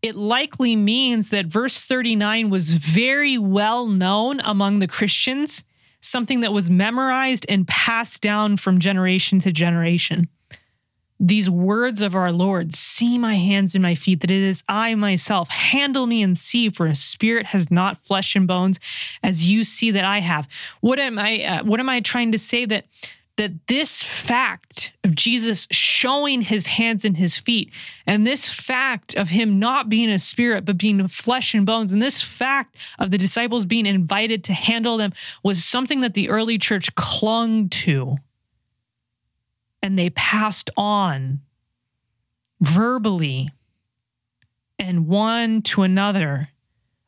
it 0.00 0.14
likely 0.14 0.76
means 0.76 1.30
that 1.30 1.46
verse 1.46 1.84
39 1.84 2.50
was 2.50 2.74
very 2.74 3.36
well 3.36 3.86
known 3.86 4.40
among 4.40 4.78
the 4.78 4.86
Christians, 4.86 5.64
something 6.00 6.40
that 6.40 6.52
was 6.52 6.70
memorized 6.70 7.44
and 7.48 7.66
passed 7.66 8.22
down 8.22 8.56
from 8.56 8.78
generation 8.78 9.40
to 9.40 9.50
generation 9.50 10.28
these 11.20 11.50
words 11.50 12.00
of 12.00 12.14
our 12.14 12.32
Lord 12.32 12.74
see 12.74 13.18
my 13.18 13.36
hands 13.36 13.74
and 13.74 13.82
my 13.82 13.94
feet, 13.94 14.20
that 14.20 14.30
it 14.30 14.42
is 14.42 14.62
I 14.68 14.94
myself. 14.94 15.48
Handle 15.48 16.06
me 16.06 16.22
and 16.22 16.38
see, 16.38 16.68
for 16.68 16.86
a 16.86 16.94
spirit 16.94 17.46
has 17.46 17.70
not 17.70 18.04
flesh 18.04 18.36
and 18.36 18.46
bones, 18.46 18.78
as 19.22 19.50
you 19.50 19.64
see 19.64 19.90
that 19.90 20.04
I 20.04 20.20
have. 20.20 20.48
What 20.80 20.98
am 20.98 21.18
I? 21.18 21.44
Uh, 21.44 21.64
what 21.64 21.80
am 21.80 21.88
I 21.88 22.00
trying 22.00 22.32
to 22.32 22.38
say? 22.38 22.64
That 22.64 22.86
that 23.36 23.68
this 23.68 24.02
fact 24.02 24.92
of 25.04 25.14
Jesus 25.14 25.68
showing 25.70 26.42
his 26.42 26.66
hands 26.66 27.04
and 27.04 27.16
his 27.16 27.36
feet, 27.38 27.70
and 28.06 28.26
this 28.26 28.48
fact 28.48 29.14
of 29.14 29.28
him 29.28 29.58
not 29.58 29.88
being 29.88 30.10
a 30.10 30.18
spirit 30.18 30.64
but 30.64 30.76
being 30.78 31.06
flesh 31.08 31.54
and 31.54 31.64
bones, 31.64 31.92
and 31.92 32.02
this 32.02 32.22
fact 32.22 32.76
of 32.98 33.10
the 33.10 33.18
disciples 33.18 33.64
being 33.64 33.86
invited 33.86 34.44
to 34.44 34.52
handle 34.52 34.96
them 34.96 35.12
was 35.42 35.64
something 35.64 36.00
that 36.00 36.14
the 36.14 36.28
early 36.28 36.58
church 36.58 36.94
clung 36.94 37.68
to 37.68 38.18
and 39.82 39.98
they 39.98 40.10
passed 40.10 40.70
on 40.76 41.40
verbally 42.60 43.50
and 44.78 45.06
one 45.06 45.62
to 45.62 45.82
another, 45.82 46.50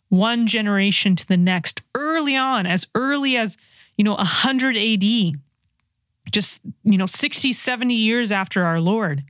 one 0.09 0.47
generation 0.47 1.17
to 1.17 1.27
the 1.27 1.37
next, 1.37 1.83
early 1.95 2.37
on, 2.37 2.67
as 2.67 2.87
early 2.95 3.37
as, 3.37 3.57
you 3.97 4.05
know, 4.05 4.15
100 4.15 4.77
AD, 4.77 5.33
just, 6.33 6.63
you 6.85 6.99
know, 6.99 7.07
60, 7.07 7.53
70 7.53 7.95
years 7.95 8.33
after 8.33 8.65
our 8.65 8.81
Lord. 8.81 9.25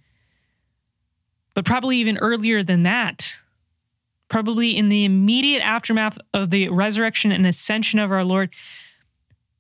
But 1.54 1.64
probably 1.64 1.96
even 1.98 2.16
earlier 2.18 2.62
than 2.62 2.84
that, 2.84 3.36
probably 4.28 4.76
in 4.76 4.88
the 4.88 5.04
immediate 5.04 5.60
aftermath 5.60 6.16
of 6.32 6.50
the 6.50 6.68
resurrection 6.68 7.32
and 7.32 7.46
ascension 7.46 7.98
of 7.98 8.12
our 8.12 8.24
Lord, 8.24 8.50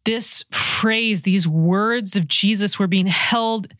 this 0.04 0.44
phrase, 0.50 1.22
these 1.22 1.46
words 1.46 2.16
of 2.16 2.26
Jesus 2.26 2.78
were 2.78 2.86
being 2.86 3.06
held 3.06 3.74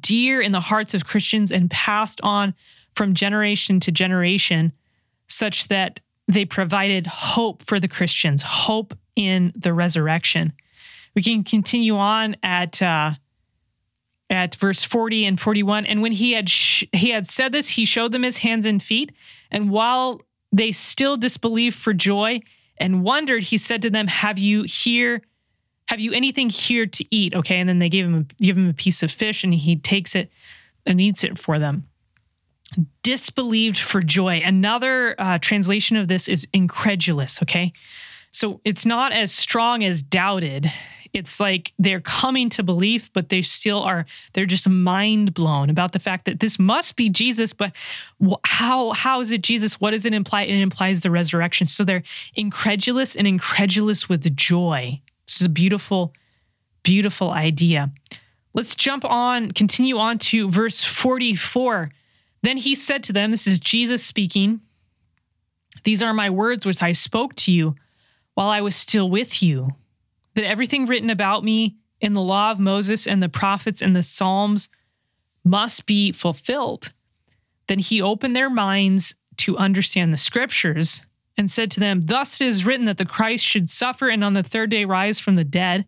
dear 0.00 0.40
in 0.40 0.52
the 0.52 0.60
hearts 0.60 0.94
of 0.94 1.04
Christians 1.04 1.50
and 1.50 1.70
passed 1.70 2.20
on 2.22 2.54
from 2.94 3.14
generation 3.14 3.80
to 3.80 3.92
generation, 3.92 4.72
such 5.28 5.68
that 5.68 6.00
they 6.26 6.44
provided 6.44 7.06
hope 7.06 7.62
for 7.64 7.80
the 7.80 7.88
Christians, 7.88 8.42
hope 8.42 8.96
in 9.16 9.52
the 9.56 9.72
resurrection. 9.72 10.52
We 11.14 11.22
can 11.22 11.42
continue 11.42 11.96
on 11.96 12.36
at 12.42 12.80
uh, 12.82 13.12
at 14.30 14.54
verse 14.56 14.84
40 14.84 15.24
and 15.24 15.40
41 15.40 15.86
and 15.86 16.02
when 16.02 16.12
he 16.12 16.32
had 16.32 16.50
sh- 16.50 16.84
he 16.92 17.10
had 17.10 17.26
said 17.26 17.50
this 17.50 17.70
he 17.70 17.84
showed 17.84 18.12
them 18.12 18.22
his 18.22 18.38
hands 18.38 18.66
and 18.66 18.82
feet 18.82 19.10
and 19.50 19.70
while 19.70 20.20
they 20.52 20.70
still 20.70 21.16
disbelieved 21.16 21.76
for 21.76 21.94
joy 21.94 22.40
and 22.76 23.02
wondered 23.02 23.44
he 23.44 23.56
said 23.56 23.80
to 23.80 23.90
them 23.90 24.06
have 24.06 24.38
you 24.38 24.64
here 24.64 25.22
have 25.88 26.00
you 26.00 26.12
anything 26.12 26.50
here 26.50 26.86
to 26.86 27.04
eat? 27.10 27.34
Okay. 27.34 27.56
And 27.56 27.68
then 27.68 27.78
they 27.78 27.88
gave 27.88 28.04
him 28.04 28.14
a, 28.14 28.42
give 28.42 28.56
him 28.56 28.68
a 28.68 28.74
piece 28.74 29.02
of 29.02 29.10
fish 29.10 29.42
and 29.42 29.52
he 29.54 29.76
takes 29.76 30.14
it 30.14 30.30
and 30.84 31.00
eats 31.00 31.24
it 31.24 31.38
for 31.38 31.58
them. 31.58 31.88
Disbelieved 33.02 33.78
for 33.78 34.02
joy. 34.02 34.42
Another 34.44 35.14
uh, 35.18 35.38
translation 35.38 35.96
of 35.96 36.06
this 36.06 36.28
is 36.28 36.46
incredulous. 36.52 37.42
Okay. 37.42 37.72
So 38.32 38.60
it's 38.64 38.84
not 38.84 39.12
as 39.12 39.32
strong 39.32 39.82
as 39.82 40.02
doubted. 40.02 40.70
It's 41.14 41.40
like 41.40 41.72
they're 41.78 42.00
coming 42.00 42.50
to 42.50 42.62
belief, 42.62 43.10
but 43.14 43.30
they 43.30 43.40
still 43.40 43.80
are, 43.80 44.04
they're 44.34 44.44
just 44.44 44.68
mind 44.68 45.32
blown 45.32 45.70
about 45.70 45.92
the 45.92 45.98
fact 45.98 46.26
that 46.26 46.40
this 46.40 46.58
must 46.58 46.96
be 46.96 47.08
Jesus, 47.08 47.54
but 47.54 47.72
how, 48.44 48.92
how 48.92 49.22
is 49.22 49.32
it 49.32 49.40
Jesus? 49.40 49.80
What 49.80 49.92
does 49.92 50.04
it 50.04 50.12
imply? 50.12 50.42
It 50.42 50.60
implies 50.60 51.00
the 51.00 51.10
resurrection. 51.10 51.66
So 51.66 51.82
they're 51.82 52.02
incredulous 52.34 53.16
and 53.16 53.26
incredulous 53.26 54.06
with 54.06 54.36
joy. 54.36 55.00
This 55.28 55.42
is 55.42 55.46
a 55.46 55.50
beautiful, 55.50 56.14
beautiful 56.82 57.30
idea. 57.30 57.92
Let's 58.54 58.74
jump 58.74 59.04
on, 59.04 59.52
continue 59.52 59.98
on 59.98 60.16
to 60.18 60.50
verse 60.50 60.82
44. 60.82 61.90
Then 62.42 62.56
he 62.56 62.74
said 62.74 63.02
to 63.04 63.12
them, 63.12 63.30
This 63.30 63.46
is 63.46 63.58
Jesus 63.58 64.02
speaking, 64.02 64.62
These 65.84 66.02
are 66.02 66.14
my 66.14 66.30
words 66.30 66.64
which 66.64 66.82
I 66.82 66.92
spoke 66.92 67.34
to 67.36 67.52
you 67.52 67.76
while 68.32 68.48
I 68.48 68.62
was 68.62 68.74
still 68.74 69.10
with 69.10 69.42
you, 69.42 69.74
that 70.34 70.44
everything 70.44 70.86
written 70.86 71.10
about 71.10 71.44
me 71.44 71.76
in 72.00 72.14
the 72.14 72.22
law 72.22 72.50
of 72.50 72.58
Moses 72.58 73.06
and 73.06 73.22
the 73.22 73.28
prophets 73.28 73.82
and 73.82 73.94
the 73.94 74.02
Psalms 74.02 74.70
must 75.44 75.84
be 75.84 76.10
fulfilled. 76.10 76.92
Then 77.66 77.80
he 77.80 78.00
opened 78.00 78.34
their 78.34 78.48
minds 78.48 79.14
to 79.38 79.58
understand 79.58 80.10
the 80.10 80.16
scriptures 80.16 81.02
and 81.38 81.48
said 81.48 81.70
to 81.70 81.80
them, 81.80 82.02
Thus 82.02 82.40
it 82.40 82.48
is 82.48 82.66
written 82.66 82.86
that 82.86 82.98
the 82.98 83.06
Christ 83.06 83.44
should 83.44 83.70
suffer 83.70 84.08
and 84.08 84.24
on 84.24 84.32
the 84.32 84.42
third 84.42 84.70
day 84.70 84.84
rise 84.84 85.20
from 85.20 85.36
the 85.36 85.44
dead, 85.44 85.86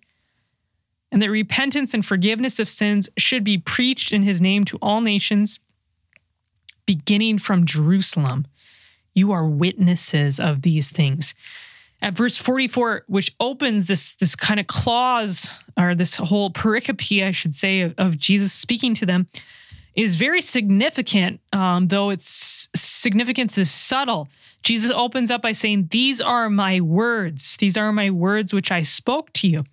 and 1.11 1.21
that 1.21 1.29
repentance 1.29 1.93
and 1.93 2.07
forgiveness 2.07 2.61
of 2.61 2.69
sins 2.69 3.09
should 3.19 3.43
be 3.43 3.59
preached 3.59 4.13
in 4.13 4.23
his 4.23 4.41
name 4.41 4.65
to 4.67 4.79
all 4.81 5.01
nations, 5.01 5.59
beginning 6.87 7.39
from 7.39 7.67
Jerusalem. 7.67 8.47
You 9.13 9.33
are 9.33 9.45
witnesses 9.45 10.39
of 10.39 10.63
these 10.63 10.91
things. 10.91 11.35
At 12.01 12.15
verse 12.15 12.39
44, 12.39 13.05
which 13.09 13.35
opens 13.41 13.87
this, 13.87 14.15
this 14.15 14.37
kind 14.37 14.61
of 14.61 14.69
clause, 14.69 15.51
or 15.77 15.95
this 15.97 16.15
whole 16.15 16.51
pericope, 16.51 17.23
I 17.23 17.33
should 17.33 17.57
say, 17.57 17.81
of, 17.81 17.95
of 17.99 18.17
Jesus 18.17 18.53
speaking 18.53 18.95
to 18.95 19.05
them, 19.05 19.27
is 19.97 20.15
very 20.15 20.41
significant, 20.41 21.41
um, 21.53 21.89
though 21.89 22.11
its 22.11 22.69
significance 22.75 23.59
is 23.59 23.71
subtle. 23.71 24.29
Jesus 24.63 24.91
opens 24.91 25.31
up 25.31 25.43
by 25.43 25.53
saying, 25.53 25.89
These 25.91 26.21
are 26.21 26.51
my 26.51 26.81
words. 26.81 27.57
These 27.57 27.77
are 27.77 27.93
my 27.93 28.11
words 28.11 28.53
which 28.53 28.71
I 28.71 28.83
spoke 28.83 29.33
to 29.35 29.49
you. 29.49 29.65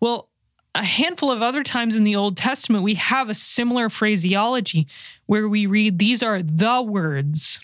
Well, 0.00 0.28
a 0.74 0.84
handful 0.84 1.30
of 1.30 1.42
other 1.42 1.62
times 1.62 1.96
in 1.96 2.04
the 2.04 2.16
Old 2.16 2.36
Testament, 2.36 2.82
we 2.82 2.94
have 2.94 3.28
a 3.28 3.34
similar 3.34 3.90
phraseology 3.90 4.86
where 5.26 5.48
we 5.48 5.66
read, 5.66 5.98
These 5.98 6.22
are 6.22 6.42
the 6.42 6.82
words. 6.82 7.60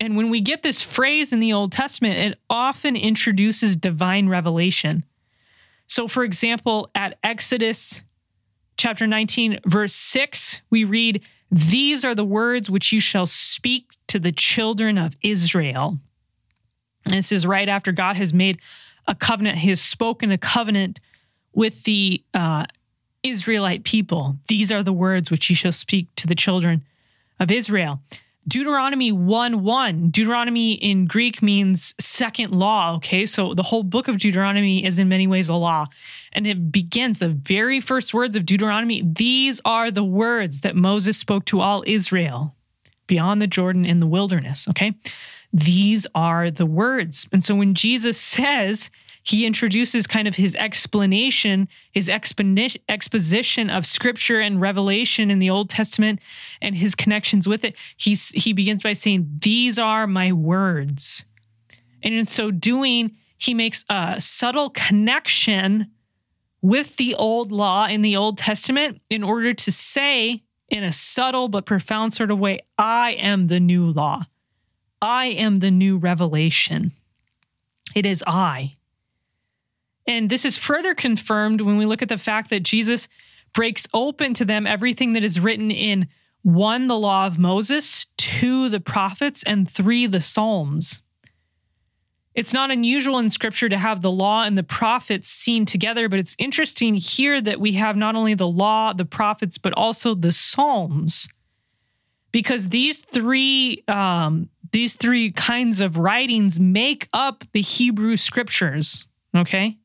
And 0.00 0.16
when 0.16 0.30
we 0.30 0.40
get 0.40 0.64
this 0.64 0.82
phrase 0.82 1.32
in 1.32 1.38
the 1.38 1.52
Old 1.52 1.70
Testament, 1.70 2.16
it 2.18 2.38
often 2.50 2.96
introduces 2.96 3.76
divine 3.76 4.28
revelation. 4.28 5.04
So, 5.86 6.08
for 6.08 6.24
example, 6.24 6.90
at 6.94 7.18
Exodus 7.22 8.02
chapter 8.76 9.06
19, 9.06 9.60
verse 9.64 9.94
6, 9.94 10.62
we 10.70 10.82
read, 10.82 11.22
These 11.52 12.02
are 12.02 12.14
the 12.14 12.24
words 12.24 12.70
which 12.70 12.92
you 12.92 13.00
shall 13.00 13.26
speak 13.26 13.90
to 14.06 14.18
the 14.18 14.32
children 14.32 14.96
of 14.96 15.14
Israel. 15.22 15.98
And 17.04 17.12
this 17.12 17.30
is 17.30 17.46
right 17.46 17.68
after 17.68 17.92
God 17.92 18.16
has 18.16 18.32
made 18.32 18.58
a 19.06 19.14
covenant, 19.14 19.58
He 19.58 19.68
has 19.68 19.80
spoken 19.80 20.30
a 20.30 20.38
covenant 20.38 20.98
with 21.52 21.84
the 21.84 22.24
uh, 22.32 22.64
Israelite 23.22 23.84
people. 23.84 24.38
These 24.48 24.72
are 24.72 24.82
the 24.82 24.94
words 24.94 25.30
which 25.30 25.50
you 25.50 25.56
shall 25.56 25.72
speak 25.72 26.14
to 26.16 26.26
the 26.26 26.34
children 26.34 26.84
of 27.38 27.50
Israel. 27.50 28.00
Deuteronomy 28.46 29.12
1 29.12 29.62
1. 29.62 30.10
Deuteronomy 30.10 30.72
in 30.72 31.06
Greek 31.06 31.42
means 31.42 31.94
second 32.00 32.52
law. 32.52 32.96
Okay. 32.96 33.24
So 33.26 33.54
the 33.54 33.62
whole 33.62 33.82
book 33.82 34.08
of 34.08 34.18
Deuteronomy 34.18 34.84
is 34.84 34.98
in 34.98 35.08
many 35.08 35.26
ways 35.26 35.48
a 35.48 35.54
law. 35.54 35.86
And 36.32 36.46
it 36.46 36.72
begins 36.72 37.18
the 37.18 37.28
very 37.28 37.80
first 37.80 38.12
words 38.12 38.34
of 38.34 38.44
Deuteronomy. 38.44 39.02
These 39.04 39.60
are 39.64 39.90
the 39.90 40.04
words 40.04 40.60
that 40.60 40.74
Moses 40.74 41.18
spoke 41.18 41.44
to 41.46 41.60
all 41.60 41.84
Israel 41.86 42.54
beyond 43.06 43.40
the 43.40 43.46
Jordan 43.46 43.84
in 43.84 44.00
the 44.00 44.06
wilderness. 44.06 44.66
Okay. 44.68 44.94
These 45.52 46.06
are 46.14 46.50
the 46.50 46.66
words. 46.66 47.28
And 47.30 47.44
so 47.44 47.54
when 47.54 47.74
Jesus 47.74 48.18
says, 48.18 48.90
he 49.22 49.46
introduces 49.46 50.06
kind 50.06 50.26
of 50.26 50.36
his 50.36 50.56
explanation, 50.56 51.68
his 51.92 52.08
exposition 52.08 53.70
of 53.70 53.86
scripture 53.86 54.40
and 54.40 54.60
revelation 54.60 55.30
in 55.30 55.38
the 55.38 55.50
Old 55.50 55.70
Testament 55.70 56.20
and 56.60 56.76
his 56.76 56.94
connections 56.94 57.48
with 57.48 57.64
it. 57.64 57.76
He's, 57.96 58.30
he 58.30 58.52
begins 58.52 58.82
by 58.82 58.94
saying, 58.94 59.38
These 59.40 59.78
are 59.78 60.06
my 60.06 60.32
words. 60.32 61.24
And 62.02 62.14
in 62.14 62.26
so 62.26 62.50
doing, 62.50 63.16
he 63.38 63.54
makes 63.54 63.84
a 63.88 64.20
subtle 64.20 64.70
connection 64.70 65.88
with 66.60 66.96
the 66.96 67.14
old 67.14 67.52
law 67.52 67.86
in 67.86 68.02
the 68.02 68.16
Old 68.16 68.38
Testament 68.38 69.00
in 69.10 69.22
order 69.22 69.52
to 69.54 69.72
say, 69.72 70.42
in 70.68 70.84
a 70.84 70.92
subtle 70.92 71.48
but 71.48 71.66
profound 71.66 72.14
sort 72.14 72.30
of 72.30 72.38
way, 72.38 72.60
I 72.78 73.12
am 73.12 73.48
the 73.48 73.60
new 73.60 73.90
law. 73.90 74.24
I 75.02 75.26
am 75.26 75.56
the 75.56 75.70
new 75.70 75.98
revelation. 75.98 76.92
It 77.94 78.06
is 78.06 78.24
I. 78.26 78.76
And 80.06 80.30
this 80.30 80.44
is 80.44 80.58
further 80.58 80.94
confirmed 80.94 81.60
when 81.60 81.76
we 81.76 81.86
look 81.86 82.02
at 82.02 82.08
the 82.08 82.18
fact 82.18 82.50
that 82.50 82.62
Jesus 82.62 83.08
breaks 83.52 83.86
open 83.92 84.34
to 84.34 84.44
them 84.44 84.66
everything 84.66 85.12
that 85.12 85.24
is 85.24 85.40
written 85.40 85.70
in 85.70 86.08
one, 86.42 86.88
the 86.88 86.98
law 86.98 87.26
of 87.26 87.38
Moses, 87.38 88.06
two, 88.16 88.68
the 88.68 88.80
prophets, 88.80 89.42
and 89.44 89.70
three, 89.70 90.06
the 90.06 90.20
Psalms. 90.20 91.02
It's 92.34 92.52
not 92.52 92.70
unusual 92.70 93.18
in 93.18 93.30
scripture 93.30 93.68
to 93.68 93.76
have 93.76 94.00
the 94.00 94.10
law 94.10 94.44
and 94.44 94.56
the 94.56 94.62
prophets 94.62 95.28
seen 95.28 95.66
together, 95.66 96.08
but 96.08 96.18
it's 96.18 96.34
interesting 96.38 96.94
here 96.94 97.40
that 97.40 97.60
we 97.60 97.72
have 97.72 97.96
not 97.96 98.16
only 98.16 98.34
the 98.34 98.48
law, 98.48 98.92
the 98.92 99.04
prophets, 99.04 99.58
but 99.58 99.74
also 99.74 100.14
the 100.14 100.32
Psalms. 100.32 101.28
Because 102.32 102.70
these 102.70 103.00
three 103.00 103.84
um, 103.86 104.48
these 104.72 104.94
three 104.94 105.30
kinds 105.30 105.82
of 105.82 105.98
writings 105.98 106.58
make 106.58 107.06
up 107.12 107.44
the 107.52 107.60
Hebrew 107.60 108.16
scriptures. 108.16 109.06
Okay. 109.36 109.76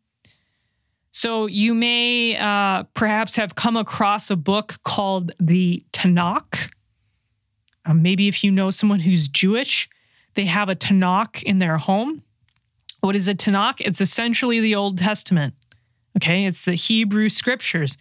So 1.18 1.48
you 1.48 1.74
may 1.74 2.38
uh, 2.38 2.84
perhaps 2.94 3.38
have 3.38 3.56
come 3.56 3.76
across 3.76 4.30
a 4.30 4.36
book 4.36 4.76
called 4.84 5.32
the 5.40 5.84
Tanakh. 5.92 6.72
Um, 7.88 8.04
maybe 8.04 8.28
if 8.28 8.44
you 8.44 8.52
know 8.52 8.70
someone 8.70 9.00
who's 9.00 9.28
Jewish, 9.28 9.90
they 10.36 10.46
have 10.46 10.70
a 10.70 10.76
Tanakh 10.76 11.42
in 11.42 11.58
their 11.58 11.80
home. 11.80 12.22
What 13.00 13.16
is 13.16 13.28
a 13.28 13.34
Tanakh? 13.34 13.78
It's 13.80 14.00
essentially 14.00 14.60
the 14.60 14.76
Old 14.76 15.00
Testament. 15.00 15.56
Okay, 16.18 16.46
it's 16.46 16.66
the 16.66 16.76
Hebrew 16.76 17.30
scriptures. 17.30 17.98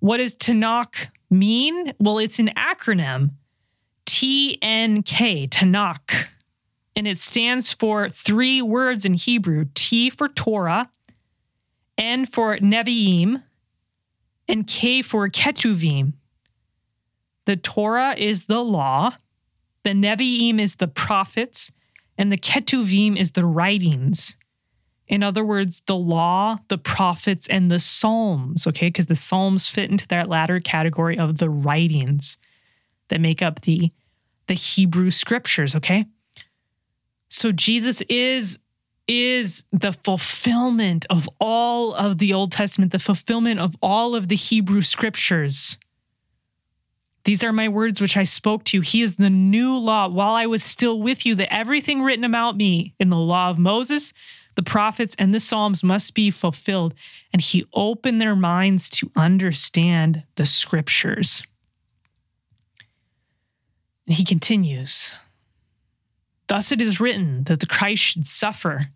What 0.00 0.16
does 0.16 0.34
Tanakh 0.34 1.10
mean? 1.30 1.92
Well, 2.00 2.18
it's 2.18 2.40
an 2.40 2.50
acronym 2.56 3.34
TNK, 4.04 5.48
Tanakh. 5.48 6.26
And 6.96 7.06
it 7.06 7.18
stands 7.18 7.72
for 7.72 8.08
three 8.08 8.60
words 8.60 9.04
in 9.04 9.14
Hebrew 9.14 9.66
T 9.74 10.10
for 10.10 10.28
Torah, 10.28 10.90
N 11.98 12.24
for 12.24 12.56
Nevi'im, 12.58 13.42
and 14.46 14.66
K 14.66 15.02
for 15.02 15.28
Ketuvim. 15.28 16.14
The 17.44 17.56
Torah 17.56 18.14
is 18.16 18.44
the 18.44 18.62
law, 18.62 19.12
the 19.82 19.90
Nevi'im 19.90 20.60
is 20.60 20.76
the 20.76 20.88
prophets, 20.88 21.72
and 22.16 22.32
the 22.32 22.38
Ketuvim 22.38 23.16
is 23.16 23.32
the 23.32 23.44
writings. 23.44 24.36
In 25.06 25.22
other 25.22 25.44
words, 25.44 25.82
the 25.86 25.96
law, 25.96 26.58
the 26.68 26.78
prophets, 26.78 27.48
and 27.48 27.70
the 27.70 27.80
Psalms, 27.80 28.66
okay? 28.66 28.88
Because 28.88 29.06
the 29.06 29.16
Psalms 29.16 29.68
fit 29.68 29.90
into 29.90 30.06
that 30.08 30.28
latter 30.28 30.60
category 30.60 31.18
of 31.18 31.38
the 31.38 31.48
writings 31.48 32.36
that 33.08 33.20
make 33.20 33.40
up 33.40 33.62
the, 33.62 33.90
the 34.46 34.54
Hebrew 34.54 35.10
scriptures, 35.10 35.74
okay? 35.74 36.06
So 37.30 37.52
Jesus 37.52 38.02
is 38.02 38.58
is 39.08 39.64
the 39.72 39.92
fulfillment 39.92 41.06
of 41.08 41.28
all 41.40 41.94
of 41.94 42.18
the 42.18 42.32
Old 42.34 42.52
Testament, 42.52 42.92
the 42.92 42.98
fulfillment 42.98 43.58
of 43.58 43.74
all 43.80 44.14
of 44.14 44.28
the 44.28 44.36
Hebrew 44.36 44.82
scriptures. 44.82 45.78
These 47.24 47.42
are 47.42 47.52
my 47.52 47.68
words 47.68 48.00
which 48.00 48.16
I 48.16 48.24
spoke 48.24 48.64
to 48.64 48.76
you. 48.76 48.80
He 48.82 49.02
is 49.02 49.16
the 49.16 49.30
new 49.30 49.76
law 49.76 50.08
while 50.08 50.34
I 50.34 50.46
was 50.46 50.62
still 50.62 51.00
with 51.00 51.26
you, 51.26 51.34
that 51.36 51.52
everything 51.52 52.02
written 52.02 52.24
about 52.24 52.56
me 52.56 52.94
in 53.00 53.08
the 53.08 53.16
law 53.16 53.50
of 53.50 53.58
Moses, 53.58 54.12
the 54.54 54.62
prophets, 54.62 55.16
and 55.18 55.34
the 55.34 55.40
Psalms 55.40 55.82
must 55.82 56.14
be 56.14 56.30
fulfilled. 56.30 56.94
And 57.32 57.42
he 57.42 57.66
opened 57.72 58.20
their 58.20 58.36
minds 58.36 58.88
to 58.90 59.10
understand 59.16 60.24
the 60.36 60.46
scriptures. 60.46 61.42
And 64.06 64.16
he 64.16 64.24
continues 64.24 65.12
Thus 66.48 66.72
it 66.72 66.80
is 66.80 66.98
written 66.98 67.44
that 67.44 67.60
the 67.60 67.66
Christ 67.66 68.02
should 68.02 68.26
suffer 68.26 68.88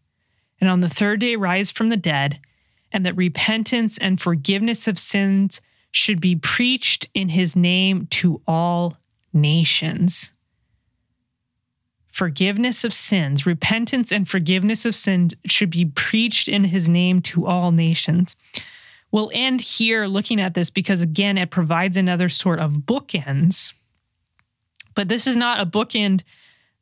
and 0.62 0.70
on 0.70 0.78
the 0.78 0.88
third 0.88 1.18
day 1.18 1.34
rise 1.34 1.72
from 1.72 1.88
the 1.88 1.96
dead, 1.96 2.38
and 2.92 3.04
that 3.04 3.16
repentance 3.16 3.98
and 3.98 4.20
forgiveness 4.20 4.86
of 4.86 4.96
sins 4.96 5.60
should 5.90 6.20
be 6.20 6.36
preached 6.36 7.08
in 7.14 7.30
his 7.30 7.56
name 7.56 8.06
to 8.10 8.40
all 8.46 8.96
nations. 9.32 10.30
Forgiveness 12.06 12.84
of 12.84 12.92
sins, 12.92 13.44
repentance 13.44 14.12
and 14.12 14.28
forgiveness 14.28 14.84
of 14.84 14.94
sins 14.94 15.34
should 15.46 15.70
be 15.70 15.84
preached 15.84 16.46
in 16.46 16.62
his 16.62 16.88
name 16.88 17.20
to 17.22 17.44
all 17.44 17.72
nations. 17.72 18.36
We'll 19.10 19.32
end 19.34 19.62
here 19.62 20.06
looking 20.06 20.40
at 20.40 20.54
this 20.54 20.70
because, 20.70 21.02
again, 21.02 21.38
it 21.38 21.50
provides 21.50 21.96
another 21.96 22.28
sort 22.28 22.60
of 22.60 22.82
bookends. 22.86 23.72
But 24.94 25.08
this 25.08 25.26
is 25.26 25.36
not 25.36 25.58
a 25.58 25.66
bookend 25.66 26.22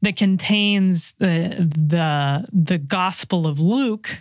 that 0.03 0.17
contains 0.17 1.13
the 1.19 1.71
the 1.71 2.47
the 2.53 2.79
Gospel 2.79 3.47
of 3.47 3.61
Luke. 3.61 4.19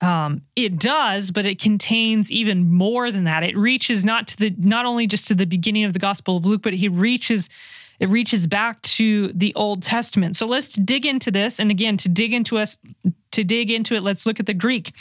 Um, 0.00 0.42
it 0.54 0.78
does, 0.78 1.32
but 1.32 1.44
it 1.44 1.60
contains 1.60 2.30
even 2.30 2.72
more 2.72 3.10
than 3.10 3.24
that. 3.24 3.42
It 3.42 3.56
reaches 3.56 4.04
not 4.04 4.28
to 4.28 4.36
the 4.36 4.54
not 4.56 4.86
only 4.86 5.06
just 5.06 5.26
to 5.28 5.34
the 5.34 5.46
beginning 5.46 5.84
of 5.84 5.92
the 5.92 5.98
Gospel 5.98 6.36
of 6.36 6.46
Luke, 6.46 6.62
but 6.62 6.74
he 6.74 6.88
reaches 6.88 7.48
it 7.98 8.08
reaches 8.08 8.46
back 8.46 8.80
to 8.82 9.32
the 9.32 9.52
Old 9.56 9.82
Testament. 9.82 10.36
So 10.36 10.46
let's 10.46 10.74
dig 10.74 11.04
into 11.04 11.32
this. 11.32 11.58
And 11.58 11.70
again, 11.70 11.96
to 11.96 12.08
dig 12.08 12.32
into 12.32 12.58
us 12.58 12.78
to 13.32 13.44
dig 13.44 13.70
into 13.70 13.94
it, 13.94 14.02
let's 14.02 14.24
look 14.24 14.40
at 14.40 14.46
the 14.46 14.54
Greek. 14.54 14.92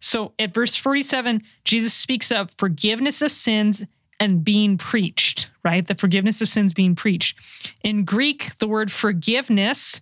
So 0.00 0.32
at 0.38 0.54
verse 0.54 0.76
47, 0.76 1.42
Jesus 1.64 1.92
speaks 1.92 2.30
of 2.30 2.50
forgiveness 2.56 3.20
of 3.20 3.32
sins 3.32 3.84
and 4.20 4.44
being 4.44 4.78
preached, 4.78 5.50
right? 5.64 5.86
The 5.86 5.94
forgiveness 5.94 6.40
of 6.40 6.48
sins 6.48 6.72
being 6.72 6.96
preached. 6.96 7.38
In 7.82 8.04
Greek, 8.04 8.56
the 8.58 8.68
word 8.68 8.90
forgiveness, 8.90 10.00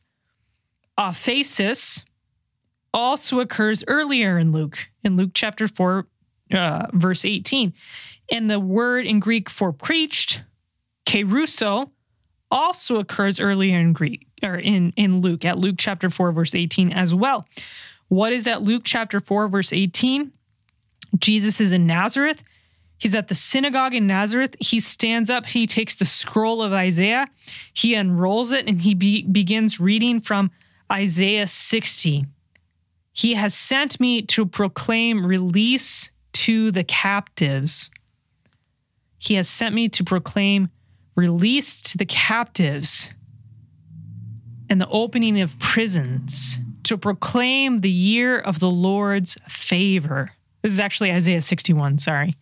aphesis, 0.99 2.05
also 2.95 3.41
occurs 3.41 3.85
earlier 3.87 4.39
in 4.39 4.53
Luke, 4.53 4.89
in 5.05 5.17
Luke 5.17 5.33
chapter 5.35 5.69
4, 5.69 6.07
uh, 6.55 6.87
verse 6.93 7.25
18. 7.25 7.75
And 8.31 8.51
the 8.51 8.59
word 8.59 9.07
in 9.07 9.21
Greek 9.21 9.51
for 9.51 9.73
preached, 9.73 10.43
kerusso, 11.05 11.91
also 12.51 12.97
occurs 12.97 13.39
earlier 13.39 13.79
in 13.79 13.93
Greek 13.93 14.27
or 14.43 14.57
in, 14.57 14.93
in 14.97 15.21
Luke, 15.21 15.45
at 15.45 15.59
Luke 15.59 15.77
chapter 15.79 16.09
4, 16.09 16.33
verse 16.33 16.55
18 16.55 16.93
as 16.93 17.15
well. 17.15 17.47
What 18.09 18.33
is 18.33 18.47
at 18.47 18.63
Luke 18.63 18.83
chapter 18.85 19.21
4, 19.21 19.49
verse 19.49 19.73
18? 19.73 20.33
Jesus 21.19 21.61
is 21.61 21.73
in 21.73 21.87
Nazareth 21.87 22.43
He's 22.99 23.15
at 23.15 23.29
the 23.29 23.35
synagogue 23.35 23.95
in 23.95 24.07
Nazareth. 24.07 24.57
He 24.59 24.81
stands 24.81 25.29
up, 25.29 25.47
he 25.47 25.67
takes 25.67 25.95
the 25.95 26.05
scroll 26.05 26.63
of 26.63 26.73
Isaiah, 26.73 27.29
he 27.73 27.95
unrolls 27.95 28.53
it, 28.53 28.69
and 28.69 28.81
he 28.81 28.95
be- 28.95 29.23
begins 29.23 29.79
reading 29.79 30.21
from 30.21 30.51
Isaiah 30.91 31.47
60. 31.47 32.27
He 33.13 33.35
has 33.35 33.55
sent 33.55 34.01
me 34.01 34.23
to 34.23 34.47
proclaim 34.47 35.27
release 35.27 36.11
to 36.33 36.71
the 36.71 36.85
captives. 36.85 37.91
He 39.19 39.35
has 39.35 39.49
sent 39.49 39.75
me 39.75 39.89
to 39.91 40.05
proclaim 40.05 40.71
release 41.15 41.81
to 41.83 41.99
the 41.99 42.05
captives 42.07 43.11
and 44.69 44.81
the 44.81 44.89
opening 44.89 45.41
of 45.41 45.59
prisons, 45.59 46.59
to 46.83 46.99
proclaim 46.99 47.81
the 47.81 47.91
year 47.91 48.39
of 48.39 48.59
the 48.59 48.71
Lord's 48.71 49.37
favor. 49.49 50.33
This 50.63 50.73
is 50.73 50.81
actually 50.81 51.13
Isaiah 51.13 51.41
61, 51.41 51.99
sorry 51.99 52.35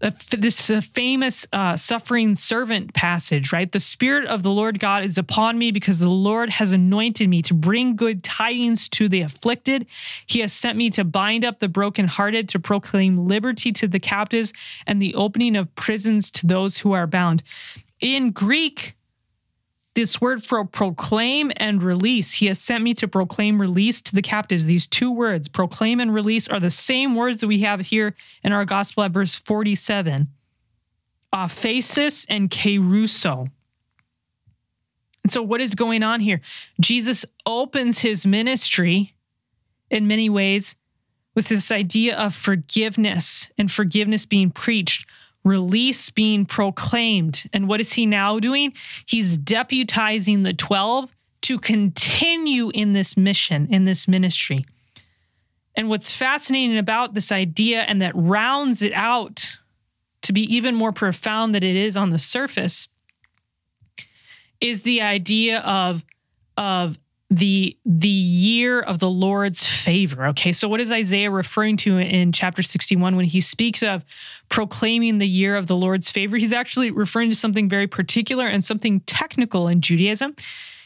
this 0.00 0.70
uh, 0.70 0.80
famous 0.80 1.46
uh, 1.52 1.76
suffering 1.76 2.34
servant 2.34 2.94
passage, 2.94 3.52
right? 3.52 3.70
The 3.70 3.80
Spirit 3.80 4.26
of 4.26 4.42
the 4.42 4.50
Lord 4.50 4.78
God 4.78 5.02
is 5.02 5.18
upon 5.18 5.58
me 5.58 5.72
because 5.72 5.98
the 5.98 6.08
Lord 6.08 6.50
has 6.50 6.70
anointed 6.72 7.28
me 7.28 7.42
to 7.42 7.54
bring 7.54 7.96
good 7.96 8.22
tidings 8.22 8.88
to 8.90 9.08
the 9.08 9.22
afflicted. 9.22 9.86
He 10.26 10.40
has 10.40 10.52
sent 10.52 10.76
me 10.76 10.90
to 10.90 11.04
bind 11.04 11.44
up 11.44 11.58
the 11.58 11.68
brokenhearted, 11.68 12.48
to 12.50 12.60
proclaim 12.60 13.26
liberty 13.26 13.72
to 13.72 13.88
the 13.88 14.00
captives, 14.00 14.52
and 14.86 15.02
the 15.02 15.14
opening 15.14 15.56
of 15.56 15.74
prisons 15.74 16.30
to 16.32 16.46
those 16.46 16.78
who 16.78 16.92
are 16.92 17.06
bound. 17.06 17.42
In 18.00 18.30
Greek, 18.30 18.94
this 19.98 20.20
word 20.20 20.44
for 20.44 20.64
proclaim 20.64 21.50
and 21.56 21.82
release. 21.82 22.34
He 22.34 22.46
has 22.46 22.60
sent 22.60 22.84
me 22.84 22.94
to 22.94 23.08
proclaim 23.08 23.60
release 23.60 24.00
to 24.02 24.14
the 24.14 24.22
captives. 24.22 24.66
These 24.66 24.86
two 24.86 25.10
words, 25.10 25.48
proclaim 25.48 25.98
and 25.98 26.14
release, 26.14 26.46
are 26.46 26.60
the 26.60 26.70
same 26.70 27.16
words 27.16 27.38
that 27.38 27.48
we 27.48 27.62
have 27.62 27.80
here 27.80 28.14
in 28.44 28.52
our 28.52 28.64
gospel 28.64 29.02
at 29.02 29.10
verse 29.10 29.34
47. 29.34 30.28
Aphesis 31.34 32.26
and 32.28 32.48
kerusso. 32.48 33.50
And 35.24 35.32
so, 35.32 35.42
what 35.42 35.60
is 35.60 35.74
going 35.74 36.04
on 36.04 36.20
here? 36.20 36.42
Jesus 36.80 37.26
opens 37.44 37.98
his 37.98 38.24
ministry 38.24 39.16
in 39.90 40.06
many 40.06 40.30
ways 40.30 40.76
with 41.34 41.48
this 41.48 41.72
idea 41.72 42.16
of 42.16 42.36
forgiveness 42.36 43.50
and 43.58 43.68
forgiveness 43.68 44.26
being 44.26 44.52
preached, 44.52 45.08
release 45.48 46.10
being 46.10 46.44
proclaimed. 46.46 47.44
And 47.52 47.68
what 47.68 47.80
is 47.80 47.94
he 47.94 48.06
now 48.06 48.38
doing? 48.38 48.72
He's 49.06 49.36
deputizing 49.38 50.44
the 50.44 50.52
12 50.52 51.14
to 51.42 51.58
continue 51.58 52.70
in 52.74 52.92
this 52.92 53.16
mission, 53.16 53.66
in 53.70 53.84
this 53.84 54.06
ministry. 54.06 54.64
And 55.74 55.88
what's 55.88 56.14
fascinating 56.14 56.76
about 56.76 57.14
this 57.14 57.32
idea 57.32 57.80
and 57.80 58.02
that 58.02 58.12
rounds 58.14 58.82
it 58.82 58.92
out 58.92 59.58
to 60.22 60.32
be 60.32 60.42
even 60.54 60.74
more 60.74 60.92
profound 60.92 61.54
than 61.54 61.62
it 61.62 61.76
is 61.76 61.96
on 61.96 62.10
the 62.10 62.18
surface 62.18 62.88
is 64.60 64.82
the 64.82 65.00
idea 65.00 65.60
of 65.60 66.04
of 66.56 66.98
the 67.30 67.76
the 67.84 68.08
year 68.08 68.80
of 68.80 69.00
the 69.00 69.10
Lord's 69.10 69.66
favor. 69.66 70.26
Okay, 70.28 70.52
so 70.52 70.66
what 70.68 70.80
is 70.80 70.90
Isaiah 70.90 71.30
referring 71.30 71.76
to 71.78 71.98
in 71.98 72.32
chapter 72.32 72.62
61 72.62 73.16
when 73.16 73.26
he 73.26 73.40
speaks 73.40 73.82
of 73.82 74.04
proclaiming 74.48 75.18
the 75.18 75.28
year 75.28 75.54
of 75.54 75.66
the 75.66 75.76
Lord's 75.76 76.10
favor? 76.10 76.38
He's 76.38 76.54
actually 76.54 76.90
referring 76.90 77.28
to 77.28 77.36
something 77.36 77.68
very 77.68 77.86
particular 77.86 78.46
and 78.46 78.64
something 78.64 79.00
technical 79.00 79.68
in 79.68 79.82
Judaism. 79.82 80.36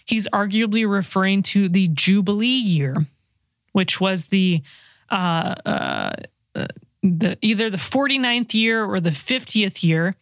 He's 0.05 0.27
arguably 0.29 0.89
referring 0.91 1.43
to 1.45 1.69
the 1.69 1.89
Jubilee 1.89 2.47
year, 2.47 3.07
which 3.71 4.01
was 4.01 4.29
the 4.29 4.63
uh, 5.11 5.55
uh, 5.65 6.13
uh 6.57 6.67
the 7.05 7.37
either 7.41 7.71
the 7.71 7.77
49th 7.77 8.55
year 8.55 8.85
or 8.85 8.99
the 8.99 9.11
50th 9.11 9.83
year, 9.83 10.17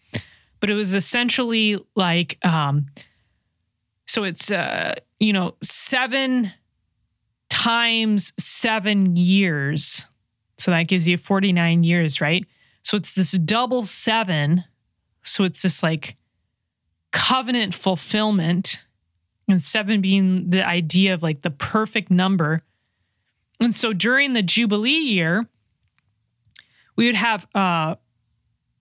but 0.60 0.68
it 0.68 0.74
was 0.74 0.94
essentially 0.94 1.82
like 1.94 2.38
um, 2.44 2.86
so 4.10 4.24
it's 4.24 4.50
uh, 4.50 4.94
you 5.20 5.32
know, 5.32 5.54
seven 5.62 6.52
times 7.48 8.32
seven 8.40 9.14
years. 9.14 10.04
So 10.58 10.72
that 10.72 10.88
gives 10.88 11.06
you 11.06 11.16
49 11.16 11.84
years, 11.84 12.20
right? 12.20 12.44
So 12.82 12.96
it's 12.96 13.14
this 13.14 13.30
double 13.30 13.84
seven. 13.84 14.64
So 15.22 15.44
it's 15.44 15.62
this 15.62 15.84
like 15.84 16.16
covenant 17.12 17.72
fulfillment, 17.72 18.84
and 19.46 19.62
seven 19.62 20.00
being 20.00 20.50
the 20.50 20.66
idea 20.66 21.14
of 21.14 21.22
like 21.22 21.42
the 21.42 21.50
perfect 21.50 22.10
number. 22.10 22.64
And 23.60 23.76
so 23.76 23.92
during 23.92 24.32
the 24.32 24.42
Jubilee 24.42 24.90
year, 24.90 25.46
we 26.96 27.06
would 27.06 27.14
have 27.14 27.46
uh, 27.54 27.94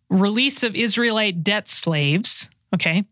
release 0.09 0.63
of 0.63 0.75
Israelite 0.75 1.43
debt 1.43 1.69
slaves. 1.69 2.49
Okay. 2.73 3.03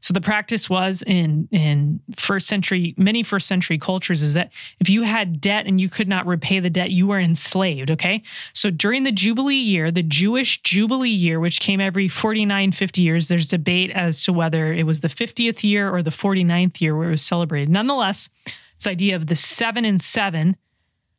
So 0.00 0.14
the 0.14 0.20
practice 0.20 0.70
was 0.70 1.02
in 1.06 1.48
in 1.50 2.00
first 2.14 2.46
century 2.46 2.94
many 2.96 3.22
first 3.22 3.46
century 3.46 3.78
cultures 3.78 4.22
is 4.22 4.34
that 4.34 4.52
if 4.78 4.88
you 4.88 5.02
had 5.02 5.40
debt 5.40 5.66
and 5.66 5.80
you 5.80 5.88
could 5.88 6.08
not 6.08 6.26
repay 6.26 6.60
the 6.60 6.70
debt, 6.70 6.90
you 6.90 7.06
were 7.08 7.18
enslaved, 7.18 7.90
okay? 7.90 8.22
So 8.52 8.70
during 8.70 9.02
the 9.02 9.12
Jubilee 9.12 9.54
year, 9.56 9.90
the 9.90 10.02
Jewish 10.02 10.62
Jubilee 10.62 11.08
year, 11.08 11.40
which 11.40 11.60
came 11.60 11.80
every 11.80 12.08
49 12.08 12.72
50 12.72 13.02
years, 13.02 13.28
there's 13.28 13.48
debate 13.48 13.90
as 13.90 14.22
to 14.24 14.32
whether 14.32 14.72
it 14.72 14.84
was 14.84 15.00
the 15.00 15.08
50th 15.08 15.64
year 15.64 15.92
or 15.92 16.02
the 16.02 16.10
49th 16.10 16.80
year 16.80 16.96
where 16.96 17.08
it 17.08 17.12
was 17.12 17.22
celebrated. 17.22 17.68
Nonetheless, 17.68 18.30
this 18.44 18.86
idea 18.86 19.16
of 19.16 19.26
the 19.26 19.34
7 19.34 19.84
and 19.84 20.00
7, 20.00 20.56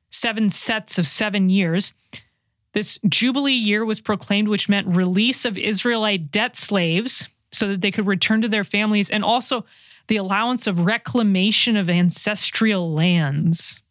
seven 0.09 0.49
sets 0.49 0.97
of 0.97 1.05
7 1.05 1.49
years, 1.49 1.93
this 2.73 2.99
Jubilee 3.07 3.51
year 3.53 3.83
was 3.83 3.99
proclaimed, 3.99 4.47
which 4.47 4.69
meant 4.69 4.87
release 4.87 5.43
of 5.43 5.57
Israelite 5.57 6.31
debt 6.31 6.55
slaves 6.55 7.27
so 7.51 7.67
that 7.67 7.81
they 7.81 7.91
could 7.91 8.07
return 8.07 8.41
to 8.41 8.47
their 8.47 8.63
families 8.63 9.09
and 9.09 9.23
also 9.23 9.65
the 10.07 10.17
allowance 10.17 10.67
of 10.67 10.81
reclamation 10.81 11.75
of 11.77 11.89
ancestral 11.89 12.93
lands. 12.93 13.81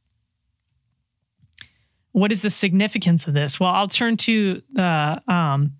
What 2.12 2.32
is 2.32 2.42
the 2.42 2.50
significance 2.50 3.26
of 3.26 3.34
this? 3.34 3.60
Well, 3.60 3.70
I'll 3.70 3.88
turn 3.88 4.16
to 4.18 4.62
the 4.72 5.22
um, 5.28 5.74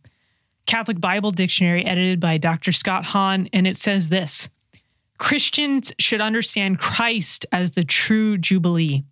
Catholic 0.66 1.00
Bible 1.00 1.30
Dictionary 1.30 1.84
edited 1.84 2.20
by 2.20 2.38
Dr. 2.38 2.72
Scott 2.72 3.06
Hahn, 3.06 3.48
and 3.52 3.66
it 3.66 3.76
says 3.76 4.08
this 4.08 4.48
Christians 5.18 5.92
should 5.98 6.20
understand 6.20 6.78
Christ 6.78 7.44
as 7.50 7.72
the 7.72 7.84
true 7.84 8.38
Jubilee. 8.38 9.04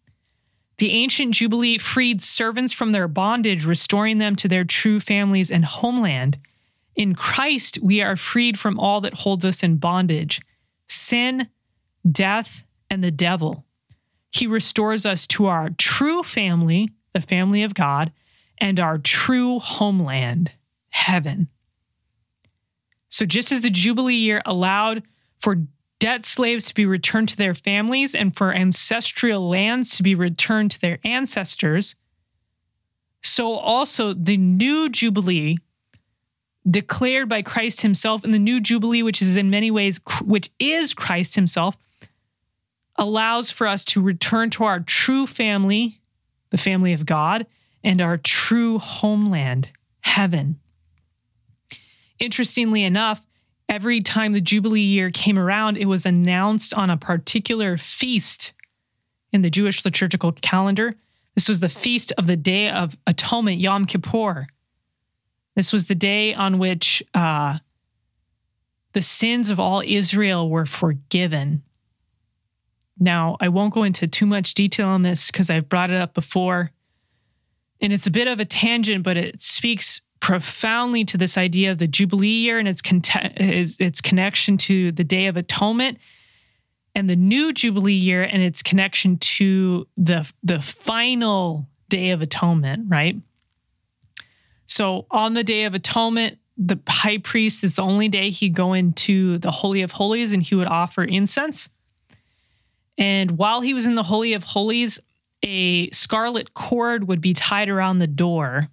The 0.79 0.93
ancient 0.93 1.35
Jubilee 1.35 1.79
freed 1.79 2.23
servants 2.23 2.73
from 2.73 2.93
their 2.93 3.09
bondage, 3.09 3.65
restoring 3.65 4.19
them 4.19 4.37
to 4.37 4.49
their 4.49 4.65
true 4.65 5.01
families 5.01 5.51
and 5.51 5.65
homeland. 5.65 6.39
In 6.97 7.15
Christ, 7.15 7.79
we 7.83 8.01
are 8.01 8.17
freed 8.17 8.59
from 8.59 8.81
all 8.81 9.03
that 9.03 9.15
holds 9.15 9.45
us 9.45 9.63
in 9.63 9.77
bondage 9.77 10.41
sin, 10.89 11.49
death, 12.11 12.65
and 12.89 13.05
the 13.05 13.11
devil. 13.11 13.65
He 14.31 14.47
restores 14.47 15.05
us 15.05 15.27
to 15.29 15.47
our 15.47 15.71
true 15.71 16.23
family, 16.23 16.91
the 17.13 17.21
family 17.21 17.63
of 17.63 17.75
God, 17.75 18.13
and 18.59 18.81
our 18.81 18.99
true 18.99 19.59
homeland, 19.59 20.53
heaven. 20.91 21.49
So, 23.09 23.27
just 23.27 23.53
as 23.53 23.61
the 23.61 23.71
Jubilee 23.71 24.15
year 24.15 24.43
allowed 24.47 25.03
for 25.39 25.67
debt 25.99 26.25
slaves 26.25 26.67
to 26.67 26.75
be 26.75 26.87
returned 26.87 27.29
to 27.31 27.37
their 27.37 27.55
families 27.55 28.15
and 28.15 28.37
for 28.37 28.53
ancestral 28.55 29.49
lands 29.49 29.97
to 29.97 30.03
be 30.03 30.15
returned 30.15 30.71
to 30.73 30.81
their 30.81 30.99
ancestors, 31.05 31.95
so 33.23 33.53
also 33.53 34.13
the 34.13 34.37
new 34.37 34.89
Jubilee 34.89 35.59
declared 36.69 37.29
by 37.29 37.43
Christ 37.43 37.83
himself 37.83 38.25
in 38.25 38.33
the 38.33 38.39
new 38.39 38.61
jubilee 38.61 39.03
which 39.03 39.23
is 39.23 39.37
in 39.37 39.51
many 39.51 39.71
ways 39.71 40.01
which 40.25 40.51
is 40.59 40.95
Christ 40.95 41.37
himself 41.37 41.77
allows 42.97 43.51
for 43.51 43.67
us 43.67 43.85
to 43.85 44.01
return 44.01 44.51
to 44.51 44.65
our 44.65 44.81
true 44.81 45.27
family 45.27 46.01
the 46.51 46.59
family 46.59 46.93
of 46.93 47.07
God 47.07 47.47
and 47.85 48.01
our 48.01 48.17
true 48.17 48.79
homeland 48.79 49.69
heaven. 50.01 50.59
Interestingly 52.19 52.83
enough 52.83 53.25
every 53.69 54.01
time 54.01 54.33
the 54.33 54.41
jubilee 54.41 54.81
year 54.81 55.11
came 55.11 55.39
around 55.39 55.77
it 55.77 55.87
was 55.87 56.07
announced 56.07 56.75
on 56.75 56.91
a 56.91 56.97
particular 56.97 57.77
feast 57.77 58.53
in 59.33 59.43
the 59.43 59.51
Jewish 59.51 59.85
liturgical 59.85 60.33
calendar. 60.33 60.97
This 61.35 61.49
was 61.49 61.61
the 61.61 61.69
feast 61.69 62.13
of 62.17 62.27
the 62.27 62.37
day 62.37 62.71
of 62.71 62.97
atonement 63.07 63.59
Yom 63.59 63.85
Kippur 63.85 64.49
this 65.57 65.73
was 65.73 65.87
the 65.87 65.95
day 65.95 66.35
on 66.35 66.59
which 66.59 67.03
uh, 67.15 67.59
the 68.93 69.03
sins 69.03 69.51
of 69.51 69.59
all 69.59 69.83
Israel 69.85 70.49
were 70.49 70.67
forgiven. 70.67 71.63
Now, 72.99 73.37
I 73.41 73.49
won't 73.49 73.75
go 73.75 73.83
into 73.83 74.07
too 74.07 74.27
much 74.27 74.55
detail 74.55 74.89
on 74.89 75.03
this 75.03 75.31
because 75.31 75.51
I've 75.51 75.69
brought 75.69 75.91
it 75.91 76.01
up 76.01 76.15
before. 76.15 76.71
And 77.81 77.93
it's 77.93 78.07
a 78.07 78.11
bit 78.11 78.29
of 78.29 78.39
a 78.39 78.45
tangent, 78.45 79.03
but 79.03 79.17
it 79.17 79.43
speaks 79.43 80.03
profoundly 80.21 81.05
to 81.07 81.19
this 81.19 81.37
idea 81.37 81.73
of 81.73 81.79
the 81.79 81.87
Jubilee 81.87 82.29
year 82.29 82.59
and 82.59 82.69
its, 82.69 82.81
con- 82.81 83.03
its 83.37 84.01
connection 84.01 84.57
to 84.59 84.93
the 84.93 85.05
Day 85.05 85.27
of 85.27 85.37
Atonement 85.37 85.99
and 86.95 87.09
the 87.09 87.17
new 87.17 87.53
Jubilee 87.53 87.93
year 87.93 88.23
and 88.23 88.43
its 88.43 88.63
connection 88.63 89.19
to 89.19 89.87
the, 89.97 90.31
the 90.43 90.61
final 90.61 91.69
Day 91.89 92.11
of 92.11 92.23
Atonement, 92.23 92.87
right? 92.89 93.17
So 94.67 95.07
on 95.11 95.35
the 95.35 95.45
Day 95.45 95.65
of 95.65 95.75
Atonement, 95.75 96.39
the 96.57 96.79
high 96.89 97.19
priest 97.19 97.63
is 97.65 97.77
the 97.77 97.83
only 97.83 98.09
day 98.09 98.31
he'd 98.31 98.55
go 98.55 98.73
into 98.73 99.39
the 99.39 99.51
Holy 99.51 99.83
of 99.83 99.93
Holies 99.93 100.33
and 100.33 100.43
he 100.43 100.55
would 100.55 100.69
offer 100.69 101.05
incense. 101.05 101.69
And 102.99 103.33
while 103.33 103.61
he 103.61 103.75
was 103.75 103.85
in 103.87 103.95
the 103.95 104.05
Holy 104.05 104.33
of 104.33 104.43
Holies, 104.43 104.99
a 105.43 105.91
scarlet 105.91 106.55
cord 106.55 107.07
would 107.09 107.21
be 107.21 107.35
tied 107.35 107.69
around 107.69 107.99
the 107.99 108.07
door. 108.07 108.69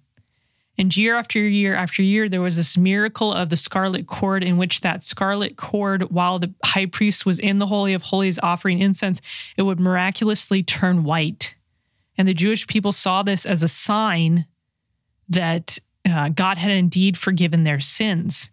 And 0.76 0.96
year 0.96 1.16
after 1.16 1.38
year 1.38 1.74
after 1.74 2.02
year, 2.02 2.28
there 2.28 2.40
was 2.40 2.56
this 2.56 2.76
miracle 2.76 3.32
of 3.32 3.48
the 3.48 3.56
scarlet 3.56 4.06
cord 4.06 4.42
in 4.42 4.56
which 4.56 4.80
that 4.80 5.04
scarlet 5.04 5.56
cord, 5.56 6.10
while 6.10 6.38
the 6.38 6.52
high 6.64 6.86
priest 6.86 7.24
was 7.24 7.38
in 7.38 7.60
the 7.60 7.66
Holy 7.66 7.92
of 7.92 8.02
Holies 8.02 8.40
offering 8.42 8.80
incense, 8.80 9.20
it 9.56 9.62
would 9.62 9.78
miraculously 9.78 10.62
turn 10.62 11.04
white. 11.04 11.54
And 12.16 12.26
the 12.26 12.34
Jewish 12.34 12.66
people 12.66 12.92
saw 12.92 13.22
this 13.22 13.46
as 13.46 13.62
a 13.62 13.68
sign 13.68 14.46
that 15.28 15.78
uh, 16.08 16.28
God 16.28 16.58
had 16.58 16.70
indeed 16.70 17.16
forgiven 17.16 17.64
their 17.64 17.80
sins. 17.80 18.50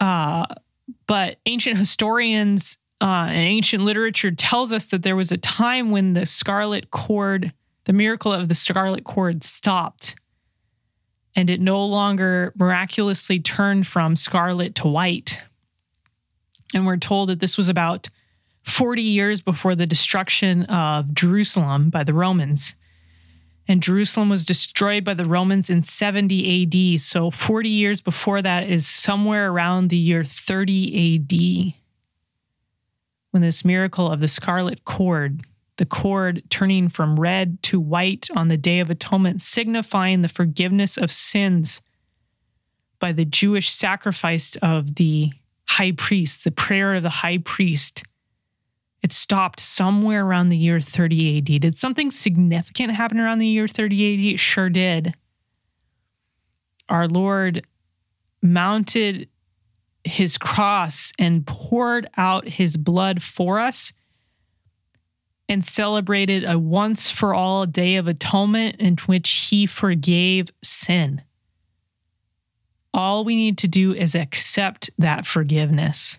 Uh, 0.00 0.46
but 1.06 1.38
ancient 1.46 1.78
historians 1.78 2.78
uh, 3.00 3.26
and 3.28 3.36
ancient 3.36 3.82
literature 3.82 4.30
tells 4.30 4.72
us 4.72 4.86
that 4.86 5.02
there 5.02 5.16
was 5.16 5.32
a 5.32 5.36
time 5.36 5.90
when 5.90 6.12
the 6.12 6.26
scarlet 6.26 6.90
cord, 6.90 7.52
the 7.84 7.92
miracle 7.92 8.32
of 8.32 8.48
the 8.48 8.54
scarlet 8.54 9.04
cord, 9.04 9.44
stopped, 9.44 10.16
and 11.34 11.50
it 11.50 11.60
no 11.60 11.84
longer 11.84 12.52
miraculously 12.56 13.38
turned 13.38 13.86
from 13.86 14.16
scarlet 14.16 14.74
to 14.76 14.88
white. 14.88 15.42
And 16.74 16.86
we're 16.86 16.96
told 16.96 17.28
that 17.28 17.40
this 17.40 17.56
was 17.56 17.68
about 17.68 18.08
40 18.62 19.02
years 19.02 19.40
before 19.40 19.74
the 19.74 19.86
destruction 19.86 20.64
of 20.64 21.14
Jerusalem 21.14 21.90
by 21.90 22.02
the 22.02 22.14
Romans 22.14 22.74
and 23.68 23.82
Jerusalem 23.82 24.28
was 24.28 24.44
destroyed 24.44 25.04
by 25.04 25.14
the 25.14 25.24
Romans 25.24 25.70
in 25.70 25.82
70 25.82 26.94
AD. 26.94 27.00
So 27.00 27.30
40 27.30 27.68
years 27.68 28.00
before 28.00 28.42
that 28.42 28.68
is 28.68 28.86
somewhere 28.86 29.50
around 29.50 29.90
the 29.90 29.96
year 29.96 30.24
30 30.24 31.16
AD 31.16 31.74
when 33.30 33.42
this 33.42 33.64
miracle 33.64 34.10
of 34.10 34.20
the 34.20 34.28
scarlet 34.28 34.84
cord 34.84 35.42
the 35.76 35.86
cord 35.86 36.42
turning 36.48 36.88
from 36.88 37.20
red 37.20 37.62
to 37.64 37.78
white 37.78 38.28
on 38.34 38.48
the 38.48 38.56
Day 38.56 38.80
of 38.80 38.90
Atonement, 38.90 39.42
signifying 39.42 40.22
the 40.22 40.28
forgiveness 40.28 40.96
of 40.96 41.12
sins 41.12 41.82
by 42.98 43.12
the 43.12 43.24
Jewish 43.24 43.70
sacrifice 43.70 44.56
of 44.62 44.94
the 44.94 45.32
high 45.68 45.92
priest, 45.92 46.44
the 46.44 46.50
prayer 46.50 46.94
of 46.94 47.02
the 47.02 47.10
high 47.10 47.38
priest. 47.38 48.04
It 49.06 49.12
stopped 49.12 49.60
somewhere 49.60 50.26
around 50.26 50.48
the 50.48 50.56
year 50.56 50.80
30 50.80 51.38
AD. 51.38 51.60
Did 51.60 51.78
something 51.78 52.10
significant 52.10 52.92
happen 52.92 53.20
around 53.20 53.38
the 53.38 53.46
year 53.46 53.68
30 53.68 54.14
AD? 54.14 54.34
It 54.34 54.40
sure 54.40 54.68
did. 54.68 55.14
Our 56.88 57.06
Lord 57.06 57.64
mounted 58.42 59.28
his 60.02 60.36
cross 60.36 61.12
and 61.20 61.46
poured 61.46 62.08
out 62.16 62.48
his 62.48 62.76
blood 62.76 63.22
for 63.22 63.60
us 63.60 63.92
and 65.48 65.64
celebrated 65.64 66.42
a 66.42 66.58
once 66.58 67.08
for 67.08 67.32
all 67.32 67.64
day 67.64 67.94
of 67.94 68.08
atonement 68.08 68.80
in 68.80 68.96
which 69.06 69.30
he 69.50 69.66
forgave 69.66 70.48
sin. 70.64 71.22
All 72.92 73.22
we 73.22 73.36
need 73.36 73.56
to 73.58 73.68
do 73.68 73.94
is 73.94 74.16
accept 74.16 74.90
that 74.98 75.26
forgiveness. 75.26 76.18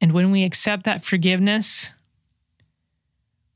And 0.00 0.12
when 0.12 0.30
we 0.30 0.44
accept 0.44 0.84
that 0.84 1.04
forgiveness, 1.04 1.90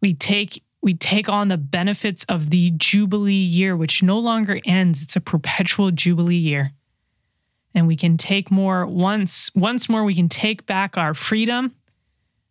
we 0.01 0.14
take 0.14 0.62
we 0.82 0.92
take 0.92 1.30
on 1.30 1.49
the 1.49 1.57
benefits 1.57 2.24
of 2.24 2.51
the 2.51 2.70
jubilee 2.76 3.32
year 3.32 3.74
which 3.74 4.03
no 4.03 4.18
longer 4.18 4.61
ends. 4.66 5.03
It's 5.03 5.16
a 5.16 5.20
perpetual 5.20 5.90
jubilee 5.90 6.36
year. 6.36 6.72
And 7.74 7.86
we 7.86 7.97
can 7.97 8.18
take 8.18 8.51
more 8.51 8.86
once 8.86 9.51
once 9.55 9.88
more 9.88 10.05
we 10.05 10.14
can 10.14 10.28
take 10.28 10.66
back 10.66 10.99
our 10.99 11.14
freedom 11.14 11.74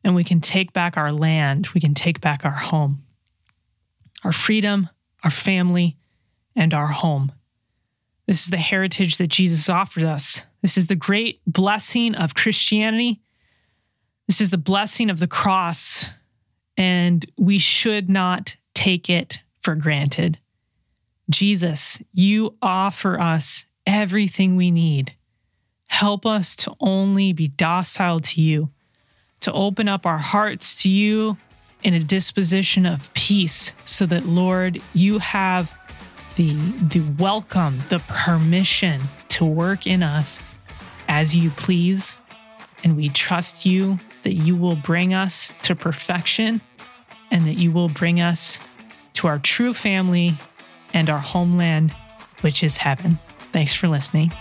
and 0.04 0.16
we 0.16 0.24
can 0.24 0.42
take 0.42 0.74
back 0.74 0.98
our 0.98 1.12
land. 1.12 1.70
We 1.76 1.82
can 1.82 1.94
take 1.94 2.22
back 2.22 2.44
our 2.44 2.52
home 2.52 3.04
our 4.24 4.32
freedom 4.32 4.90
our 5.24 5.32
family 5.32 5.98
and 6.56 6.74
our 6.74 6.88
home. 6.88 7.32
This 8.28 8.44
is 8.44 8.50
the 8.50 8.58
heritage 8.58 9.18
that 9.18 9.28
jesus 9.28 9.70
offered 9.70 10.04
us. 10.04 10.44
This 10.62 10.78
is 10.78 10.88
the 10.88 10.96
great 10.96 11.42
blessing 11.46 12.16
of 12.16 12.36
christianity 12.36 13.22
this 14.28 14.42
is 14.42 14.50
the 14.50 14.58
blessing 14.58 15.10
of 15.10 15.20
the 15.20 15.28
cross 15.28 16.06
and 16.78 17.26
we 17.38 17.58
should 17.58 18.10
not 18.10 18.56
take 18.74 19.10
it 19.10 19.40
for 19.62 19.76
granted 19.76 20.40
jesus 21.30 22.02
you 22.14 22.56
offer 22.62 23.20
us 23.20 23.66
everything 23.86 24.56
we 24.56 24.72
need. 24.72 25.16
Help 25.88 26.26
us 26.26 26.56
to 26.56 26.74
only 26.80 27.34
be 27.34 27.48
docile 27.48 28.20
to 28.20 28.42
you, 28.42 28.70
to 29.42 29.52
open 29.54 29.88
up 29.88 30.06
our 30.06 30.18
hearts 30.18 30.82
to 30.82 30.90
you 30.90 31.38
in 31.84 31.94
a 31.94 32.00
disposition 32.00 32.86
of 32.86 33.14
peace, 33.14 33.74
so 33.86 34.06
that, 34.06 34.26
Lord, 34.26 34.82
you 34.94 35.20
have 35.20 35.72
the, 36.36 36.54
the 36.54 37.02
welcome, 37.20 37.80
the 37.90 38.00
permission 38.08 39.02
to 39.30 39.46
work 39.46 39.86
in 39.86 40.02
us 40.02 40.40
as 41.08 41.36
you 41.36 41.50
please. 41.52 42.18
And 42.84 42.98
we 42.98 43.10
trust 43.10 43.66
you 43.66 44.00
that 44.24 44.34
you 44.34 44.56
will 44.56 44.76
bring 44.76 45.14
us 45.14 45.54
to 45.64 45.76
perfection 45.76 46.62
and 47.32 47.46
that 47.46 47.58
you 47.58 47.72
will 47.72 47.90
bring 47.90 48.20
us 48.20 48.60
to 49.14 49.28
our 49.28 49.40
true 49.40 49.74
family 49.74 50.38
and 50.94 51.10
our 51.10 51.20
homeland, 51.20 51.92
which 52.42 52.64
is 52.64 52.78
heaven. 52.78 53.20
Thanks 53.52 53.74
for 53.74 53.88
listening. 53.88 54.32